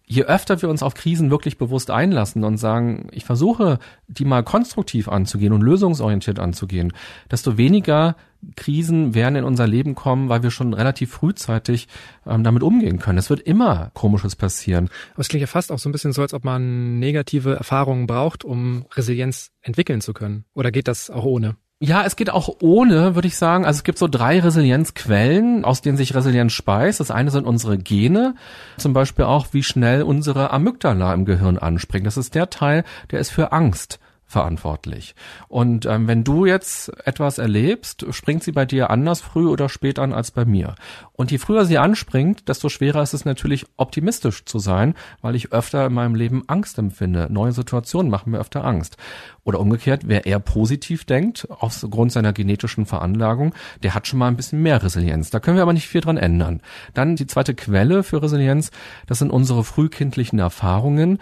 je 0.06 0.23
öfter 0.23 0.62
wir 0.62 0.69
uns 0.69 0.84
auf 0.84 0.93
Krisen 0.93 1.32
wirklich 1.32 1.58
bewusst 1.58 1.89
einlassen 1.89 2.43
und 2.43 2.58
sagen, 2.58 3.08
ich 3.12 3.25
versuche, 3.25 3.79
die 4.08 4.25
mal 4.25 4.43
konstruktiv 4.43 5.08
anzugehen 5.08 5.53
und 5.53 5.62
lösungsorientiert 5.62 6.39
anzugehen, 6.39 6.93
desto 7.32 7.58
weniger 7.58 8.15
Krisen 8.56 9.15
werden 9.15 9.38
in 9.38 9.45
unser 9.45 9.65
Leben 9.67 9.95
kommen, 9.95 10.27
weil 10.27 10.43
wir 10.43 10.51
schon 10.51 10.73
relativ 10.73 11.12
frühzeitig 11.12 11.88
ähm, 12.25 12.43
damit 12.43 12.62
umgehen 12.62 12.99
können. 12.99 13.17
Es 13.17 13.29
wird 13.29 13.39
immer 13.39 13.91
Komisches 13.93 14.36
passieren. 14.36 14.89
Aber 15.13 15.21
es 15.21 15.29
klingt 15.29 15.41
ja 15.41 15.47
fast 15.47 15.71
auch 15.71 15.79
so 15.79 15.88
ein 15.88 15.93
bisschen 15.93 16.12
so, 16.12 16.21
als 16.21 16.34
ob 16.34 16.43
man 16.43 16.99
negative 16.99 17.56
Erfahrungen 17.56 18.06
braucht, 18.06 18.43
um 18.43 18.86
Resilienz 18.93 19.51
entwickeln 19.62 20.01
zu 20.01 20.13
können. 20.13 20.43
Oder 20.53 20.71
geht 20.71 20.89
das 20.89 21.10
auch 21.10 21.23
ohne? 21.23 21.56
Ja, 21.86 22.06
es 22.06 22.15
geht 22.15 22.30
auch 22.30 22.48
ohne, 22.62 23.13
würde 23.13 23.28
ich 23.28 23.36
sagen. 23.36 23.65
Also 23.65 23.80
es 23.80 23.84
gibt 23.84 23.98
so 23.98 24.08
drei 24.08 24.39
Resilienzquellen, 24.39 25.65
aus 25.65 25.82
denen 25.82 25.98
sich 25.98 26.15
Resilienz 26.15 26.54
speist. 26.54 27.02
Das 27.02 27.12
eine 27.12 27.30
sind 27.30 27.46
unsere 27.46 27.78
Gene, 27.78 28.36
zum 28.78 28.93
Beispiel 28.93 29.26
auch, 29.26 29.48
wie 29.52 29.63
schnell 29.63 30.02
unsere 30.04 30.52
Amygdala 30.52 31.13
im 31.13 31.26
Gehirn 31.26 31.58
anspringt. 31.58 32.08
Das 32.08 32.15
ist 32.15 32.36
der 32.36 32.50
Teil, 32.50 32.86
der 33.12 33.19
ist 33.19 33.32
für 33.32 33.52
Angst 33.52 34.00
verantwortlich. 34.34 35.15
Und 35.48 35.86
ähm, 35.86 36.08
wenn 36.08 36.26
du 36.26 36.46
jetzt 36.46 36.91
etwas 37.08 37.38
erlebst, 37.38 38.06
springt 38.10 38.43
sie 38.43 38.52
bei 38.52 38.65
dir 38.65 38.89
anders 38.89 39.22
früh 39.22 39.48
oder 39.48 39.69
spät 39.69 40.00
an 40.00 40.12
als 40.12 40.32
bei 40.32 40.43
mir. 40.43 40.76
Und 41.13 41.32
je 41.32 41.38
früher 41.38 41.63
sie 41.65 41.78
anspringt, 41.78 42.50
desto 42.50 42.67
schwerer 42.67 43.02
ist 43.02 43.13
es 43.13 43.24
natürlich 43.24 43.65
optimistisch 43.78 44.43
zu 44.43 44.60
sein, 44.60 44.96
weil 45.22 45.36
ich 45.36 45.54
öfter 45.54 45.86
in 45.86 45.93
meinem 45.93 46.15
Leben 46.15 46.43
Angst 46.48 46.78
empfinde. 46.78 47.28
Neue 47.30 47.54
Situationen 47.54 48.12
machen 48.12 48.32
mir 48.32 48.39
öfter 48.39 48.65
Angst. 48.65 48.98
Oder 49.43 49.60
umgekehrt, 49.60 50.04
wer 50.08 50.26
eher 50.26 50.39
positiv 50.39 51.06
denkt, 51.06 51.48
aufgrund 51.50 52.12
seiner 52.12 52.34
genetischen 52.34 52.86
Veranlagung, 52.86 53.54
der 53.84 53.93
hat 53.93 54.08
schon 54.08 54.19
mal 54.19 54.28
ein 54.28 54.36
bisschen 54.36 54.62
mehr 54.62 54.82
Resilienz. 54.82 55.30
Da 55.30 55.39
können 55.39 55.58
wir 55.58 55.63
aber 55.63 55.74
nicht 55.74 55.88
viel 55.88 56.02
dran 56.02 56.17
ändern. 56.17 56.62
Dann 56.93 57.15
die 57.15 57.28
zweite 57.28 57.54
Quelle 57.54 58.04
für 58.04 58.24
Resilienz, 58.24 58.72
das 59.06 59.19
sind 59.19 59.30
unsere 59.30 59.63
frühkindlichen 59.63 60.39
Erfahrungen, 60.39 61.19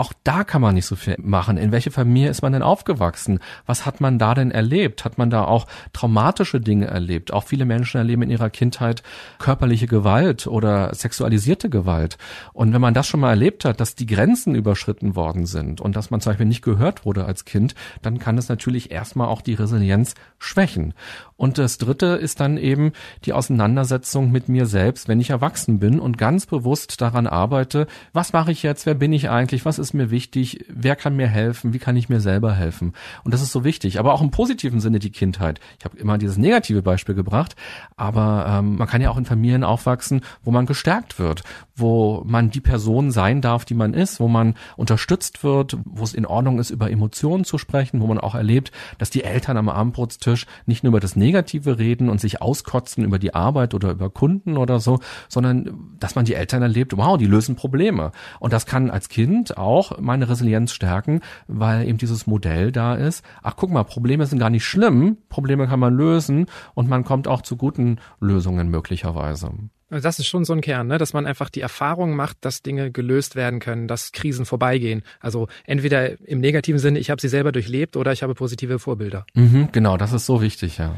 auch 0.00 0.14
da 0.24 0.44
kann 0.44 0.62
man 0.62 0.74
nicht 0.74 0.86
so 0.86 0.96
viel 0.96 1.16
machen. 1.18 1.58
In 1.58 1.72
welche 1.72 1.90
Familie 1.90 2.30
ist 2.30 2.40
man 2.40 2.54
denn 2.54 2.62
aufgewachsen? 2.62 3.38
Was 3.66 3.84
hat 3.84 4.00
man 4.00 4.18
da 4.18 4.32
denn 4.32 4.50
erlebt? 4.50 5.04
Hat 5.04 5.18
man 5.18 5.28
da 5.28 5.44
auch 5.44 5.66
traumatische 5.92 6.58
Dinge 6.58 6.86
erlebt? 6.86 7.34
Auch 7.34 7.44
viele 7.44 7.66
Menschen 7.66 7.98
erleben 7.98 8.22
in 8.22 8.30
ihrer 8.30 8.48
Kindheit 8.48 9.02
körperliche 9.38 9.86
Gewalt 9.86 10.46
oder 10.46 10.94
sexualisierte 10.94 11.68
Gewalt. 11.68 12.16
Und 12.54 12.72
wenn 12.72 12.80
man 12.80 12.94
das 12.94 13.08
schon 13.08 13.20
mal 13.20 13.28
erlebt 13.28 13.66
hat, 13.66 13.78
dass 13.78 13.94
die 13.94 14.06
Grenzen 14.06 14.54
überschritten 14.54 15.16
worden 15.16 15.44
sind 15.44 15.82
und 15.82 15.94
dass 15.96 16.10
man 16.10 16.22
zum 16.22 16.30
Beispiel 16.30 16.46
nicht 16.46 16.62
gehört 16.62 17.04
wurde 17.04 17.26
als 17.26 17.44
Kind, 17.44 17.74
dann 18.00 18.18
kann 18.18 18.38
es 18.38 18.48
natürlich 18.48 18.90
erstmal 18.90 19.28
auch 19.28 19.42
die 19.42 19.54
Resilienz 19.54 20.14
schwächen. 20.38 20.94
Und 21.36 21.58
das 21.58 21.76
dritte 21.78 22.06
ist 22.06 22.40
dann 22.40 22.56
eben 22.56 22.92
die 23.24 23.34
Auseinandersetzung 23.34 24.30
mit 24.30 24.48
mir 24.48 24.64
selbst, 24.64 25.08
wenn 25.08 25.20
ich 25.20 25.30
erwachsen 25.30 25.78
bin 25.78 26.00
und 26.00 26.16
ganz 26.18 26.46
bewusst 26.46 27.00
daran 27.00 27.26
arbeite, 27.26 27.86
was 28.14 28.32
mache 28.32 28.52
ich 28.52 28.62
jetzt, 28.62 28.86
wer 28.86 28.94
bin 28.94 29.12
ich 29.12 29.28
eigentlich, 29.28 29.64
was 29.64 29.78
ist 29.78 29.89
mir 29.94 30.10
wichtig, 30.10 30.64
wer 30.68 30.96
kann 30.96 31.16
mir 31.16 31.26
helfen, 31.26 31.72
wie 31.72 31.78
kann 31.78 31.96
ich 31.96 32.08
mir 32.08 32.20
selber 32.20 32.52
helfen. 32.52 32.92
Und 33.24 33.34
das 33.34 33.42
ist 33.42 33.52
so 33.52 33.64
wichtig, 33.64 33.98
aber 33.98 34.12
auch 34.12 34.22
im 34.22 34.30
positiven 34.30 34.80
Sinne 34.80 34.98
die 34.98 35.10
Kindheit. 35.10 35.60
Ich 35.78 35.84
habe 35.84 35.98
immer 35.98 36.18
dieses 36.18 36.38
negative 36.38 36.82
Beispiel 36.82 37.14
gebracht, 37.14 37.56
aber 37.96 38.46
ähm, 38.48 38.76
man 38.76 38.88
kann 38.88 39.00
ja 39.00 39.10
auch 39.10 39.16
in 39.16 39.24
Familien 39.24 39.64
aufwachsen, 39.64 40.22
wo 40.42 40.50
man 40.50 40.66
gestärkt 40.66 41.18
wird, 41.18 41.42
wo 41.74 42.22
man 42.26 42.50
die 42.50 42.60
Person 42.60 43.10
sein 43.10 43.40
darf, 43.40 43.64
die 43.64 43.74
man 43.74 43.94
ist, 43.94 44.20
wo 44.20 44.28
man 44.28 44.54
unterstützt 44.76 45.42
wird, 45.42 45.76
wo 45.84 46.04
es 46.04 46.14
in 46.14 46.26
Ordnung 46.26 46.58
ist, 46.58 46.70
über 46.70 46.90
Emotionen 46.90 47.44
zu 47.44 47.58
sprechen, 47.58 48.00
wo 48.00 48.06
man 48.06 48.18
auch 48.18 48.34
erlebt, 48.34 48.72
dass 48.98 49.10
die 49.10 49.24
Eltern 49.24 49.56
am 49.56 49.68
Abendbrotstisch 49.68 50.46
nicht 50.66 50.84
nur 50.84 50.90
über 50.90 51.00
das 51.00 51.16
Negative 51.16 51.78
reden 51.78 52.08
und 52.08 52.20
sich 52.20 52.42
auskotzen 52.42 53.04
über 53.04 53.18
die 53.18 53.34
Arbeit 53.34 53.74
oder 53.74 53.90
über 53.90 54.10
Kunden 54.10 54.56
oder 54.56 54.80
so, 54.80 55.00
sondern 55.28 55.96
dass 55.98 56.14
man 56.14 56.24
die 56.24 56.34
Eltern 56.34 56.62
erlebt, 56.62 56.96
wow, 56.96 57.16
die 57.16 57.26
lösen 57.26 57.56
Probleme. 57.56 58.12
Und 58.38 58.52
das 58.52 58.66
kann 58.66 58.90
als 58.90 59.08
Kind 59.08 59.56
auch 59.56 59.69
meine 60.00 60.28
Resilienz 60.28 60.72
stärken, 60.72 61.20
weil 61.46 61.86
eben 61.86 61.98
dieses 61.98 62.26
Modell 62.26 62.72
da 62.72 62.94
ist. 62.94 63.24
Ach, 63.42 63.54
guck 63.56 63.70
mal, 63.70 63.84
Probleme 63.84 64.26
sind 64.26 64.38
gar 64.38 64.50
nicht 64.50 64.64
schlimm, 64.64 65.18
Probleme 65.28 65.66
kann 65.66 65.80
man 65.80 65.94
lösen 65.94 66.46
und 66.74 66.88
man 66.88 67.04
kommt 67.04 67.28
auch 67.28 67.42
zu 67.42 67.56
guten 67.56 67.98
Lösungen 68.20 68.68
möglicherweise. 68.68 69.52
Also 69.90 70.02
das 70.04 70.18
ist 70.20 70.28
schon 70.28 70.44
so 70.44 70.52
ein 70.52 70.60
Kern, 70.60 70.86
ne? 70.86 70.98
dass 70.98 71.12
man 71.12 71.26
einfach 71.26 71.50
die 71.50 71.60
Erfahrung 71.60 72.14
macht, 72.14 72.38
dass 72.42 72.62
Dinge 72.62 72.92
gelöst 72.92 73.34
werden 73.34 73.58
können, 73.58 73.88
dass 73.88 74.12
Krisen 74.12 74.46
vorbeigehen. 74.46 75.02
Also 75.18 75.48
entweder 75.64 76.20
im 76.26 76.40
negativen 76.40 76.78
Sinne, 76.78 77.00
ich 77.00 77.10
habe 77.10 77.20
sie 77.20 77.28
selber 77.28 77.50
durchlebt 77.50 77.96
oder 77.96 78.12
ich 78.12 78.22
habe 78.22 78.34
positive 78.34 78.78
Vorbilder. 78.78 79.26
Mhm, 79.34 79.68
genau, 79.72 79.96
das 79.96 80.12
ist 80.12 80.26
so 80.26 80.40
wichtig, 80.40 80.78
ja. 80.78 80.94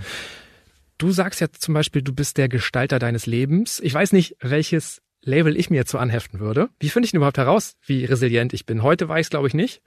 Du 0.99 1.11
sagst 1.11 1.41
ja 1.41 1.49
zum 1.51 1.75
Beispiel, 1.75 2.03
du 2.03 2.13
bist 2.15 2.37
der 2.37 2.49
Gestalter 2.49 2.99
deines 2.99 3.27
Lebens. 3.27 3.81
Ich 3.81 3.95
weiß 3.95 4.13
nicht, 4.13 4.37
welches 4.41 5.01
Label 5.25 5.57
ich 5.57 5.71
mir 5.71 5.77
jetzt 5.77 5.93
so 5.93 5.99
anheften 5.99 6.41
würde. 6.41 6.69
Wie 6.81 6.89
finde 6.89 7.07
ich 7.07 7.13
denn 7.13 7.19
überhaupt 7.19 7.39
heraus, 7.39 7.77
wie 7.87 8.05
resilient 8.05 8.53
ich 8.53 8.67
bin? 8.67 8.83
Heute 8.83 9.09
weiß 9.09 9.31
glaube 9.31 9.47
ich 9.47 9.55
nicht. 9.55 9.81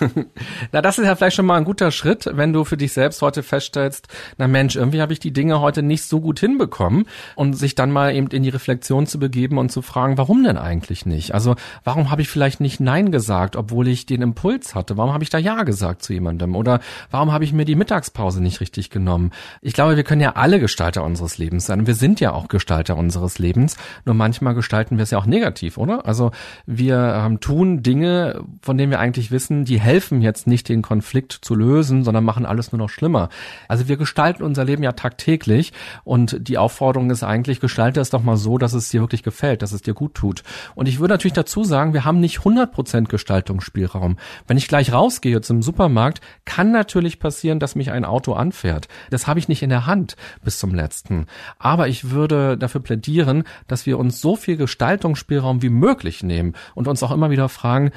na, 0.72 0.82
das 0.82 0.98
ist 0.98 1.06
ja 1.06 1.16
vielleicht 1.16 1.36
schon 1.36 1.46
mal 1.46 1.56
ein 1.56 1.64
guter 1.64 1.90
Schritt, 1.90 2.28
wenn 2.34 2.52
du 2.52 2.64
für 2.64 2.76
dich 2.76 2.92
selbst 2.92 3.22
heute 3.22 3.42
feststellst, 3.42 4.08
na 4.36 4.46
Mensch, 4.46 4.76
irgendwie 4.76 5.00
habe 5.00 5.14
ich 5.14 5.20
die 5.20 5.32
Dinge 5.32 5.60
heute 5.62 5.82
nicht 5.82 6.04
so 6.04 6.20
gut 6.20 6.38
hinbekommen 6.40 7.06
und 7.34 7.54
sich 7.54 7.76
dann 7.76 7.90
mal 7.90 8.14
eben 8.14 8.28
in 8.28 8.42
die 8.42 8.50
Reflexion 8.50 9.06
zu 9.06 9.18
begeben 9.18 9.56
und 9.56 9.72
zu 9.72 9.80
fragen, 9.80 10.18
warum 10.18 10.44
denn 10.44 10.58
eigentlich 10.58 11.06
nicht? 11.06 11.32
Also, 11.32 11.56
warum 11.84 12.10
habe 12.10 12.20
ich 12.20 12.28
vielleicht 12.28 12.60
nicht 12.60 12.78
Nein 12.78 13.10
gesagt, 13.10 13.56
obwohl 13.56 13.88
ich 13.88 14.04
den 14.04 14.20
Impuls 14.20 14.74
hatte? 14.74 14.98
Warum 14.98 15.14
habe 15.14 15.24
ich 15.24 15.30
da 15.30 15.38
Ja 15.38 15.62
gesagt 15.62 16.02
zu 16.02 16.12
jemandem? 16.12 16.54
Oder 16.54 16.80
warum 17.10 17.32
habe 17.32 17.44
ich 17.44 17.54
mir 17.54 17.64
die 17.64 17.74
Mittagspause 17.74 18.42
nicht 18.42 18.60
richtig 18.60 18.90
genommen? 18.90 19.30
Ich 19.62 19.72
glaube, 19.72 19.96
wir 19.96 20.04
können 20.04 20.20
ja 20.20 20.36
alle 20.36 20.60
Gestalter 20.60 21.04
unseres 21.04 21.38
Lebens 21.38 21.64
sein. 21.64 21.86
Wir 21.86 21.94
sind 21.94 22.20
ja 22.20 22.32
auch 22.32 22.48
Gestalter 22.48 22.96
unseres 22.98 23.38
Lebens. 23.38 23.78
Nur 24.04 24.14
manchmal 24.14 24.57
gestalten 24.58 24.98
wir 24.98 25.04
es 25.04 25.12
ja 25.12 25.18
auch 25.18 25.26
negativ, 25.26 25.78
oder? 25.78 26.04
Also 26.04 26.32
wir 26.66 26.98
ähm, 26.98 27.38
tun 27.38 27.82
Dinge, 27.84 28.42
von 28.60 28.76
denen 28.76 28.90
wir 28.90 28.98
eigentlich 28.98 29.30
wissen, 29.30 29.64
die 29.64 29.80
helfen 29.80 30.20
jetzt 30.20 30.48
nicht, 30.48 30.68
den 30.68 30.82
Konflikt 30.82 31.32
zu 31.32 31.54
lösen, 31.54 32.02
sondern 32.02 32.24
machen 32.24 32.44
alles 32.44 32.72
nur 32.72 32.80
noch 32.80 32.90
schlimmer. 32.90 33.28
Also 33.68 33.86
wir 33.86 33.96
gestalten 33.96 34.42
unser 34.42 34.64
Leben 34.64 34.82
ja 34.82 34.92
tagtäglich 34.92 35.72
und 36.02 36.48
die 36.48 36.58
Aufforderung 36.58 37.10
ist 37.10 37.22
eigentlich, 37.22 37.60
gestalte 37.60 38.00
es 38.00 38.10
doch 38.10 38.22
mal 38.22 38.36
so, 38.36 38.58
dass 38.58 38.72
es 38.72 38.88
dir 38.88 39.00
wirklich 39.00 39.22
gefällt, 39.22 39.62
dass 39.62 39.72
es 39.72 39.82
dir 39.82 39.94
gut 39.94 40.14
tut. 40.14 40.42
Und 40.74 40.88
ich 40.88 40.98
würde 40.98 41.14
natürlich 41.14 41.34
dazu 41.34 41.62
sagen, 41.62 41.94
wir 41.94 42.04
haben 42.04 42.18
nicht 42.18 42.40
100% 42.40 43.04
Gestaltungsspielraum. 43.04 44.16
Wenn 44.48 44.56
ich 44.56 44.66
gleich 44.66 44.92
rausgehe 44.92 45.40
zum 45.40 45.62
Supermarkt, 45.62 46.20
kann 46.44 46.72
natürlich 46.72 47.20
passieren, 47.20 47.60
dass 47.60 47.76
mich 47.76 47.92
ein 47.92 48.04
Auto 48.04 48.32
anfährt. 48.32 48.88
Das 49.10 49.28
habe 49.28 49.38
ich 49.38 49.48
nicht 49.48 49.62
in 49.62 49.70
der 49.70 49.86
Hand 49.86 50.16
bis 50.42 50.58
zum 50.58 50.74
letzten. 50.74 51.26
Aber 51.58 51.88
ich 51.88 52.10
würde 52.10 52.56
dafür 52.56 52.80
plädieren, 52.80 53.44
dass 53.66 53.86
wir 53.86 53.98
uns 53.98 54.20
so 54.20 54.34
viel 54.34 54.47
viel 54.48 54.56
Gestaltungsspielraum 54.56 55.60
wie 55.60 55.68
möglich 55.68 56.22
nehmen 56.22 56.54
und 56.74 56.88
uns 56.88 57.02
auch 57.02 57.10
immer 57.10 57.28
wieder 57.28 57.50
fragen, 57.50 57.90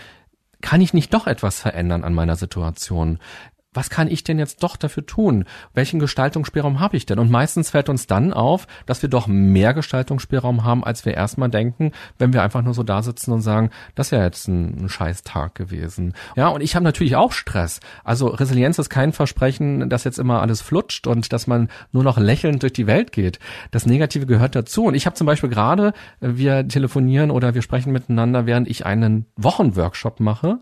kann 0.59 0.81
ich 0.81 0.93
nicht 0.93 1.13
doch 1.13 1.25
etwas 1.25 1.61
verändern 1.61 2.03
an 2.03 2.13
meiner 2.13 2.35
Situation? 2.35 3.19
Was 3.73 3.89
kann 3.89 4.09
ich 4.09 4.23
denn 4.23 4.37
jetzt 4.37 4.63
doch 4.63 4.75
dafür 4.75 5.05
tun? 5.05 5.45
Welchen 5.73 5.99
Gestaltungsspielraum 5.99 6.81
habe 6.81 6.97
ich 6.97 7.05
denn? 7.05 7.19
Und 7.19 7.31
meistens 7.31 7.69
fällt 7.69 7.87
uns 7.87 8.05
dann 8.05 8.33
auf, 8.33 8.67
dass 8.85 9.01
wir 9.01 9.09
doch 9.09 9.27
mehr 9.27 9.73
Gestaltungsspielraum 9.73 10.65
haben, 10.65 10.83
als 10.83 11.05
wir 11.05 11.13
erstmal 11.13 11.49
denken, 11.49 11.93
wenn 12.17 12.33
wir 12.33 12.43
einfach 12.43 12.61
nur 12.63 12.73
so 12.73 12.83
da 12.83 13.01
sitzen 13.01 13.31
und 13.31 13.41
sagen, 13.41 13.69
das 13.95 14.07
ist 14.07 14.11
ja 14.11 14.23
jetzt 14.23 14.47
ein, 14.49 14.83
ein 14.85 14.89
scheiß 14.89 15.23
Tag 15.23 15.55
gewesen. 15.55 16.13
Ja, 16.35 16.49
und 16.49 16.61
ich 16.61 16.75
habe 16.75 16.83
natürlich 16.83 17.15
auch 17.15 17.31
Stress. 17.31 17.79
Also 18.03 18.27
Resilienz 18.27 18.77
ist 18.77 18.89
kein 18.89 19.13
Versprechen, 19.13 19.89
dass 19.89 20.03
jetzt 20.03 20.19
immer 20.19 20.41
alles 20.41 20.61
flutscht 20.61 21.07
und 21.07 21.31
dass 21.31 21.47
man 21.47 21.69
nur 21.93 22.03
noch 22.03 22.17
lächelnd 22.17 22.63
durch 22.63 22.73
die 22.73 22.87
Welt 22.87 23.13
geht. 23.13 23.39
Das 23.71 23.85
Negative 23.85 24.25
gehört 24.25 24.55
dazu. 24.55 24.83
Und 24.83 24.95
ich 24.95 25.05
habe 25.05 25.15
zum 25.15 25.27
Beispiel 25.27 25.49
gerade, 25.49 25.93
wir 26.19 26.67
telefonieren 26.67 27.31
oder 27.31 27.55
wir 27.55 27.61
sprechen 27.61 27.93
miteinander, 27.93 28.45
während 28.45 28.67
ich 28.67 28.85
einen 28.85 29.27
Wochenworkshop 29.37 30.19
mache 30.19 30.59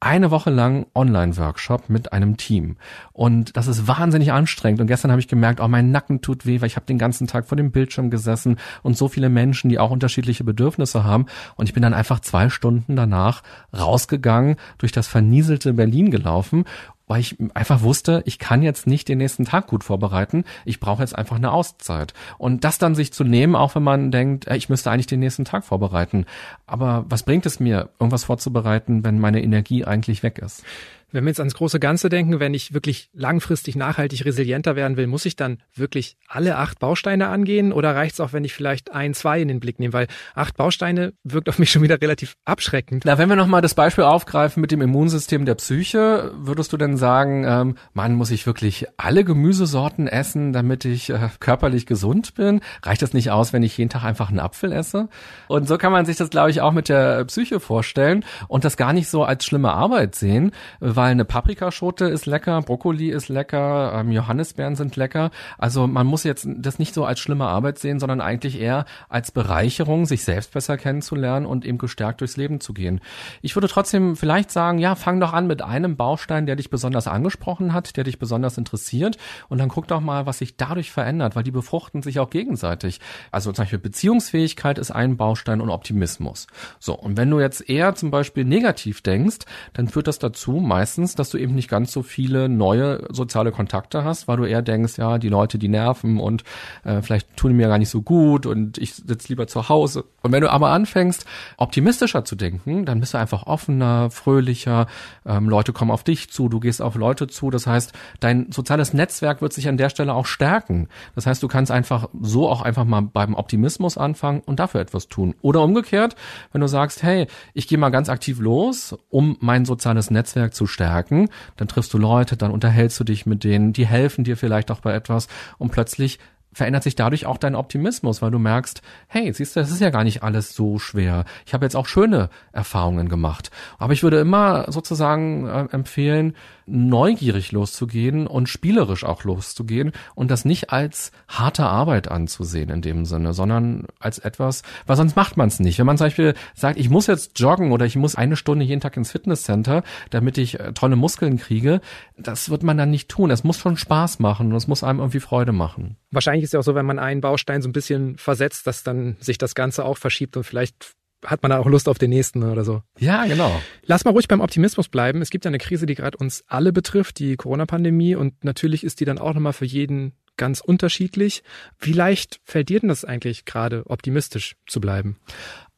eine 0.00 0.30
Woche 0.30 0.50
lang 0.50 0.86
Online-Workshop 0.94 1.88
mit 1.88 2.12
einem 2.12 2.36
Team. 2.36 2.76
Und 3.12 3.56
das 3.56 3.66
ist 3.66 3.88
wahnsinnig 3.88 4.32
anstrengend. 4.32 4.80
Und 4.80 4.86
gestern 4.86 5.10
habe 5.10 5.20
ich 5.20 5.28
gemerkt, 5.28 5.60
oh, 5.60 5.68
mein 5.68 5.90
Nacken 5.90 6.20
tut 6.20 6.46
weh, 6.46 6.60
weil 6.60 6.68
ich 6.68 6.76
habe 6.76 6.86
den 6.86 6.98
ganzen 6.98 7.26
Tag 7.26 7.46
vor 7.46 7.56
dem 7.56 7.72
Bildschirm 7.72 8.10
gesessen 8.10 8.58
und 8.82 8.96
so 8.96 9.08
viele 9.08 9.28
Menschen, 9.28 9.70
die 9.70 9.78
auch 9.78 9.90
unterschiedliche 9.90 10.44
Bedürfnisse 10.44 11.04
haben. 11.04 11.26
Und 11.56 11.68
ich 11.68 11.74
bin 11.74 11.82
dann 11.82 11.94
einfach 11.94 12.20
zwei 12.20 12.48
Stunden 12.48 12.94
danach 12.94 13.42
rausgegangen, 13.76 14.56
durch 14.78 14.92
das 14.92 15.08
vernieselte 15.08 15.72
Berlin 15.72 16.10
gelaufen 16.10 16.64
weil 17.08 17.20
ich 17.20 17.36
einfach 17.54 17.82
wusste, 17.82 18.22
ich 18.26 18.38
kann 18.38 18.62
jetzt 18.62 18.86
nicht 18.86 19.08
den 19.08 19.18
nächsten 19.18 19.44
Tag 19.44 19.66
gut 19.66 19.82
vorbereiten. 19.82 20.44
Ich 20.64 20.78
brauche 20.78 21.02
jetzt 21.02 21.16
einfach 21.16 21.36
eine 21.36 21.50
Auszeit. 21.50 22.14
Und 22.36 22.64
das 22.64 22.78
dann 22.78 22.94
sich 22.94 23.12
zu 23.12 23.24
nehmen, 23.24 23.56
auch 23.56 23.74
wenn 23.74 23.82
man 23.82 24.10
denkt, 24.10 24.46
ich 24.48 24.68
müsste 24.68 24.90
eigentlich 24.90 25.06
den 25.06 25.20
nächsten 25.20 25.44
Tag 25.44 25.64
vorbereiten. 25.64 26.26
Aber 26.66 27.04
was 27.08 27.22
bringt 27.22 27.46
es 27.46 27.58
mir, 27.58 27.88
irgendwas 27.98 28.24
vorzubereiten, 28.24 29.02
wenn 29.04 29.18
meine 29.18 29.42
Energie 29.42 29.84
eigentlich 29.84 30.22
weg 30.22 30.38
ist? 30.38 30.62
Wenn 31.10 31.24
wir 31.24 31.30
jetzt 31.30 31.40
ans 31.40 31.54
große 31.54 31.80
Ganze 31.80 32.10
denken, 32.10 32.38
wenn 32.38 32.52
ich 32.52 32.74
wirklich 32.74 33.08
langfristig 33.14 33.76
nachhaltig 33.76 34.26
resilienter 34.26 34.76
werden 34.76 34.98
will, 34.98 35.06
muss 35.06 35.24
ich 35.24 35.36
dann 35.36 35.58
wirklich 35.74 36.16
alle 36.28 36.56
acht 36.56 36.78
Bausteine 36.78 37.28
angehen 37.28 37.72
oder 37.72 37.94
reicht 37.94 38.14
es 38.14 38.20
auch, 38.20 38.34
wenn 38.34 38.44
ich 38.44 38.52
vielleicht 38.52 38.92
ein, 38.92 39.14
zwei 39.14 39.40
in 39.40 39.48
den 39.48 39.58
Blick 39.58 39.78
nehme? 39.78 39.94
Weil 39.94 40.06
acht 40.34 40.56
Bausteine 40.56 41.14
wirkt 41.24 41.48
auf 41.48 41.58
mich 41.58 41.70
schon 41.70 41.82
wieder 41.82 42.00
relativ 42.00 42.36
abschreckend. 42.44 43.04
Na, 43.06 43.16
wenn 43.16 43.28
wir 43.30 43.36
nochmal 43.36 43.62
das 43.62 43.74
Beispiel 43.74 44.04
aufgreifen 44.04 44.60
mit 44.60 44.70
dem 44.70 44.82
Immunsystem 44.82 45.46
der 45.46 45.54
Psyche, 45.54 46.30
würdest 46.36 46.74
du 46.74 46.76
denn 46.76 46.98
sagen, 46.98 47.44
ähm, 47.46 47.76
man 47.94 48.14
muss 48.14 48.30
ich 48.30 48.44
wirklich 48.46 48.86
alle 48.98 49.24
Gemüsesorten 49.24 50.08
essen, 50.08 50.52
damit 50.52 50.84
ich 50.84 51.08
äh, 51.08 51.30
körperlich 51.40 51.86
gesund 51.86 52.34
bin? 52.34 52.60
Reicht 52.82 53.00
das 53.00 53.14
nicht 53.14 53.30
aus, 53.30 53.54
wenn 53.54 53.62
ich 53.62 53.78
jeden 53.78 53.88
Tag 53.88 54.04
einfach 54.04 54.28
einen 54.28 54.40
Apfel 54.40 54.72
esse? 54.72 55.08
Und 55.48 55.68
so 55.68 55.78
kann 55.78 55.92
man 55.92 56.04
sich 56.04 56.16
das, 56.16 56.28
glaube 56.28 56.50
ich, 56.50 56.60
auch 56.60 56.72
mit 56.72 56.90
der 56.90 57.24
Psyche 57.24 57.60
vorstellen 57.60 58.26
und 58.46 58.64
das 58.64 58.76
gar 58.76 58.92
nicht 58.92 59.08
so 59.08 59.24
als 59.24 59.46
schlimme 59.46 59.72
Arbeit 59.72 60.14
sehen, 60.14 60.52
weil 60.98 61.12
eine 61.12 61.24
Paprikaschote 61.24 62.06
ist 62.06 62.26
lecker, 62.26 62.60
Brokkoli 62.60 63.10
ist 63.10 63.28
lecker, 63.28 63.92
ähm, 63.94 64.10
Johannisbeeren 64.10 64.74
sind 64.74 64.96
lecker. 64.96 65.30
Also 65.56 65.86
man 65.86 66.08
muss 66.08 66.24
jetzt 66.24 66.48
das 66.56 66.80
nicht 66.80 66.92
so 66.92 67.04
als 67.04 67.20
schlimme 67.20 67.46
Arbeit 67.46 67.78
sehen, 67.78 68.00
sondern 68.00 68.20
eigentlich 68.20 68.60
eher 68.60 68.84
als 69.08 69.30
Bereicherung, 69.30 70.06
sich 70.06 70.24
selbst 70.24 70.54
besser 70.54 70.76
kennenzulernen 70.76 71.46
und 71.46 71.64
eben 71.64 71.78
gestärkt 71.78 72.20
durchs 72.20 72.36
Leben 72.36 72.58
zu 72.58 72.74
gehen. 72.74 73.00
Ich 73.42 73.54
würde 73.54 73.68
trotzdem 73.68 74.16
vielleicht 74.16 74.50
sagen, 74.50 74.80
ja, 74.80 74.96
fang 74.96 75.20
doch 75.20 75.32
an 75.32 75.46
mit 75.46 75.62
einem 75.62 75.94
Baustein, 75.96 76.46
der 76.46 76.56
dich 76.56 76.68
besonders 76.68 77.06
angesprochen 77.06 77.72
hat, 77.72 77.96
der 77.96 78.02
dich 78.02 78.18
besonders 78.18 78.58
interessiert 78.58 79.18
und 79.48 79.58
dann 79.58 79.68
guck 79.68 79.86
doch 79.86 80.00
mal, 80.00 80.26
was 80.26 80.38
sich 80.38 80.56
dadurch 80.56 80.90
verändert, 80.90 81.36
weil 81.36 81.44
die 81.44 81.52
befruchten 81.52 82.02
sich 82.02 82.18
auch 82.18 82.30
gegenseitig. 82.30 82.98
Also 83.30 83.52
zum 83.52 83.62
Beispiel 83.62 83.78
Beziehungsfähigkeit 83.78 84.78
ist 84.78 84.90
ein 84.90 85.16
Baustein 85.16 85.60
und 85.60 85.70
Optimismus. 85.70 86.48
So, 86.80 86.98
und 86.98 87.16
wenn 87.16 87.30
du 87.30 87.38
jetzt 87.38 87.70
eher 87.70 87.94
zum 87.94 88.10
Beispiel 88.10 88.44
negativ 88.44 89.00
denkst, 89.00 89.46
dann 89.74 89.86
führt 89.86 90.08
das 90.08 90.18
dazu 90.18 90.54
meist 90.54 90.87
meistens, 90.88 91.14
dass 91.14 91.28
du 91.28 91.36
eben 91.36 91.54
nicht 91.54 91.68
ganz 91.68 91.92
so 91.92 92.02
viele 92.02 92.48
neue 92.48 93.06
soziale 93.10 93.52
Kontakte 93.52 94.04
hast, 94.04 94.26
weil 94.26 94.38
du 94.38 94.44
eher 94.44 94.62
denkst, 94.62 94.96
ja, 94.96 95.18
die 95.18 95.28
Leute, 95.28 95.58
die 95.58 95.68
nerven 95.68 96.18
und 96.18 96.44
äh, 96.82 97.02
vielleicht 97.02 97.36
tun 97.36 97.52
mir 97.52 97.68
gar 97.68 97.76
nicht 97.76 97.90
so 97.90 98.00
gut 98.00 98.46
und 98.46 98.78
ich 98.78 98.94
sitze 98.94 99.28
lieber 99.28 99.46
zu 99.46 99.68
Hause. 99.68 100.04
Und 100.22 100.32
wenn 100.32 100.40
du 100.40 100.50
aber 100.50 100.70
anfängst, 100.70 101.26
optimistischer 101.58 102.24
zu 102.24 102.36
denken, 102.36 102.86
dann 102.86 103.00
bist 103.00 103.12
du 103.12 103.18
einfach 103.18 103.46
offener, 103.46 104.10
fröhlicher, 104.10 104.86
ähm, 105.26 105.48
Leute 105.48 105.74
kommen 105.74 105.90
auf 105.90 106.04
dich 106.04 106.30
zu, 106.30 106.48
du 106.48 106.58
gehst 106.58 106.80
auf 106.80 106.94
Leute 106.94 107.26
zu. 107.26 107.50
Das 107.50 107.66
heißt, 107.66 107.92
dein 108.20 108.50
soziales 108.50 108.94
Netzwerk 108.94 109.42
wird 109.42 109.52
sich 109.52 109.68
an 109.68 109.76
der 109.76 109.90
Stelle 109.90 110.14
auch 110.14 110.26
stärken. 110.26 110.88
Das 111.14 111.26
heißt, 111.26 111.42
du 111.42 111.48
kannst 111.48 111.70
einfach 111.70 112.08
so 112.18 112.48
auch 112.48 112.62
einfach 112.62 112.86
mal 112.86 113.02
beim 113.02 113.34
Optimismus 113.34 113.98
anfangen 113.98 114.40
und 114.40 114.58
dafür 114.58 114.80
etwas 114.80 115.08
tun. 115.08 115.34
Oder 115.42 115.62
umgekehrt, 115.62 116.16
wenn 116.52 116.62
du 116.62 116.66
sagst, 116.66 117.02
hey, 117.02 117.26
ich 117.52 117.68
gehe 117.68 117.76
mal 117.76 117.90
ganz 117.90 118.08
aktiv 118.08 118.40
los, 118.40 118.96
um 119.10 119.36
mein 119.40 119.66
soziales 119.66 120.10
Netzwerk 120.10 120.54
zu 120.54 120.66
stärken. 120.78 121.28
Dann 121.56 121.66
triffst 121.66 121.92
du 121.92 121.98
Leute, 121.98 122.36
dann 122.36 122.52
unterhältst 122.52 122.98
du 123.00 123.04
dich 123.04 123.26
mit 123.26 123.42
denen, 123.42 123.72
die 123.72 123.86
helfen 123.86 124.22
dir 124.22 124.36
vielleicht 124.36 124.70
auch 124.70 124.80
bei 124.80 124.94
etwas 124.94 125.26
und 125.58 125.72
plötzlich 125.72 126.20
verändert 126.58 126.82
sich 126.82 126.96
dadurch 126.96 127.24
auch 127.24 127.38
dein 127.38 127.54
Optimismus, 127.54 128.20
weil 128.20 128.32
du 128.32 128.38
merkst, 128.38 128.82
hey, 129.06 129.32
siehst 129.32 129.54
du, 129.54 129.60
das 129.60 129.70
ist 129.70 129.80
ja 129.80 129.90
gar 129.90 130.04
nicht 130.04 130.22
alles 130.22 130.54
so 130.54 130.78
schwer. 130.78 131.24
Ich 131.46 131.54
habe 131.54 131.64
jetzt 131.64 131.76
auch 131.76 131.86
schöne 131.86 132.28
Erfahrungen 132.52 133.08
gemacht. 133.08 133.50
Aber 133.78 133.92
ich 133.92 134.02
würde 134.02 134.18
immer 134.18 134.70
sozusagen 134.70 135.46
äh, 135.46 135.68
empfehlen, 135.70 136.34
neugierig 136.66 137.52
loszugehen 137.52 138.26
und 138.26 138.48
spielerisch 138.48 139.04
auch 139.04 139.24
loszugehen 139.24 139.92
und 140.14 140.30
das 140.30 140.44
nicht 140.44 140.70
als 140.70 141.12
harte 141.28 141.64
Arbeit 141.64 142.10
anzusehen 142.10 142.70
in 142.70 142.82
dem 142.82 143.04
Sinne, 143.04 143.32
sondern 143.32 143.86
als 144.00 144.18
etwas, 144.18 144.62
weil 144.86 144.96
sonst 144.96 145.16
macht 145.16 145.36
man 145.36 145.48
es 145.48 145.60
nicht. 145.60 145.78
Wenn 145.78 145.86
man 145.86 145.96
zum 145.96 146.06
Beispiel 146.06 146.34
sagt, 146.54 146.78
ich 146.78 146.90
muss 146.90 147.06
jetzt 147.06 147.38
joggen 147.38 147.70
oder 147.72 147.86
ich 147.86 147.96
muss 147.96 148.16
eine 148.16 148.36
Stunde 148.36 148.64
jeden 148.64 148.80
Tag 148.80 148.96
ins 148.96 149.12
Fitnesscenter, 149.12 149.84
damit 150.10 150.38
ich 150.38 150.58
äh, 150.58 150.72
tolle 150.72 150.96
Muskeln 150.96 151.38
kriege, 151.38 151.80
das 152.18 152.50
wird 152.50 152.64
man 152.64 152.76
dann 152.76 152.90
nicht 152.90 153.08
tun. 153.08 153.30
Es 153.30 153.44
muss 153.44 153.58
schon 153.58 153.76
Spaß 153.76 154.18
machen 154.18 154.48
und 154.50 154.56
es 154.56 154.66
muss 154.66 154.82
einem 154.82 154.98
irgendwie 154.98 155.20
Freude 155.20 155.52
machen. 155.52 155.96
Wahrscheinlich 156.10 156.47
ist 156.48 156.52
ja 156.54 156.60
auch 156.60 156.64
so, 156.64 156.74
wenn 156.74 156.86
man 156.86 156.98
einen 156.98 157.20
Baustein 157.20 157.62
so 157.62 157.68
ein 157.68 157.72
bisschen 157.72 158.18
versetzt, 158.18 158.66
dass 158.66 158.82
dann 158.82 159.16
sich 159.20 159.38
das 159.38 159.54
Ganze 159.54 159.84
auch 159.84 159.98
verschiebt 159.98 160.36
und 160.36 160.44
vielleicht 160.44 160.94
hat 161.24 161.42
man 161.42 161.50
da 161.50 161.58
auch 161.58 161.66
Lust 161.66 161.88
auf 161.88 161.98
den 161.98 162.10
nächsten 162.10 162.44
oder 162.44 162.64
so. 162.64 162.82
Ja, 162.98 163.26
genau. 163.26 163.60
Lass 163.84 164.04
mal 164.04 164.12
ruhig 164.12 164.28
beim 164.28 164.40
Optimismus 164.40 164.88
bleiben. 164.88 165.20
Es 165.20 165.30
gibt 165.30 165.44
ja 165.44 165.48
eine 165.48 165.58
Krise, 165.58 165.86
die 165.86 165.96
gerade 165.96 166.16
uns 166.16 166.44
alle 166.46 166.72
betrifft, 166.72 167.18
die 167.18 167.36
Corona-Pandemie. 167.36 168.14
Und 168.14 168.44
natürlich 168.44 168.84
ist 168.84 169.00
die 169.00 169.04
dann 169.04 169.18
auch 169.18 169.34
nochmal 169.34 169.52
für 169.52 169.64
jeden 169.64 170.12
ganz 170.36 170.60
unterschiedlich. 170.60 171.42
Wie 171.80 171.92
leicht 171.92 172.40
fällt 172.44 172.68
dir 172.68 172.80
denn 172.80 172.88
das 172.88 173.04
eigentlich 173.04 173.44
gerade, 173.44 173.82
optimistisch 173.86 174.54
zu 174.66 174.80
bleiben? 174.80 175.18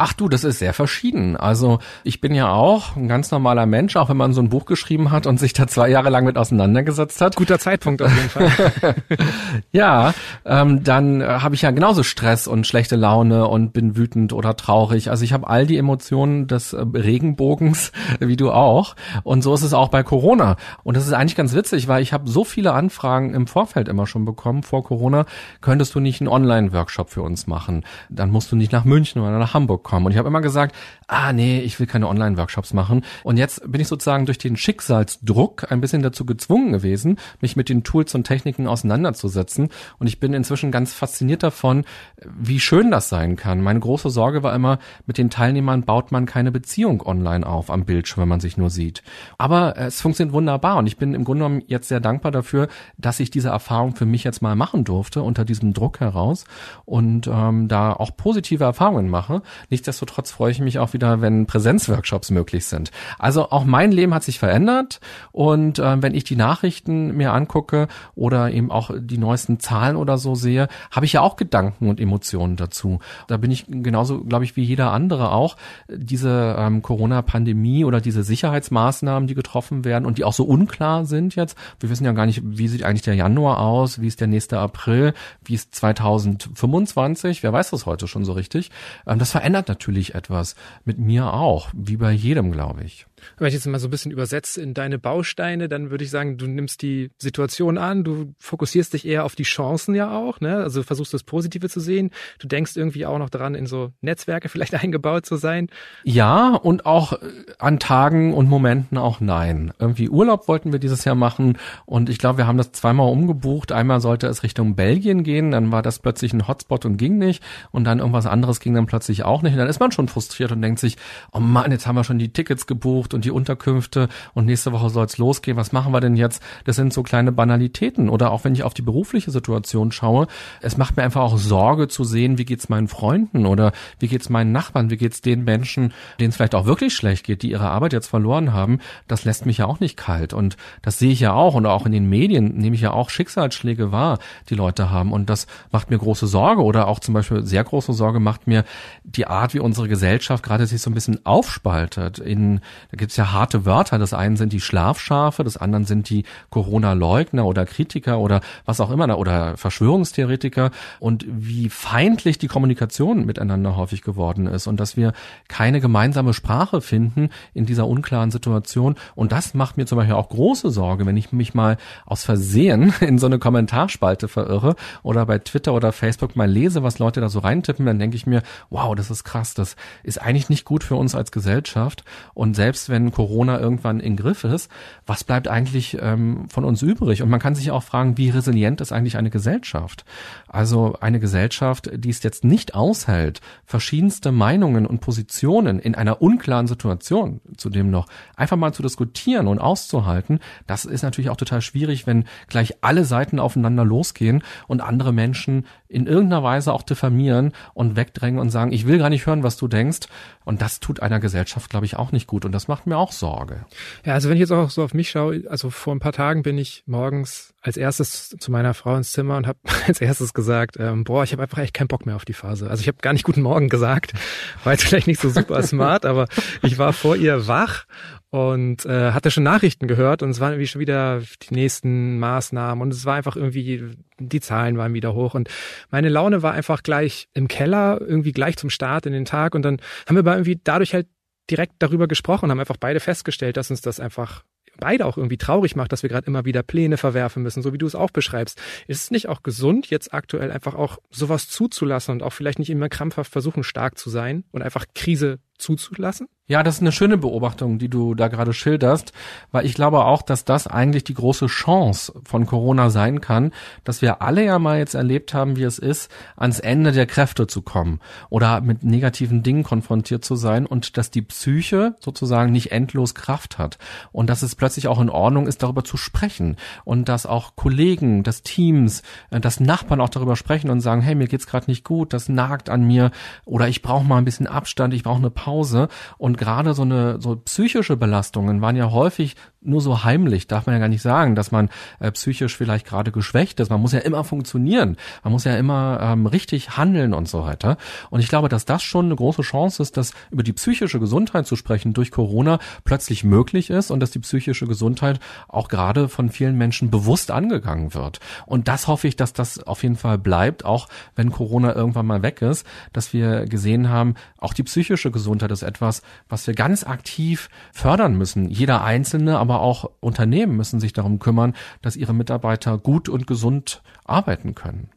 Ach 0.03 0.15
du, 0.15 0.31
das 0.31 0.45
ist 0.45 0.61
sehr 0.61 0.73
verschieden. 0.73 1.37
Also 1.37 1.79
ich 2.05 2.23
bin 2.23 2.35
ja 2.35 2.51
auch 2.51 2.97
ein 2.97 3.07
ganz 3.07 3.31
normaler 3.33 3.67
Mensch, 3.67 3.97
auch 3.97 4.09
wenn 4.09 4.17
man 4.17 4.33
so 4.33 4.41
ein 4.41 4.49
Buch 4.49 4.65
geschrieben 4.65 5.11
hat 5.11 5.27
und 5.27 5.39
sich 5.39 5.53
da 5.53 5.67
zwei 5.67 5.91
Jahre 5.91 6.09
lang 6.09 6.25
mit 6.25 6.39
auseinandergesetzt 6.39 7.21
hat. 7.21 7.37
Guter 7.37 7.59
Zeitpunkt 7.59 8.01
auf 8.01 8.11
jeden 8.17 8.31
Fall. 8.31 8.95
ja, 9.73 10.15
ähm, 10.47 10.83
dann 10.85 11.21
äh, 11.21 11.27
habe 11.27 11.55
ich 11.55 11.61
ja 11.61 11.71
genauso 11.71 12.03
Stress 12.03 12.49
und 12.49 12.67
schlechte 12.67 12.97
Laune 12.97 13.47
und 13.47 13.75
bin 13.75 13.95
wütend 13.95 14.33
oder 14.33 14.57
traurig. 14.57 15.11
Also 15.11 15.23
ich 15.23 15.35
habe 15.35 15.47
all 15.49 15.67
die 15.67 15.77
Emotionen 15.77 16.47
des 16.47 16.73
äh, 16.73 16.81
Regenbogens, 16.81 17.93
wie 18.21 18.37
du 18.37 18.53
auch. 18.53 18.97
Und 19.23 19.43
so 19.43 19.53
ist 19.53 19.65
es 19.65 19.75
auch 19.75 19.89
bei 19.89 20.03
Corona. 20.03 20.57
Und 20.83 20.97
das 20.97 21.07
ist 21.07 21.13
eigentlich 21.13 21.37
ganz 21.37 21.53
witzig, 21.53 21.89
weil 21.89 22.03
ich 22.03 22.15
habe 22.15 22.27
so 22.27 22.45
viele 22.45 22.73
Anfragen 22.73 23.35
im 23.35 23.47
Vorfeld 23.47 23.87
immer 23.87 24.07
schon 24.07 24.25
bekommen, 24.25 24.63
vor 24.63 24.83
Corona, 24.83 25.27
könntest 25.61 25.95
du 25.95 26.01
nicht 26.01 26.23
einen 26.23 26.29
Online-Workshop 26.29 27.11
für 27.11 27.21
uns 27.21 27.47
machen? 27.47 27.85
Dann 28.09 28.31
musst 28.31 28.51
du 28.51 28.57
nicht 28.57 28.73
nach 28.73 28.87
München 28.87 29.21
oder 29.21 29.39
nach 29.39 29.53
Hamburg 29.53 29.90
kommen. 29.91 30.07
Und 30.07 30.13
ich 30.13 30.19
habe 30.19 30.29
immer 30.29 30.41
gesagt, 30.41 30.75
ah 31.09 31.33
nee, 31.33 31.61
ich 31.61 31.79
will 31.81 31.87
keine 31.87 32.09
Online-Workshops 32.09 32.73
machen. 32.73 33.03
Und 33.25 33.37
jetzt 33.37 33.61
bin 33.71 33.81
ich 33.81 33.89
sozusagen 33.89 34.25
durch 34.25 34.39
den 34.39 34.57
Schicksalsdruck 34.57 35.71
ein 35.71 35.81
bisschen 35.81 36.03
dazu 36.03 36.25
gezwungen 36.25 36.73
gewesen, 36.73 37.19
mich 37.41 37.57
mit 37.57 37.69
den 37.69 37.83
Tools 37.83 38.15
und 38.15 38.25
Techniken 38.25 38.69
auseinanderzusetzen. 38.69 39.69
Und 39.99 40.07
ich 40.07 40.21
bin 40.21 40.33
inzwischen 40.33 40.71
ganz 40.71 40.95
fasziniert 40.95 41.43
davon, 41.43 41.85
wie 42.25 42.61
schön 42.61 42.93
das 42.93 43.09
sein 43.09 43.35
kann. 43.35 43.61
Meine 43.63 43.81
große 43.81 44.11
Sorge 44.11 44.45
war 44.45 44.55
immer, 44.55 44.79
mit 45.07 45.19
den 45.19 45.29
Teilnehmern 45.29 45.83
baut 45.83 46.13
man 46.13 46.25
keine 46.25 46.53
Beziehung 46.53 47.05
online 47.05 47.45
auf 47.45 47.69
am 47.71 47.85
Bildschirm, 47.85 48.23
wenn 48.23 48.29
man 48.29 48.41
sich 48.41 48.57
nur 48.57 48.71
sieht. 48.71 49.03
Aber 49.39 49.77
es 49.77 50.01
funktioniert 50.01 50.33
wunderbar 50.33 50.77
und 50.77 50.87
ich 50.87 50.99
bin 50.99 51.15
im 51.15 51.25
Grunde 51.25 51.45
genommen 51.45 51.63
jetzt 51.67 51.89
sehr 51.89 52.01
dankbar 52.01 52.31
dafür, 52.31 52.69
dass 52.97 53.19
ich 53.19 53.31
diese 53.31 53.49
Erfahrung 53.49 53.97
für 53.97 54.07
mich 54.07 54.23
jetzt 54.23 54.41
mal 54.41 54.55
machen 54.55 54.85
durfte 54.85 55.23
unter 55.23 55.45
diesem 55.45 55.73
Druck 55.73 55.99
heraus 55.99 56.45
und 56.85 57.27
ähm, 57.27 57.67
da 57.67 57.93
auch 57.93 58.17
positive 58.17 58.63
Erfahrungen 58.63 59.09
mache. 59.09 59.43
Nicht 59.69 59.80
Nichtsdestotrotz 59.81 60.31
freue 60.31 60.51
ich 60.51 60.61
mich 60.61 60.79
auch 60.79 60.93
wieder, 60.93 61.23
wenn 61.23 61.47
Präsenzworkshops 61.47 62.31
möglich 62.31 62.67
sind. 62.67 62.91
Also 63.19 63.51
auch 63.51 63.65
mein 63.65 63.93
Leben 63.93 64.13
hat 64.13 64.23
sich 64.23 64.39
verändert 64.39 65.01
und 65.33 65.79
äh, 65.79 66.03
wenn 66.03 66.15
ich 66.15 66.25
die 66.25 66.37
Nachrichten 66.37 67.17
mir 67.17 67.33
angucke 67.33 67.89
oder 68.15 68.51
eben 68.51 68.71
auch 68.71 68.91
die 68.95 69.17
neuesten 69.17 69.59
Zahlen 69.59 69.97
oder 69.97 70.19
so 70.19 70.35
sehe, 70.35 70.69
habe 70.91 71.07
ich 71.07 71.15
ja 71.15 71.23
auch 71.23 71.37
Gedanken 71.37 71.89
und 71.89 71.99
Emotionen 71.99 72.57
dazu. 72.57 72.99
Da 73.27 73.39
bin 73.39 73.51
ich 73.51 73.65
genauso, 73.69 74.23
glaube 74.23 74.45
ich, 74.45 74.55
wie 74.55 74.65
jeder 74.65 74.93
andere 74.93 75.33
auch. 75.33 75.57
Diese 75.89 76.57
ähm, 76.59 76.83
Corona-Pandemie 76.83 77.87
oder 77.87 78.03
diese 78.03 78.23
Sicherheitsmaßnahmen, 78.23 79.29
die 79.29 79.35
getroffen 79.35 79.87
werden 79.87 80.05
und 80.05 80.19
die 80.19 80.25
auch 80.25 80.35
so 80.35 80.45
unklar 80.45 81.07
sind 81.07 81.37
jetzt. 81.37 81.57
Wir 81.79 81.89
wissen 81.89 82.05
ja 82.05 82.13
gar 82.13 82.27
nicht, 82.27 82.43
wie 82.45 82.69
sieht 82.69 82.83
eigentlich 82.83 83.01
der 83.01 83.15
Januar 83.15 83.61
aus, 83.61 83.99
wie 84.03 84.09
ist 84.09 84.21
der 84.21 84.29
nächste 84.29 84.59
April, 84.59 85.15
wie 85.43 85.55
es 85.55 85.71
2025, 85.71 87.43
wer 87.43 87.55
weiß 87.55 87.71
das 87.71 87.87
heute 87.87 88.07
schon 88.09 88.27
so 88.27 88.33
richtig. 88.33 88.71
Ähm, 89.07 89.19
das 89.19 89.31
verändert 89.31 89.60
natürlich 89.69 90.15
etwas. 90.15 90.55
Mit 90.85 90.99
mir 90.99 91.33
auch, 91.33 91.71
wie 91.75 91.97
bei 91.97 92.13
jedem, 92.13 92.53
glaube 92.53 92.85
ich. 92.85 93.07
Wenn 93.39 93.49
ich 93.49 93.55
jetzt 93.55 93.67
mal 93.67 93.79
so 93.79 93.89
ein 93.89 93.91
bisschen 93.91 94.13
übersetze 94.13 94.61
in 94.61 94.75
deine 94.75 94.99
Bausteine, 94.99 95.69
dann 95.69 95.91
würde 95.91 96.05
ich 96.05 96.11
sagen, 96.11 96.37
du 96.37 96.47
nimmst 96.47 96.83
die 96.83 97.11
Situation 97.19 97.79
an, 97.79 98.05
du 98.05 98.35
fokussierst 98.39 98.93
dich 98.93 99.07
eher 99.07 99.25
auf 99.25 99.35
die 99.35 99.45
Chancen 99.45 99.95
ja 99.95 100.17
auch, 100.17 100.41
ne? 100.41 100.57
Also 100.57 100.83
versuchst 100.83 101.15
das 101.15 101.23
Positive 101.23 101.69
zu 101.69 101.81
sehen. 101.81 102.11
Du 102.39 102.49
denkst 102.49 102.77
irgendwie 102.77 103.07
auch 103.07 103.19
noch 103.19 103.31
daran, 103.31 103.55
in 103.55 103.67
so 103.67 103.93
Netzwerke 104.01 104.49
vielleicht 104.51 104.75
eingebaut 104.75 105.27
zu 105.27 105.37
sein. 105.37 105.69
Ja, 106.05 106.55
und 106.55 106.87
auch 106.87 107.13
äh, 107.15 107.17
an 107.59 107.79
Tagen 107.79 108.35
und 108.35 108.49
Momenten 108.49 108.99
auch 108.99 109.21
nein. 109.21 109.73
Irgendwie 109.79 110.09
Urlaub 110.09 110.49
wollten 110.49 110.73
wir 110.73 110.79
dieses 110.79 111.05
Jahr 111.05 111.15
machen 111.15 111.59
und 111.87 112.09
ich 112.09 112.19
glaube, 112.19 112.39
wir 112.39 112.47
haben 112.47 112.59
das 112.59 112.73
zweimal 112.73 113.11
umgebucht. 113.11 113.73
Einmal 113.73 114.01
sollte 114.01 114.27
es 114.27 114.43
Richtung 114.43 114.75
Belgien 114.75 115.23
gehen, 115.23 115.51
dann 115.51 115.73
war 115.73 115.83
das 115.83 115.99
plötzlich 115.99 116.33
ein 116.33 116.49
Hotspot 116.49 116.85
und 116.85 116.97
ging 116.97 117.19
nicht 117.19 117.43
und 117.71 117.85
dann 117.85 117.99
irgendwas 117.99 118.27
anderes 118.27 118.61
ging 118.61 118.75
dann 118.75 118.87
plötzlich 118.87 119.25
auch 119.25 119.43
nicht. 119.43 119.53
Und 119.53 119.59
dann 119.59 119.69
ist 119.69 119.81
man 119.81 119.93
schon 119.93 120.09
frustriert 120.09 120.53
und 120.53 120.63
denkt 120.63 120.81
sich, 120.81 120.97
oh 121.33 121.41
Mann, 121.41 121.71
jetzt 121.71 121.87
haben 121.87 121.97
wir 121.97 122.05
schon 122.05 122.19
die 122.19 122.33
Tickets 122.33 122.67
gebucht 122.67 123.10
gebucht 123.11 123.15
und 123.15 123.25
die 123.25 123.31
Unterkünfte 123.31 124.09
und 124.35 124.47
nächste 124.47 124.73
Woche 124.73 124.91
soll 124.91 125.07
es 125.07 125.19
losgehen. 125.19 125.57
Was 125.57 125.73
machen 125.73 125.93
wir 125.93 126.01
denn 126.01 126.17
jetzt? 126.17 126.43
Das 126.65 126.77
sind 126.77 126.93
so 126.93 127.03
kleine 127.03 127.33
Banalitäten. 127.33 128.09
Oder 128.09 128.31
auch 128.31 128.45
wenn 128.45 128.55
ich 128.55 128.63
auf 128.63 128.75
die 128.75 128.83
berufliche 128.83 129.31
Situation 129.31 129.93
schaue, 129.93 130.27
es 130.61 130.77
macht 130.77 130.97
mir 130.97 131.03
einfach 131.03 131.23
auch 131.23 131.39
Sorge 131.39 131.89
zu 131.89 132.05
sehen, 132.05 132.39
wie 132.39 132.45
geht's 132.45 132.69
meinen 132.69 132.89
Freunden 132.89 133.47
oder 133.47 133.73
wie 133.99 134.09
geht's 134.09 134.29
meinen 134.29 134.53
Nachbarn, 134.53 134.91
wie 134.91 134.97
geht's 134.97 135.21
den 135.21 135.45
Menschen, 135.45 135.93
denen 136.19 136.31
es 136.31 136.37
vielleicht 136.37 136.55
auch 136.55 136.67
wirklich 136.67 136.95
schlecht 136.95 137.25
geht, 137.25 137.43
die 137.43 137.51
ihre 137.51 137.69
Arbeit 137.69 137.93
jetzt 137.93 138.09
verloren 138.09 138.53
haben. 138.53 138.79
Das 139.09 139.25
lässt 139.25 139.47
mich 139.47 139.59
ja 139.59 139.67
auch 139.67 139.81
nicht 139.81 139.97
kalt. 139.97 140.33
Und 140.33 140.57
das 140.83 140.99
sehe 140.99 141.13
ich 141.13 141.21
ja 141.21 141.33
auch. 141.33 141.55
Und 141.55 141.67
auch 141.67 141.87
in 141.87 141.93
den 141.93 142.09
Medien 142.09 142.57
nehme 142.57 142.75
ich 142.75 142.83
ja 142.83 142.93
auch 142.93 143.11
Schicksalsschläge 143.11 143.93
wahr, 143.93 144.19
die 144.49 144.55
Leute 144.55 144.91
haben. 144.91 145.13
Und 145.13 145.31
das 145.31 145.47
macht 145.73 145.91
mir 145.91 145.99
große 145.99 146.27
Sorge 146.27 146.63
oder 146.63 146.89
auch 146.89 147.01
zum 147.01 147.15
Beispiel 147.15 147.45
sehr 147.45 147.65
große 147.65 147.93
Sorge 147.93 148.21
macht 148.21 148.47
mir 148.47 148.65
die 149.05 149.27
Art, 149.27 149.55
wie 149.55 149.61
unsere 149.61 149.89
Gesellschaft 149.89 150.45
gerade 150.45 150.67
sich 150.67 150.81
so 150.81 150.91
ein 150.91 150.95
bisschen 150.95 151.25
aufspaltet. 151.25 152.19
In, 152.19 152.61
da 152.91 152.97
gibt's 153.01 153.17
ja 153.17 153.33
harte 153.33 153.65
Wörter. 153.65 153.99
Das 153.99 154.15
einen 154.15 154.37
sind 154.37 154.53
die 154.53 154.61
Schlafschafe, 154.61 155.43
das 155.43 155.57
anderen 155.57 155.85
sind 155.85 156.09
die 156.09 156.25
Corona-Leugner 156.51 157.45
oder 157.45 157.67
Kritiker 157.67 158.21
oder 158.21 158.41
was 158.65 158.81
auch 158.81 158.91
immer 158.91 159.19
oder 159.19 159.57
Verschwörungstheoretiker 159.57 160.71
und 161.01 161.25
wie 161.27 161.69
feindlich 161.69 162.39
die 162.39 162.47
Kommunikation 162.47 163.27
miteinander 163.27 163.75
häufig 163.77 164.03
geworden 164.03 164.47
ist 164.47 164.67
und 164.67 164.79
dass 164.79 164.97
wir 164.97 165.13
keine 165.49 165.81
gemeinsame 165.81 166.35
Sprache 166.35 166.81
finden 166.81 167.31
in 167.55 167.67
dieser 167.67 167.89
unklaren 167.89 168.31
Situation. 168.31 168.95
Und 169.15 169.33
das 169.33 169.55
macht 169.55 169.77
mir 169.77 169.87
zum 169.87 169.97
Beispiel 169.97 170.15
auch 170.15 170.29
große 170.29 170.71
Sorge, 170.71 171.07
wenn 171.07 171.17
ich 171.17 171.33
mich 171.33 171.55
mal 171.55 171.79
aus 172.07 172.23
Versehen 172.23 172.93
in 173.01 173.19
so 173.19 173.27
eine 173.27 173.39
Kommentarspalte 173.39 174.29
verirre 174.29 174.77
oder 175.03 175.25
bei 175.27 175.39
Twitter 175.39 175.73
oder 175.73 175.93
Facebook 175.93 176.37
mal 176.37 176.51
lese, 176.51 176.83
was 176.83 176.99
Leute 176.99 177.21
da 177.21 177.31
so 177.31 177.39
reintippen, 177.39 177.87
dann 177.87 177.99
denke 177.99 178.17
ich 178.17 178.27
mir, 178.27 178.43
wow, 178.69 178.95
das 178.95 179.11
ist 179.11 179.25
krass, 179.25 179.55
das 179.55 179.75
ist 180.03 180.21
eigentlich 180.21 180.51
nicht 180.51 180.67
gut 180.67 180.85
für 180.85 180.97
uns 180.97 181.15
als 181.15 181.33
Gesellschaft. 181.33 182.05
Und 182.35 182.55
selbst 182.55 182.90
wenn 182.91 183.13
Corona 183.13 183.59
irgendwann 183.59 184.01
in 184.01 184.17
Griff 184.17 184.45
ist, 184.45 184.71
was 185.07 185.25
bleibt 185.25 185.49
eigentlich 185.49 185.97
ähm, 186.01 186.49
von 186.49 186.65
uns 186.65 186.83
übrig? 186.83 187.23
Und 187.23 187.31
man 187.31 187.41
kann 187.41 187.55
sich 187.55 187.71
auch 187.71 187.83
fragen, 187.83 188.19
wie 188.19 188.31
resilient 188.31 188.81
ist 188.81 188.93
eigentlich 188.93 189.17
eine 189.17 189.31
Gesellschaft? 189.31 190.05
Also 190.49 190.97
eine 191.01 191.21
Gesellschaft, 191.21 191.91
die 191.95 192.11
es 192.11 192.23
jetzt 192.23 192.45
nicht 192.45 192.75
aushält, 192.75 193.41
verschiedenste 193.65 194.33
Meinungen 194.33 194.87
und 194.87 195.01
Positionen 195.01 195.79
in 195.79 195.95
einer 195.95 196.21
unklaren 196.21 196.67
Situation 196.67 197.41
zudem 197.57 197.91
noch 197.91 198.07
einfach 198.37 198.57
mal 198.57 198.73
zu 198.73 198.83
diskutieren 198.83 199.47
und 199.47 199.59
auszuhalten, 199.59 200.41
das 200.67 200.85
ist 200.85 201.03
natürlich 201.03 201.31
auch 201.31 201.37
total 201.37 201.61
schwierig, 201.61 202.07
wenn 202.07 202.25
gleich 202.49 202.77
alle 202.83 203.05
Seiten 203.05 203.39
aufeinander 203.39 203.85
losgehen 203.85 204.43
und 204.67 204.81
andere 204.81 205.13
Menschen 205.13 205.67
in 205.89 206.07
irgendeiner 206.07 206.43
Weise 206.43 206.73
auch 206.73 206.83
diffamieren 206.83 207.53
und 207.75 207.97
wegdrängen 207.97 208.41
und 208.41 208.51
sagen, 208.51 208.73
ich 208.73 208.87
will 208.87 208.99
gar 208.99 209.11
nicht 209.11 209.27
hören, 209.27 209.43
was 209.43 209.57
du 209.57 209.69
denkst. 209.69 210.09
Und 210.45 210.63
das 210.63 210.81
tut 210.81 211.01
einer 211.01 211.21
Gesellschaft, 211.21 211.71
glaube 211.71 211.87
ich, 211.87 211.97
auch 211.97 212.13
nicht 212.13 212.27
gut. 212.27 212.45
Und 212.45 212.53
das 212.53 212.69
macht 212.69 212.80
mir 212.87 212.97
auch 212.97 213.13
Sorge. 213.13 213.65
Ja, 214.05 214.15
also 214.15 214.29
wenn 214.29 214.37
ich 214.37 214.41
jetzt 214.41 214.53
auch 214.53 214.71
so 214.71 214.83
auf 214.83 214.95
mich 214.95 215.11
schaue, 215.11 215.45
also 215.49 215.71
vor 215.71 215.95
ein 215.95 216.01
paar 216.01 216.13
Tagen 216.13 216.43
bin 216.43 216.59
ich 216.59 216.83
morgens 216.87 217.55
als 217.63 217.77
erstes 217.77 218.31
zu 218.39 218.51
meiner 218.51 218.75
Frau 218.75 218.97
ins 218.97 219.13
Zimmer 219.13 219.37
und 219.37 219.47
habe 219.47 219.59
als 219.87 220.01
erstes 220.01 220.33
gesagt, 220.35 220.77
ähm, 220.79 221.05
boah, 221.05 221.25
ich 221.25 221.33
habe 221.33 221.43
einfach 221.43 221.59
echt 221.59 221.75
keinen 221.75 221.89
Bock 221.89 222.07
mehr 222.07 222.17
auf 222.17 222.25
die 222.25 222.33
Phase. 222.33 222.71
Also 222.71 222.81
ich 222.81 222.89
habe 222.89 222.99
gar 223.01 223.13
nicht 223.13 223.25
guten 223.25 223.43
Morgen 223.43 223.69
gesagt, 223.69 224.13
war 224.65 224.73
jetzt 224.73 224.85
vielleicht 224.85 225.07
nicht 225.07 225.21
so 225.21 225.29
super 225.31 225.63
smart, 225.63 226.07
aber 226.07 226.27
ich 226.63 226.79
war 226.79 226.93
vor 226.93 227.17
ihr 227.17 227.47
wach 227.47 227.85
und 228.31 228.87
äh, 228.87 229.11
hatte 229.11 229.31
schon 229.31 229.43
Nachrichten 229.43 229.89
gehört 229.89 230.23
und 230.23 230.31
es 230.31 230.41
waren 230.41 230.53
irgendwie 230.53 230.69
schon 230.69 230.81
wieder 230.81 231.21
die 231.43 231.55
nächsten 231.55 232.19
Maßnahmen 232.21 232.81
und 232.81 232.95
es 232.95 233.05
war 233.05 233.17
einfach 233.17 233.37
irgendwie, 233.37 233.97
die 234.19 234.41
Zahlen 234.41 234.79
waren 234.79 234.95
wieder 234.95 235.15
hoch 235.15 235.35
und 235.35 235.51
meine 235.91 236.09
Laune 236.09 236.43
war 236.43 236.53
einfach 236.53 236.83
gleich 236.83 237.29
im 237.35 237.49
Keller, 237.49 238.01
irgendwie 238.01 238.33
gleich 238.33 238.57
zum 238.57 238.71
Start 238.71 239.07
in 239.07 239.13
den 239.13 239.25
Tag 239.25 239.55
und 239.55 239.63
dann 239.63 239.81
haben 240.07 240.15
wir 240.15 240.21
aber 240.21 240.35
irgendwie 240.35 240.61
dadurch 240.63 240.95
halt 240.95 241.09
direkt 241.51 241.75
darüber 241.79 242.09
gesprochen, 242.09 242.51
haben 242.51 242.61
einfach 242.61 242.77
beide 242.79 243.01
festgestellt, 243.01 243.57
dass 243.57 243.71
uns 243.71 243.81
das 243.81 244.01
einfach 244.01 244.45
beide 244.79 245.07
auch 245.07 245.17
irgendwie 245.17 245.37
traurig 245.37 245.77
macht, 245.77 245.93
dass 245.93 246.03
wir 246.03 246.11
gerade 246.11 246.27
immer 246.27 246.45
wieder 246.45 246.63
Pläne 246.63 246.97
verwerfen 246.97 247.43
müssen, 247.43 247.63
so 247.63 247.73
wie 247.73 247.79
du 247.79 247.87
es 247.87 247.95
auch 247.95 248.11
beschreibst. 248.11 248.61
Ist 248.89 249.03
es 249.03 249.11
nicht 249.11 249.29
auch 249.29 249.43
gesund, 249.43 249.91
jetzt 249.91 250.13
aktuell 250.13 250.51
einfach 250.51 250.75
auch 250.75 250.99
sowas 251.11 251.49
zuzulassen 251.49 252.13
und 252.13 252.23
auch 252.23 252.33
vielleicht 252.33 252.59
nicht 252.59 252.71
immer 252.71 252.89
krampfhaft 252.89 253.31
versuchen, 253.31 253.63
stark 253.63 253.99
zu 253.99 254.11
sein 254.11 254.45
und 254.51 254.63
einfach 254.63 254.87
Krise 254.95 255.39
zuzulassen? 255.59 256.29
Ja, 256.51 256.65
das 256.65 256.75
ist 256.75 256.81
eine 256.81 256.91
schöne 256.91 257.17
Beobachtung, 257.17 257.79
die 257.79 257.89
du 257.89 258.17
da 258.17 258.27
gerade 258.27 258.53
schilderst, 258.53 259.13
weil 259.53 259.65
ich 259.65 259.75
glaube 259.75 260.05
auch, 260.05 260.21
dass 260.21 260.45
das 260.45 260.67
eigentlich 260.67 261.05
die 261.05 261.15
große 261.15 261.47
Chance 261.47 262.13
von 262.25 262.45
Corona 262.45 262.91
sein 262.91 263.21
kann, 263.21 263.53
dass 263.85 264.03
wir 264.03 264.21
alle 264.21 264.45
ja 264.45 264.59
mal 264.59 264.79
jetzt 264.79 264.95
erlebt 264.95 265.33
haben, 265.33 265.55
wie 265.55 265.63
es 265.63 265.79
ist, 265.79 266.11
ans 266.35 266.59
Ende 266.59 266.91
der 266.91 267.07
Kräfte 267.07 267.47
zu 267.47 267.63
kommen 267.63 268.01
oder 268.31 268.63
mit 268.63 268.83
negativen 268.83 269.45
Dingen 269.45 269.63
konfrontiert 269.63 270.25
zu 270.25 270.35
sein 270.35 270.67
und 270.67 270.97
dass 270.97 271.13
die 271.13 271.23
Psyche 271.23 271.95
sozusagen 272.01 272.51
nicht 272.51 272.73
endlos 272.73 273.15
Kraft 273.15 273.59
hat 273.59 273.79
und 274.11 274.29
dass 274.29 274.43
es 274.43 274.57
plötzlich 274.57 274.89
auch 274.89 275.01
in 275.01 275.09
Ordnung 275.09 275.47
ist, 275.47 275.63
darüber 275.63 275.85
zu 275.85 275.97
sprechen 275.97 276.57
und 276.85 277.09
dass 277.09 277.27
auch 277.27 277.55
Kollegen, 277.55 278.25
das 278.25 278.43
Teams, 278.43 279.05
äh, 279.31 279.39
das 279.39 279.61
Nachbarn 279.61 280.01
auch 280.01 280.09
darüber 280.09 280.35
sprechen 280.35 280.69
und 280.69 280.81
sagen, 280.81 281.01
hey, 281.01 281.15
mir 281.15 281.29
geht's 281.29 281.47
gerade 281.47 281.71
nicht 281.71 281.85
gut, 281.85 282.13
das 282.13 282.29
nagt 282.29 282.71
an 282.71 282.83
mir 282.83 283.13
oder 283.45 283.69
ich 283.69 283.83
brauche 283.83 284.05
mal 284.05 284.19
ein 284.19 284.25
bisschen 284.25 284.49
Abstand, 284.49 284.95
ich 284.95 285.05
brauche 285.05 285.19
eine 285.19 285.31
Pause 285.31 285.87
und 286.19 286.40
gerade 286.41 286.73
so 286.73 286.83
eine 286.83 287.21
so 287.21 287.37
psychische 287.37 287.99
Belastungen 287.99 288.63
waren 288.63 288.75
ja 288.75 288.91
häufig 288.91 289.37
nur 289.63 289.83
so 289.83 290.05
heimlich, 290.05 290.47
darf 290.47 290.67
man 290.67 290.75
ja 290.75 290.79
gar 290.79 290.89
nicht 290.89 291.03
sagen, 291.03 291.35
dass 291.35 291.53
man 291.53 291.69
äh, 291.99 292.11
psychisch 292.13 292.57
vielleicht 292.57 292.87
gerade 292.87 293.13
geschwächt 293.13 293.61
ist. 293.61 293.69
Man 293.69 293.81
muss 293.81 293.93
ja 293.93 293.99
immer 293.99 294.25
funktionieren, 294.25 294.97
man 295.23 295.33
muss 295.33 295.45
ja 295.45 295.57
immer 295.57 295.99
ähm, 296.01 296.27
richtig 296.27 296.79
handeln 296.79 297.13
und 297.13 297.29
so 297.29 297.43
weiter. 297.43 297.77
Und 298.09 298.21
ich 298.21 298.29
glaube, 298.29 298.49
dass 298.49 298.65
das 298.65 298.83
schon 298.83 299.07
eine 299.07 299.17
große 299.17 299.43
Chance 299.43 299.83
ist, 299.83 299.99
dass 299.99 300.13
über 300.31 300.43
die 300.43 300.55
psychische 300.55 300.99
Gesundheit 300.99 301.47
zu 301.47 301.57
sprechen 301.57 301.93
durch 301.93 302.11
Corona 302.11 302.59
plötzlich 302.85 303.23
möglich 303.23 303.69
ist 303.69 303.91
und 303.91 304.01
dass 304.01 304.11
die 304.11 304.21
psychische 304.21 304.67
Gesundheit 304.67 305.21
auch 305.49 305.69
gerade 305.69 306.09
von 306.09 306.31
vielen 306.31 306.57
Menschen 306.57 306.91
bewusst 306.91 307.31
angegangen 307.31 307.93
wird. 307.93 308.21
Und 308.47 308.67
das 308.67 308.89
hoffe 308.89 309.09
ich, 309.09 309.17
dass 309.17 309.35
das 309.35 309.63
auf 309.63 309.83
jeden 309.83 309.97
Fall 309.97 310.17
bleibt, 310.17 310.65
auch 310.65 310.89
wenn 311.17 311.33
Corona 311.33 311.75
irgendwann 311.75 312.07
mal 312.07 312.23
weg 312.23 312.41
ist, 312.41 312.67
dass 312.95 313.13
wir 313.13 313.45
gesehen 313.45 313.91
haben, 313.91 314.15
auch 314.39 314.55
die 314.55 314.63
psychische 314.63 315.11
Gesundheit 315.11 315.51
ist 315.51 315.63
etwas, 315.63 316.01
was 316.31 316.47
wir 316.47 316.55
ganz 316.55 316.83
aktiv 316.85 317.51
fördern 317.73 318.17
müssen. 318.17 318.49
Jeder 318.49 318.83
Einzelne, 318.83 319.39
aber 319.39 319.50
auch 319.59 319.91
Unternehmen 320.01 320.57
müssen 320.57 320.79
sich 320.79 320.93
darum 320.93 321.19
kümmern, 321.19 321.55
dass 321.83 321.97
ihre 321.97 322.15
Mitarbeiter 322.15 322.79
gut 322.79 323.09
und 323.09 323.27
gesund 323.27 323.83
arbeiten 324.05 324.55
können. 324.55 324.91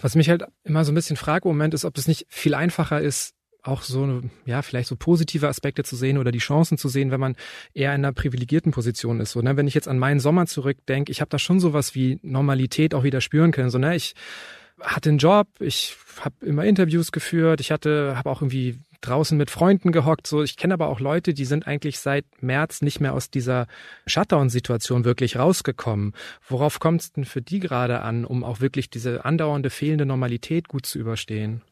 Was 0.00 0.16
mich 0.16 0.28
halt 0.28 0.42
immer 0.64 0.84
so 0.84 0.90
ein 0.92 0.96
bisschen 0.96 1.16
frage 1.16 1.48
im 1.48 1.54
Moment 1.54 1.74
ist, 1.74 1.84
ob 1.84 1.96
es 1.96 2.08
nicht 2.08 2.26
viel 2.28 2.54
einfacher 2.54 3.00
ist, 3.00 3.34
auch 3.62 3.82
so, 3.82 4.22
ja, 4.46 4.62
vielleicht 4.62 4.88
so 4.88 4.96
positive 4.96 5.48
Aspekte 5.48 5.84
zu 5.84 5.96
sehen 5.96 6.18
oder 6.18 6.32
die 6.32 6.38
Chancen 6.38 6.78
zu 6.78 6.88
sehen, 6.88 7.10
wenn 7.10 7.20
man 7.20 7.36
eher 7.74 7.94
in 7.94 8.04
einer 8.04 8.12
privilegierten 8.12 8.72
Position 8.72 9.20
ist. 9.20 9.32
So, 9.32 9.42
ne? 9.42 9.56
Wenn 9.56 9.68
ich 9.68 9.74
jetzt 9.74 9.88
an 9.88 9.98
meinen 9.98 10.20
Sommer 10.20 10.46
zurückdenke, 10.46 11.12
ich 11.12 11.20
habe 11.20 11.28
da 11.28 11.38
schon 11.38 11.60
sowas 11.60 11.94
wie 11.94 12.18
Normalität 12.22 12.94
auch 12.94 13.04
wieder 13.04 13.20
spüren 13.20 13.52
können. 13.52 13.70
So, 13.70 13.78
ne? 13.78 13.94
Ich 13.96 14.14
hatte 14.80 15.10
einen 15.10 15.18
Job, 15.18 15.48
ich 15.58 15.96
habe 16.20 16.34
immer 16.40 16.64
Interviews 16.64 17.12
geführt, 17.12 17.60
ich 17.60 17.70
hatte, 17.70 18.14
habe 18.16 18.30
auch 18.30 18.40
irgendwie 18.40 18.78
draußen 19.00 19.36
mit 19.36 19.50
Freunden 19.50 19.92
gehockt. 19.92 20.26
So, 20.26 20.42
ich 20.42 20.56
kenne 20.56 20.74
aber 20.74 20.88
auch 20.88 21.00
Leute, 21.00 21.34
die 21.34 21.44
sind 21.44 21.66
eigentlich 21.66 21.98
seit 21.98 22.24
März 22.40 22.82
nicht 22.82 23.00
mehr 23.00 23.14
aus 23.14 23.30
dieser 23.30 23.66
Shutdown-Situation 24.06 25.04
wirklich 25.04 25.36
rausgekommen. 25.36 26.14
Worauf 26.48 26.80
kommt 26.80 27.00
es 27.02 27.12
denn 27.12 27.24
für 27.24 27.42
die 27.42 27.60
gerade 27.60 28.00
an, 28.00 28.24
um 28.24 28.44
auch 28.44 28.60
wirklich 28.60 28.90
diese 28.90 29.24
andauernde 29.24 29.70
fehlende 29.70 30.06
Normalität 30.06 30.68
gut 30.68 30.86
zu 30.86 30.98
überstehen? 30.98 31.62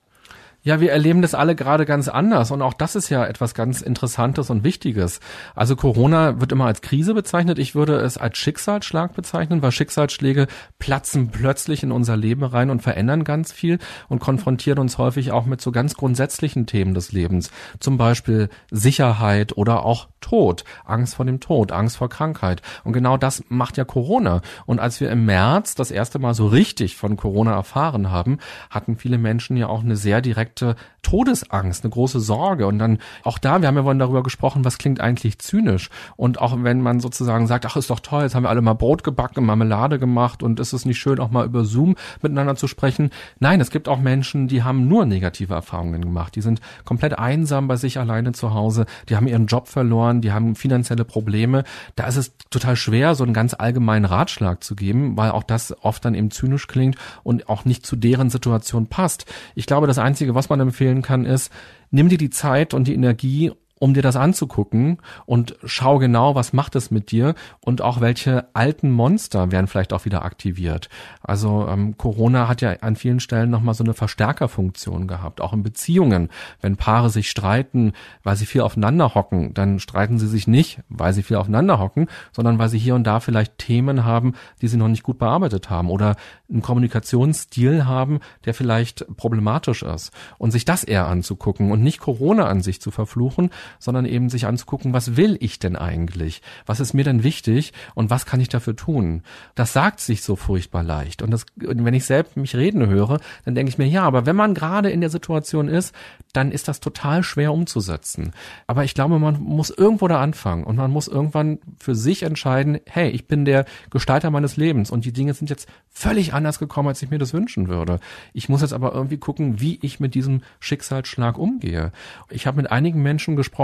Ja, 0.64 0.80
wir 0.80 0.90
erleben 0.90 1.22
das 1.22 1.34
alle 1.34 1.54
gerade 1.54 1.86
ganz 1.86 2.08
anders 2.08 2.50
und 2.50 2.62
auch 2.62 2.74
das 2.74 2.96
ist 2.96 3.10
ja 3.10 3.24
etwas 3.24 3.54
ganz 3.54 3.80
Interessantes 3.80 4.50
und 4.50 4.64
Wichtiges. 4.64 5.20
Also 5.54 5.76
Corona 5.76 6.40
wird 6.40 6.50
immer 6.50 6.66
als 6.66 6.82
Krise 6.82 7.14
bezeichnet. 7.14 7.60
Ich 7.60 7.76
würde 7.76 7.94
es 8.00 8.18
als 8.18 8.38
Schicksalsschlag 8.38 9.14
bezeichnen, 9.14 9.62
weil 9.62 9.70
Schicksalsschläge 9.70 10.48
platzen 10.80 11.30
plötzlich 11.30 11.84
in 11.84 11.92
unser 11.92 12.16
Leben 12.16 12.42
rein 12.42 12.70
und 12.70 12.82
verändern 12.82 13.22
ganz 13.22 13.52
viel 13.52 13.78
und 14.08 14.18
konfrontieren 14.18 14.80
uns 14.80 14.98
häufig 14.98 15.30
auch 15.30 15.46
mit 15.46 15.60
so 15.60 15.70
ganz 15.70 15.94
grundsätzlichen 15.94 16.66
Themen 16.66 16.92
des 16.92 17.12
Lebens. 17.12 17.52
Zum 17.78 17.96
Beispiel 17.96 18.48
Sicherheit 18.72 19.56
oder 19.56 19.84
auch 19.84 20.08
Tod, 20.20 20.64
Angst 20.84 21.14
vor 21.14 21.24
dem 21.24 21.38
Tod, 21.38 21.70
Angst 21.70 21.98
vor 21.98 22.08
Krankheit. 22.08 22.62
Und 22.82 22.92
genau 22.92 23.16
das 23.16 23.44
macht 23.48 23.76
ja 23.76 23.84
Corona. 23.84 24.42
Und 24.66 24.80
als 24.80 25.00
wir 25.00 25.08
im 25.10 25.24
März 25.24 25.76
das 25.76 25.92
erste 25.92 26.18
Mal 26.18 26.34
so 26.34 26.48
richtig 26.48 26.96
von 26.96 27.16
Corona 27.16 27.52
erfahren 27.52 28.10
haben, 28.10 28.38
hatten 28.70 28.96
viele 28.96 29.18
Menschen 29.18 29.56
ja 29.56 29.68
auch 29.68 29.84
eine 29.84 29.96
sehr 29.96 30.20
direkte 30.20 30.47
direkte 30.48 30.76
Todesangst, 31.02 31.84
eine 31.84 31.90
große 31.90 32.20
Sorge. 32.20 32.66
Und 32.66 32.78
dann 32.78 32.98
auch 33.22 33.38
da, 33.38 33.61
wir 33.61 33.68
haben 33.68 33.76
ja 33.76 33.82
vorhin 33.82 33.98
darüber 33.98 34.22
gesprochen, 34.22 34.64
was 34.64 34.78
klingt 34.78 35.00
eigentlich 35.00 35.38
zynisch. 35.38 35.88
Und 36.16 36.40
auch 36.40 36.54
wenn 36.62 36.82
man 36.82 37.00
sozusagen 37.00 37.46
sagt, 37.46 37.64
ach, 37.64 37.76
ist 37.76 37.88
doch 37.88 38.00
toll, 38.00 38.24
jetzt 38.24 38.34
haben 38.34 38.42
wir 38.42 38.50
alle 38.50 38.61
mal 38.61 38.74
Brot 38.74 39.04
gebacken, 39.04 39.46
Marmelade 39.46 39.98
gemacht 39.98 40.42
und 40.42 40.61
ist 40.61 40.72
es 40.72 40.84
nicht 40.84 40.98
schön, 40.98 41.18
auch 41.20 41.30
mal 41.30 41.46
über 41.46 41.64
Zoom 41.64 41.94
miteinander 42.20 42.56
zu 42.56 42.66
sprechen. 42.66 43.11
Nein, 43.38 43.61
es 43.61 43.70
gibt 43.70 43.88
auch 43.88 43.98
Menschen, 43.98 44.48
die 44.48 44.62
haben 44.62 44.87
nur 44.88 45.06
negative 45.06 45.54
Erfahrungen 45.54 46.02
gemacht. 46.02 46.34
Die 46.34 46.42
sind 46.42 46.61
komplett 46.84 47.18
einsam 47.18 47.68
bei 47.68 47.76
sich 47.76 47.98
alleine 47.98 48.32
zu 48.32 48.52
Hause. 48.52 48.84
Die 49.08 49.16
haben 49.16 49.28
ihren 49.28 49.46
Job 49.46 49.68
verloren, 49.68 50.20
die 50.20 50.32
haben 50.32 50.56
finanzielle 50.56 51.04
Probleme. 51.04 51.64
Da 51.96 52.06
ist 52.06 52.16
es 52.16 52.37
total 52.50 52.76
schwer, 52.76 53.14
so 53.14 53.24
einen 53.24 53.32
ganz 53.34 53.54
allgemeinen 53.54 54.04
Ratschlag 54.04 54.62
zu 54.62 54.74
geben, 54.74 55.16
weil 55.16 55.30
auch 55.30 55.42
das 55.42 55.74
oft 55.82 56.04
dann 56.04 56.14
eben 56.14 56.30
zynisch 56.30 56.66
klingt 56.66 56.96
und 57.22 57.48
auch 57.48 57.64
nicht 57.64 57.87
zu 57.87 57.96
deren 57.96 58.28
Situation 58.28 58.88
passt. 58.88 59.24
Ich 59.54 59.66
glaube, 59.66 59.87
das 59.87 59.98
Einzige, 59.98 60.34
was 60.38 60.48
man 60.48 60.61
empfehlen 60.61 61.03
kann, 61.03 61.24
ist, 61.24 61.53
nimm 61.90 62.09
dir 62.09 62.18
die 62.18 62.31
Zeit 62.31 62.72
und 62.72 62.87
die 62.87 62.94
Energie 62.94 63.53
um 63.78 63.94
dir 63.94 64.02
das 64.02 64.16
anzugucken 64.16 64.98
und 65.26 65.56
schau 65.64 65.98
genau, 65.98 66.34
was 66.34 66.52
macht 66.52 66.76
es 66.76 66.90
mit 66.90 67.10
dir 67.10 67.34
und 67.60 67.82
auch 67.82 68.00
welche 68.00 68.48
alten 68.54 68.90
Monster 68.90 69.50
werden 69.52 69.66
vielleicht 69.66 69.92
auch 69.92 70.04
wieder 70.04 70.24
aktiviert. 70.24 70.88
Also 71.22 71.66
ähm, 71.68 71.96
Corona 71.96 72.48
hat 72.48 72.61
ja 72.61 72.70
an 72.80 72.96
vielen 72.96 73.20
Stellen 73.20 73.50
nochmal 73.50 73.74
so 73.74 73.84
eine 73.84 73.94
Verstärkerfunktion 73.94 75.07
gehabt, 75.07 75.40
auch 75.40 75.53
in 75.53 75.62
Beziehungen. 75.62 76.28
Wenn 76.61 76.76
Paare 76.76 77.11
sich 77.11 77.30
streiten, 77.30 77.92
weil 78.22 78.36
sie 78.36 78.46
viel 78.46 78.62
aufeinander 78.62 79.14
hocken, 79.14 79.55
dann 79.55 79.78
streiten 79.78 80.18
sie 80.18 80.28
sich 80.28 80.46
nicht, 80.46 80.80
weil 80.88 81.12
sie 81.12 81.22
viel 81.22 81.36
aufeinander 81.36 81.78
hocken, 81.78 82.09
sondern 82.32 82.59
weil 82.59 82.68
sie 82.68 82.78
hier 82.78 82.94
und 82.94 83.05
da 83.05 83.20
vielleicht 83.20 83.59
Themen 83.59 84.05
haben, 84.05 84.34
die 84.61 84.68
sie 84.68 84.76
noch 84.76 84.88
nicht 84.88 85.03
gut 85.03 85.18
bearbeitet 85.18 85.70
haben 85.70 85.90
oder 85.90 86.16
einen 86.50 86.62
Kommunikationsstil 86.62 87.86
haben, 87.86 88.20
der 88.44 88.55
vielleicht 88.55 89.07
problematisch 89.16 89.82
ist. 89.82 90.12
Und 90.38 90.50
sich 90.50 90.64
das 90.64 90.84
eher 90.84 91.07
anzugucken 91.07 91.70
und 91.70 91.82
nicht 91.82 92.00
Corona 92.00 92.46
an 92.46 92.62
sich 92.62 92.80
zu 92.80 92.90
verfluchen, 92.90 93.50
sondern 93.78 94.04
eben 94.04 94.28
sich 94.28 94.46
anzugucken, 94.46 94.92
was 94.92 95.16
will 95.16 95.36
ich 95.40 95.58
denn 95.58 95.76
eigentlich? 95.76 96.42
Was 96.66 96.80
ist 96.80 96.94
mir 96.94 97.04
denn 97.04 97.22
wichtig 97.22 97.72
und 97.94 98.10
was 98.10 98.26
kann 98.26 98.40
ich 98.40 98.48
dafür 98.48 98.76
tun? 98.76 99.22
Das 99.54 99.72
sagt 99.72 100.00
sich 100.00 100.22
so 100.22 100.36
furchtbar 100.36 100.82
leicht. 100.82 101.22
Und, 101.22 101.30
das, 101.30 101.46
wenn 101.56 101.94
ich 101.94 102.04
selbst 102.04 102.36
mich 102.36 102.54
reden 102.54 102.86
höre, 102.86 103.20
dann 103.44 103.54
denke 103.54 103.70
ich 103.70 103.78
mir, 103.78 103.86
ja, 103.86 104.02
aber 104.02 104.26
wenn 104.26 104.36
man 104.36 104.54
gerade 104.54 104.90
in 104.90 105.00
der 105.00 105.10
Situation 105.10 105.68
ist, 105.68 105.94
dann 106.32 106.52
ist 106.52 106.68
das 106.68 106.80
total 106.80 107.22
schwer 107.22 107.52
umzusetzen. 107.52 108.32
Aber 108.66 108.84
ich 108.84 108.94
glaube, 108.94 109.18
man 109.18 109.40
muss 109.40 109.70
irgendwo 109.70 110.08
da 110.08 110.20
anfangen 110.20 110.64
und 110.64 110.76
man 110.76 110.90
muss 110.90 111.08
irgendwann 111.08 111.58
für 111.78 111.94
sich 111.94 112.22
entscheiden, 112.22 112.78
hey, 112.86 113.10
ich 113.10 113.26
bin 113.26 113.44
der 113.44 113.64
Gestalter 113.90 114.30
meines 114.30 114.56
Lebens 114.56 114.90
und 114.90 115.04
die 115.04 115.12
Dinge 115.12 115.34
sind 115.34 115.50
jetzt 115.50 115.68
völlig 115.90 116.34
anders 116.34 116.58
gekommen, 116.58 116.88
als 116.88 117.02
ich 117.02 117.10
mir 117.10 117.18
das 117.18 117.32
wünschen 117.32 117.68
würde. 117.68 117.98
Ich 118.32 118.48
muss 118.48 118.62
jetzt 118.62 118.72
aber 118.72 118.92
irgendwie 118.92 119.18
gucken, 119.18 119.60
wie 119.60 119.78
ich 119.82 120.00
mit 120.00 120.14
diesem 120.14 120.42
Schicksalsschlag 120.60 121.38
umgehe. 121.38 121.92
Ich 122.30 122.46
habe 122.46 122.58
mit 122.58 122.70
einigen 122.70 123.02
Menschen 123.02 123.36
gesprochen, 123.36 123.57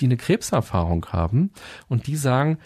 die 0.00 0.06
eine 0.06 0.16
Krebserfahrung 0.16 1.06
haben 1.06 1.50
und 1.88 2.06
die 2.06 2.16
sagen, 2.16 2.58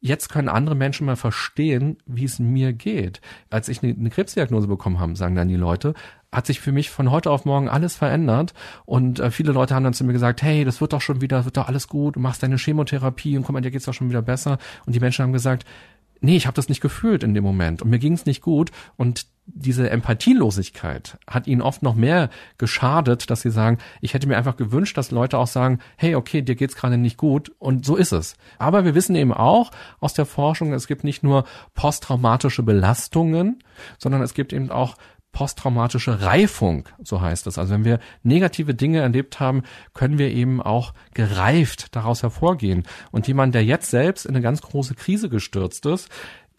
jetzt 0.00 0.30
können 0.30 0.48
andere 0.48 0.74
Menschen 0.74 1.06
mal 1.06 1.16
verstehen, 1.16 1.98
wie 2.06 2.24
es 2.24 2.38
mir 2.38 2.72
geht. 2.72 3.20
Als 3.50 3.68
ich 3.68 3.82
eine, 3.82 4.10
Krebsdiagnose 4.10 4.66
bekommen 4.66 4.98
habe, 4.98 5.14
sagen 5.14 5.34
dann 5.34 5.48
die 5.48 5.56
Leute, 5.56 5.94
hat 6.32 6.46
sich 6.46 6.60
für 6.60 6.72
mich 6.72 6.90
von 6.90 7.10
heute 7.10 7.30
auf 7.30 7.44
morgen 7.44 7.68
alles 7.68 7.96
verändert 7.96 8.54
und 8.86 9.18
äh, 9.18 9.30
viele 9.30 9.52
Leute 9.52 9.74
haben 9.74 9.84
dann 9.84 9.94
zu 9.94 10.04
mir 10.04 10.12
gesagt, 10.12 10.42
hey, 10.42 10.64
das 10.64 10.80
wird 10.80 10.92
doch 10.92 11.00
schon 11.00 11.20
wieder, 11.20 11.44
wird 11.44 11.56
doch 11.56 11.68
alles 11.68 11.88
gut, 11.88 12.16
du 12.16 12.20
machst 12.20 12.42
deine 12.42 12.56
Chemotherapie 12.56 13.36
und 13.36 13.44
komm 13.44 13.54
mal, 13.54 13.60
dir 13.60 13.70
geht's 13.70 13.84
doch 13.84 13.94
schon 13.94 14.08
wieder 14.08 14.22
besser 14.22 14.58
und 14.86 14.94
die 14.94 15.00
Menschen 15.00 15.24
haben 15.24 15.32
gesagt, 15.32 15.66
nee, 16.20 16.36
ich 16.36 16.46
habe 16.46 16.54
das 16.54 16.68
nicht 16.68 16.80
gefühlt 16.80 17.22
in 17.22 17.34
dem 17.34 17.44
Moment 17.44 17.82
und 17.82 17.90
mir 17.90 17.98
ging's 17.98 18.26
nicht 18.26 18.40
gut 18.40 18.70
und 18.96 19.26
diese 19.52 19.90
Empathielosigkeit 19.90 21.18
hat 21.26 21.46
ihnen 21.46 21.62
oft 21.62 21.82
noch 21.82 21.94
mehr 21.94 22.30
geschadet, 22.58 23.30
dass 23.30 23.42
sie 23.42 23.50
sagen, 23.50 23.78
ich 24.00 24.14
hätte 24.14 24.28
mir 24.28 24.36
einfach 24.36 24.56
gewünscht, 24.56 24.96
dass 24.96 25.10
Leute 25.10 25.38
auch 25.38 25.46
sagen, 25.46 25.80
hey, 25.96 26.14
okay, 26.14 26.42
dir 26.42 26.54
geht's 26.54 26.76
gerade 26.76 26.98
nicht 26.98 27.16
gut 27.16 27.50
und 27.58 27.84
so 27.84 27.96
ist 27.96 28.12
es. 28.12 28.34
Aber 28.58 28.84
wir 28.84 28.94
wissen 28.94 29.16
eben 29.16 29.32
auch 29.32 29.70
aus 29.98 30.14
der 30.14 30.26
Forschung, 30.26 30.72
es 30.72 30.86
gibt 30.86 31.04
nicht 31.04 31.22
nur 31.22 31.44
posttraumatische 31.74 32.62
Belastungen, 32.62 33.62
sondern 33.98 34.22
es 34.22 34.34
gibt 34.34 34.52
eben 34.52 34.70
auch 34.70 34.96
posttraumatische 35.32 36.22
Reifung, 36.22 36.88
so 37.02 37.20
heißt 37.20 37.46
es. 37.46 37.58
Also 37.58 37.74
wenn 37.74 37.84
wir 37.84 38.00
negative 38.22 38.74
Dinge 38.74 39.00
erlebt 39.00 39.40
haben, 39.40 39.62
können 39.94 40.18
wir 40.18 40.30
eben 40.30 40.60
auch 40.60 40.92
gereift 41.14 41.94
daraus 41.94 42.22
hervorgehen. 42.22 42.84
Und 43.10 43.28
jemand, 43.28 43.54
der 43.54 43.64
jetzt 43.64 43.90
selbst 43.90 44.26
in 44.26 44.34
eine 44.34 44.42
ganz 44.42 44.60
große 44.62 44.94
Krise 44.94 45.28
gestürzt 45.28 45.86
ist, 45.86 46.08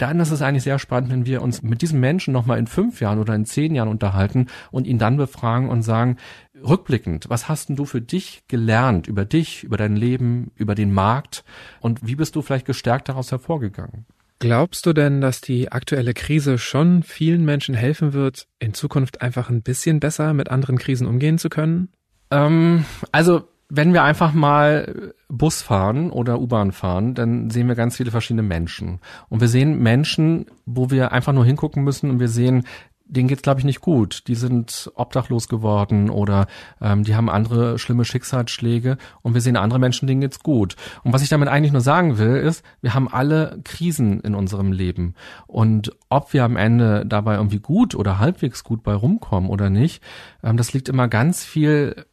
dann 0.02 0.20
ist 0.20 0.32
es 0.32 0.42
eigentlich 0.42 0.64
sehr 0.64 0.80
spannend, 0.80 1.12
wenn 1.12 1.26
wir 1.28 1.44
uns 1.44 1.62
mit 1.62 1.84
diesem 1.84 2.00
Menschen 2.00 2.34
nochmal 2.34 2.58
in 2.58 2.66
fünf 2.66 3.02
Jahren 3.02 3.20
oder 3.20 3.36
in 3.36 3.46
zehn 3.46 3.76
Jahren 3.76 3.88
unterhalten 3.88 4.48
und 4.72 4.88
ihn 4.88 4.98
dann 4.98 5.16
befragen 5.16 5.70
und 5.70 5.84
sagen, 5.84 6.18
rückblickend, 6.56 7.30
was 7.30 7.48
hast 7.48 7.70
denn 7.70 7.76
du 7.76 7.86
für 7.86 8.02
dich 8.02 8.44
gelernt 8.48 9.06
über 9.06 9.26
dich, 9.26 9.64
über 9.64 9.78
dein 9.78 9.96
Leben, 9.96 10.52
über 10.56 10.74
den 10.74 10.92
Markt 10.92 11.44
und 11.82 12.06
wie 12.06 12.16
bist 12.16 12.36
du 12.36 12.42
vielleicht 12.42 12.66
gestärkt 12.66 13.10
daraus 13.10 13.32
hervorgegangen? 13.32 14.06
Glaubst 14.42 14.88
du 14.88 14.94
denn, 14.94 15.22
dass 15.22 15.40
die 15.40 15.72
aktuelle 15.72 16.16
Krise 16.16 16.58
schon 16.58 17.04
vielen 17.04 17.46
Menschen 17.46 17.76
helfen 17.76 18.14
wird, 18.14 18.48
in 18.58 18.74
Zukunft 18.74 19.22
einfach 19.22 19.52
ein 19.52 19.62
bisschen 19.62 20.00
besser 20.00 20.34
mit 20.34 20.50
anderen 20.50 20.80
Krisen 20.80 21.06
umgehen 21.06 21.38
zu 21.38 21.48
können? 21.48 21.90
Ähm, 22.32 22.84
also 23.12 23.44
wenn 23.70 23.94
wir 23.94 24.02
einfach 24.02 24.34
mal 24.34 25.14
Bus 25.30 25.62
fahren 25.62 26.10
oder 26.10 26.42
U-Bahn 26.42 26.72
fahren, 26.72 27.14
dann 27.14 27.52
sehen 27.52 27.68
wir 27.68 27.76
ganz 27.76 27.98
viele 27.98 28.10
verschiedene 28.10 28.42
Menschen. 28.42 29.00
Und 29.30 29.42
wir 29.42 29.48
sehen 29.48 29.78
Menschen, 29.78 30.48
wo 30.66 30.90
wir 30.90 31.12
einfach 31.12 31.34
nur 31.34 31.46
hingucken 31.46 31.84
müssen 31.84 32.10
und 32.10 32.20
wir 32.20 32.28
sehen 32.28 32.64
denen 33.12 33.28
geht's 33.28 33.42
glaube 33.42 33.60
ich 33.60 33.66
nicht 33.66 33.82
gut. 33.82 34.24
Die 34.28 34.36
sind 34.36 34.92
obdachlos 34.96 35.48
geworden 35.48 36.10
oder 36.10 36.48
ähm, 36.82 37.04
die 37.04 37.16
haben 37.16 37.30
andere 37.30 37.78
schlimme 37.78 38.06
Schicksalsschläge 38.06 38.98
und 39.22 39.34
wir 39.34 39.42
sehen 39.42 39.58
andere 39.58 39.80
Menschen, 39.80 40.08
denen 40.08 40.22
geht's 40.22 40.40
gut. 40.40 40.76
Und 41.04 41.14
was 41.14 41.22
ich 41.22 41.30
damit 41.30 41.50
eigentlich 41.50 41.74
nur 41.74 41.82
sagen 41.82 42.18
will, 42.18 42.38
ist, 42.38 42.64
wir 42.82 42.94
haben 42.94 43.08
alle 43.08 43.60
Krisen 43.64 44.22
in 44.22 44.34
unserem 44.34 44.72
Leben 44.72 45.14
und 45.48 45.92
ob 46.10 46.34
wir 46.34 46.44
am 46.44 46.58
Ende 46.58 47.06
dabei 47.06 47.36
irgendwie 47.36 47.60
gut 47.60 47.96
oder 47.96 48.18
halbwegs 48.18 48.64
gut 48.64 48.84
bei 48.84 48.94
rumkommen 48.94 49.50
oder 49.50 49.70
nicht, 49.70 50.02
ähm, 50.44 50.58
das 50.58 50.74
liegt 50.74 50.90
immer 50.90 51.08
ganz 51.08 51.44
viel 51.44 52.06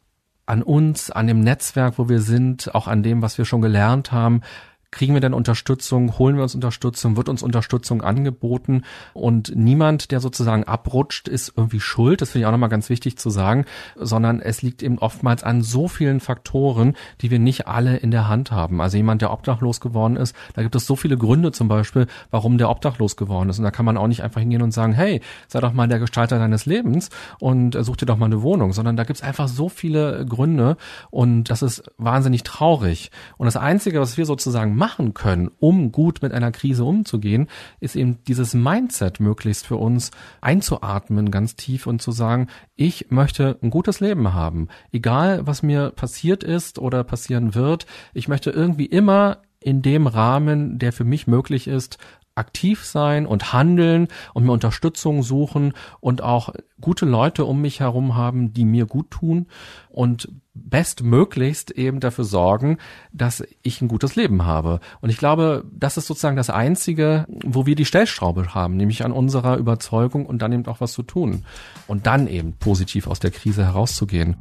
an 0.49 0.63
uns, 0.63 1.11
an 1.11 1.27
dem 1.27 1.41
Netzwerk, 1.41 1.99
wo 1.99 2.09
wir 2.09 2.21
sind, 2.21 2.73
auch 2.73 2.87
an 2.87 3.03
dem, 3.03 3.21
was 3.21 3.37
wir 3.37 3.45
schon 3.45 3.61
gelernt 3.61 4.11
haben, 4.11 4.41
Kriegen 4.91 5.13
wir 5.13 5.21
denn 5.21 5.35
Unterstützung? 5.35 6.17
Holen 6.17 6.35
wir 6.35 6.43
uns 6.43 6.55
Unterstützung? 6.55 7.15
Wird 7.15 7.29
uns 7.29 7.43
Unterstützung 7.43 8.01
angeboten? 8.01 8.83
Und 9.13 9.55
niemand, 9.55 10.09
der 10.09 10.19
sozusagen 10.19 10.63
abrutscht, 10.63 11.27
ist 11.27 11.53
irgendwie 11.55 11.79
schuld. 11.79 12.21
Das 12.21 12.31
finde 12.31 12.43
ich 12.43 12.45
auch 12.47 12.51
nochmal 12.51 12.69
ganz 12.69 12.89
wichtig 12.89 13.17
zu 13.17 13.29
sagen, 13.29 13.65
sondern 13.95 14.41
es 14.41 14.63
liegt 14.63 14.81
eben 14.81 14.97
oftmals 14.97 15.43
an 15.43 15.61
so 15.61 15.87
vielen 15.87 16.19
Faktoren, 16.19 16.95
die 17.21 17.29
wir 17.29 17.37
nicht 17.37 17.67
alle 17.67 17.97
in 17.97 18.09
der 18.09 18.27
Hand 18.27 18.51
haben. 18.51 18.81
Also 18.81 18.97
jemand, 18.97 19.21
der 19.21 19.31
obdachlos 19.31 19.79
geworden 19.79 20.15
ist, 20.15 20.35
da 20.53 20.63
gibt 20.63 20.75
es 20.75 20.87
so 20.87 20.95
viele 20.95 21.17
Gründe 21.17 21.51
zum 21.51 21.67
Beispiel, 21.67 22.07
warum 22.31 22.57
der 22.57 22.71
obdachlos 22.71 23.15
geworden 23.15 23.49
ist. 23.49 23.59
Und 23.59 23.65
da 23.65 23.71
kann 23.71 23.85
man 23.85 23.95
auch 23.95 24.07
nicht 24.07 24.23
einfach 24.23 24.41
hingehen 24.41 24.63
und 24.63 24.71
sagen, 24.71 24.93
hey, 24.93 25.21
sei 25.47 25.59
doch 25.59 25.73
mal 25.73 25.87
der 25.87 25.99
Gestalter 25.99 26.39
deines 26.39 26.65
Lebens 26.65 27.09
und 27.39 27.77
such 27.79 27.97
dir 27.97 28.07
doch 28.07 28.17
mal 28.17 28.25
eine 28.25 28.41
Wohnung, 28.41 28.73
sondern 28.73 28.97
da 28.97 29.03
gibt 29.03 29.19
es 29.19 29.23
einfach 29.23 29.47
so 29.47 29.69
viele 29.69 30.25
Gründe 30.25 30.77
und 31.11 31.51
das 31.51 31.61
ist 31.61 31.83
wahnsinnig 31.97 32.41
traurig. 32.41 33.11
Und 33.37 33.45
das 33.45 33.55
Einzige, 33.55 33.99
was 33.99 34.17
wir 34.17 34.25
sozusagen 34.25 34.78
machen 34.79 35.13
können, 35.13 35.51
um 35.59 35.91
gut 35.91 36.23
mit 36.23 36.31
einer 36.31 36.51
Krise 36.51 36.83
umzugehen, 36.83 37.47
ist 37.79 37.95
eben 37.95 38.17
dieses 38.27 38.55
Mindset 38.55 39.19
möglichst 39.19 39.67
für 39.67 39.75
uns 39.75 40.09
einzuatmen 40.41 41.29
ganz 41.29 41.55
tief 41.55 41.85
und 41.85 42.01
zu 42.01 42.11
sagen, 42.11 42.47
ich 42.75 43.11
möchte 43.11 43.59
ein 43.61 43.69
gutes 43.69 43.99
Leben 43.99 44.33
haben. 44.33 44.69
Egal, 44.91 45.45
was 45.45 45.61
mir 45.61 45.91
passiert 45.91 46.43
ist 46.43 46.79
oder 46.79 47.03
passieren 47.03 47.53
wird, 47.53 47.85
ich 48.15 48.27
möchte 48.27 48.49
irgendwie 48.49 48.87
immer 48.87 49.43
in 49.61 49.81
dem 49.81 50.07
Rahmen, 50.07 50.79
der 50.79 50.93
für 50.93 51.03
mich 51.03 51.27
möglich 51.27 51.67
ist, 51.67 51.97
aktiv 52.39 52.83
sein 52.85 53.25
und 53.25 53.53
handeln 53.53 54.07
und 54.33 54.45
mir 54.45 54.51
Unterstützung 54.51 55.21
suchen 55.21 55.73
und 55.99 56.23
auch 56.23 56.53
gute 56.81 57.05
Leute 57.05 57.45
um 57.45 57.61
mich 57.61 57.79
herum 57.79 58.15
haben, 58.15 58.53
die 58.53 58.65
mir 58.65 58.85
gut 58.85 59.11
tun 59.11 59.47
und 59.89 60.29
bestmöglichst 60.53 61.71
eben 61.71 61.99
dafür 61.99 62.25
sorgen, 62.25 62.77
dass 63.11 63.43
ich 63.61 63.81
ein 63.81 63.87
gutes 63.87 64.15
Leben 64.15 64.45
habe. 64.45 64.79
Und 65.01 65.09
ich 65.09 65.17
glaube, 65.17 65.65
das 65.71 65.97
ist 65.97 66.07
sozusagen 66.07 66.35
das 66.35 66.49
Einzige, 66.49 67.25
wo 67.43 67.65
wir 67.65 67.75
die 67.75 67.85
Stellschraube 67.85 68.53
haben, 68.53 68.77
nämlich 68.77 69.05
an 69.05 69.11
unserer 69.11 69.57
Überzeugung 69.57 70.25
und 70.25 70.41
dann 70.41 70.51
eben 70.51 70.65
auch 70.67 70.81
was 70.81 70.93
zu 70.93 71.03
tun 71.03 71.43
und 71.87 72.07
dann 72.07 72.27
eben 72.27 72.53
positiv 72.53 73.07
aus 73.07 73.19
der 73.19 73.31
Krise 73.31 73.65
herauszugehen. 73.65 74.35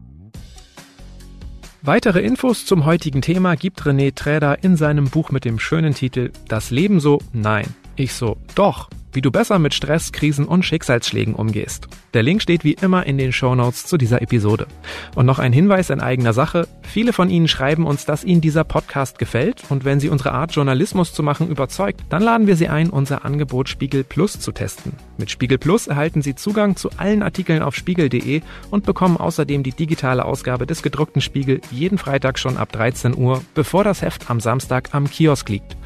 Weitere 1.83 2.21
Infos 2.21 2.67
zum 2.67 2.85
heutigen 2.85 3.23
Thema 3.23 3.55
gibt 3.55 3.83
René 3.83 4.15
Träder 4.15 4.65
in 4.65 4.77
seinem 4.77 5.09
Buch 5.09 5.31
mit 5.31 5.45
dem 5.45 5.61
schönen 5.61 5.95
Titel 5.95 6.33
Das 6.49 6.71
Leben 6.71 6.99
so? 6.99 7.21
Nein. 7.33 7.67
Ich 7.99 8.15
so, 8.15 8.37
doch 8.55 8.89
wie 9.13 9.23
du 9.23 9.33
besser 9.33 9.59
mit 9.59 9.75
Stress, 9.75 10.13
Krisen 10.13 10.45
und 10.45 10.65
Schicksalsschlägen 10.65 11.35
umgehst. 11.35 11.89
Der 12.15 12.23
Link 12.23 12.41
steht 12.43 12.63
wie 12.63 12.75
immer 12.75 13.05
in 13.07 13.19
den 13.19 13.33
Show 13.33 13.55
Notes 13.57 13.85
zu 13.87 13.97
dieser 13.97 14.23
Episode. 14.23 14.69
Und 15.17 15.27
noch 15.27 15.41
ein 15.41 15.53
Hinweis 15.53 15.91
in 15.91 16.01
eigener 16.01 16.33
Sache. 16.33 16.69
Viele 16.83 17.13
von 17.13 17.29
Ihnen 17.29 17.49
schreiben 17.49 17.87
uns, 17.87 18.05
dass 18.05 18.23
Ihnen 18.23 18.41
dieser 18.41 18.63
Podcast 18.63 19.19
gefällt 19.19 19.65
und 19.71 19.85
wenn 19.85 19.99
Sie 19.99 20.09
unsere 20.09 20.33
Art 20.33 20.53
Journalismus 20.53 21.13
zu 21.13 21.25
machen 21.25 21.49
überzeugt, 21.49 22.03
dann 22.11 22.23
laden 22.23 22.47
wir 22.47 22.55
Sie 22.55 22.69
ein, 22.69 22.91
unser 22.91 23.25
Angebot 23.25 23.69
Spiegel 23.69 24.05
Plus 24.05 24.39
zu 24.39 24.53
testen. 24.53 24.93
Mit 25.17 25.33
Spiegel 25.33 25.59
Plus 25.59 25.89
erhalten 25.89 26.23
Sie 26.23 26.37
Zugang 26.37 26.77
zu 26.77 26.91
allen 26.99 27.25
Artikeln 27.25 27.63
auf 27.63 27.75
spiegel.de 27.75 28.43
und 28.71 28.87
bekommen 28.87 29.17
außerdem 29.17 29.65
die 29.65 29.73
digitale 29.73 30.25
Ausgabe 30.27 30.67
des 30.67 30.83
gedruckten 30.83 31.23
Spiegel 31.23 31.61
jeden 31.73 31.99
Freitag 31.99 32.39
schon 32.39 32.57
ab 32.57 32.71
13 32.71 33.17
Uhr, 33.17 33.43
bevor 33.55 33.83
das 33.83 34.03
Heft 34.03 34.31
am 34.31 34.39
Samstag 34.39 34.91
am 34.93 35.11
Kiosk 35.11 35.49
liegt. 35.49 35.77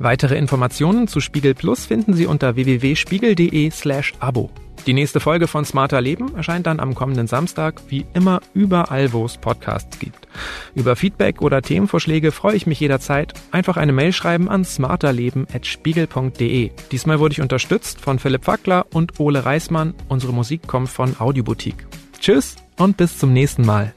Weitere 0.00 0.36
Informationen 0.38 1.06
zu 1.08 1.20
Spiegel 1.20 1.54
Plus 1.54 1.84
finden 1.84 2.14
Sie 2.14 2.24
unter 2.24 2.56
www.spiegel.de 2.56 3.70
slash 3.70 4.14
Abo. 4.18 4.48
Die 4.86 4.94
nächste 4.94 5.20
Folge 5.20 5.46
von 5.46 5.66
Smarter 5.66 6.00
Leben 6.00 6.34
erscheint 6.34 6.66
dann 6.66 6.80
am 6.80 6.94
kommenden 6.94 7.26
Samstag, 7.26 7.82
wie 7.88 8.06
immer 8.14 8.40
überall, 8.54 9.12
wo 9.12 9.26
es 9.26 9.36
Podcasts 9.36 9.98
gibt. 9.98 10.26
Über 10.74 10.96
Feedback 10.96 11.42
oder 11.42 11.60
Themenvorschläge 11.60 12.32
freue 12.32 12.56
ich 12.56 12.66
mich 12.66 12.80
jederzeit. 12.80 13.34
Einfach 13.50 13.76
eine 13.76 13.92
Mail 13.92 14.14
schreiben 14.14 14.48
an 14.48 14.64
smarterleben.spiegel.de. 14.64 16.70
Diesmal 16.90 17.20
wurde 17.20 17.32
ich 17.32 17.42
unterstützt 17.42 18.00
von 18.00 18.18
Philipp 18.18 18.46
Fackler 18.46 18.86
und 18.94 19.20
Ole 19.20 19.44
Reismann. 19.44 19.92
Unsere 20.08 20.32
Musik 20.32 20.66
kommt 20.66 20.88
von 20.88 21.20
Audioboutique. 21.20 21.86
Tschüss 22.18 22.56
und 22.78 22.96
bis 22.96 23.18
zum 23.18 23.34
nächsten 23.34 23.66
Mal. 23.66 23.92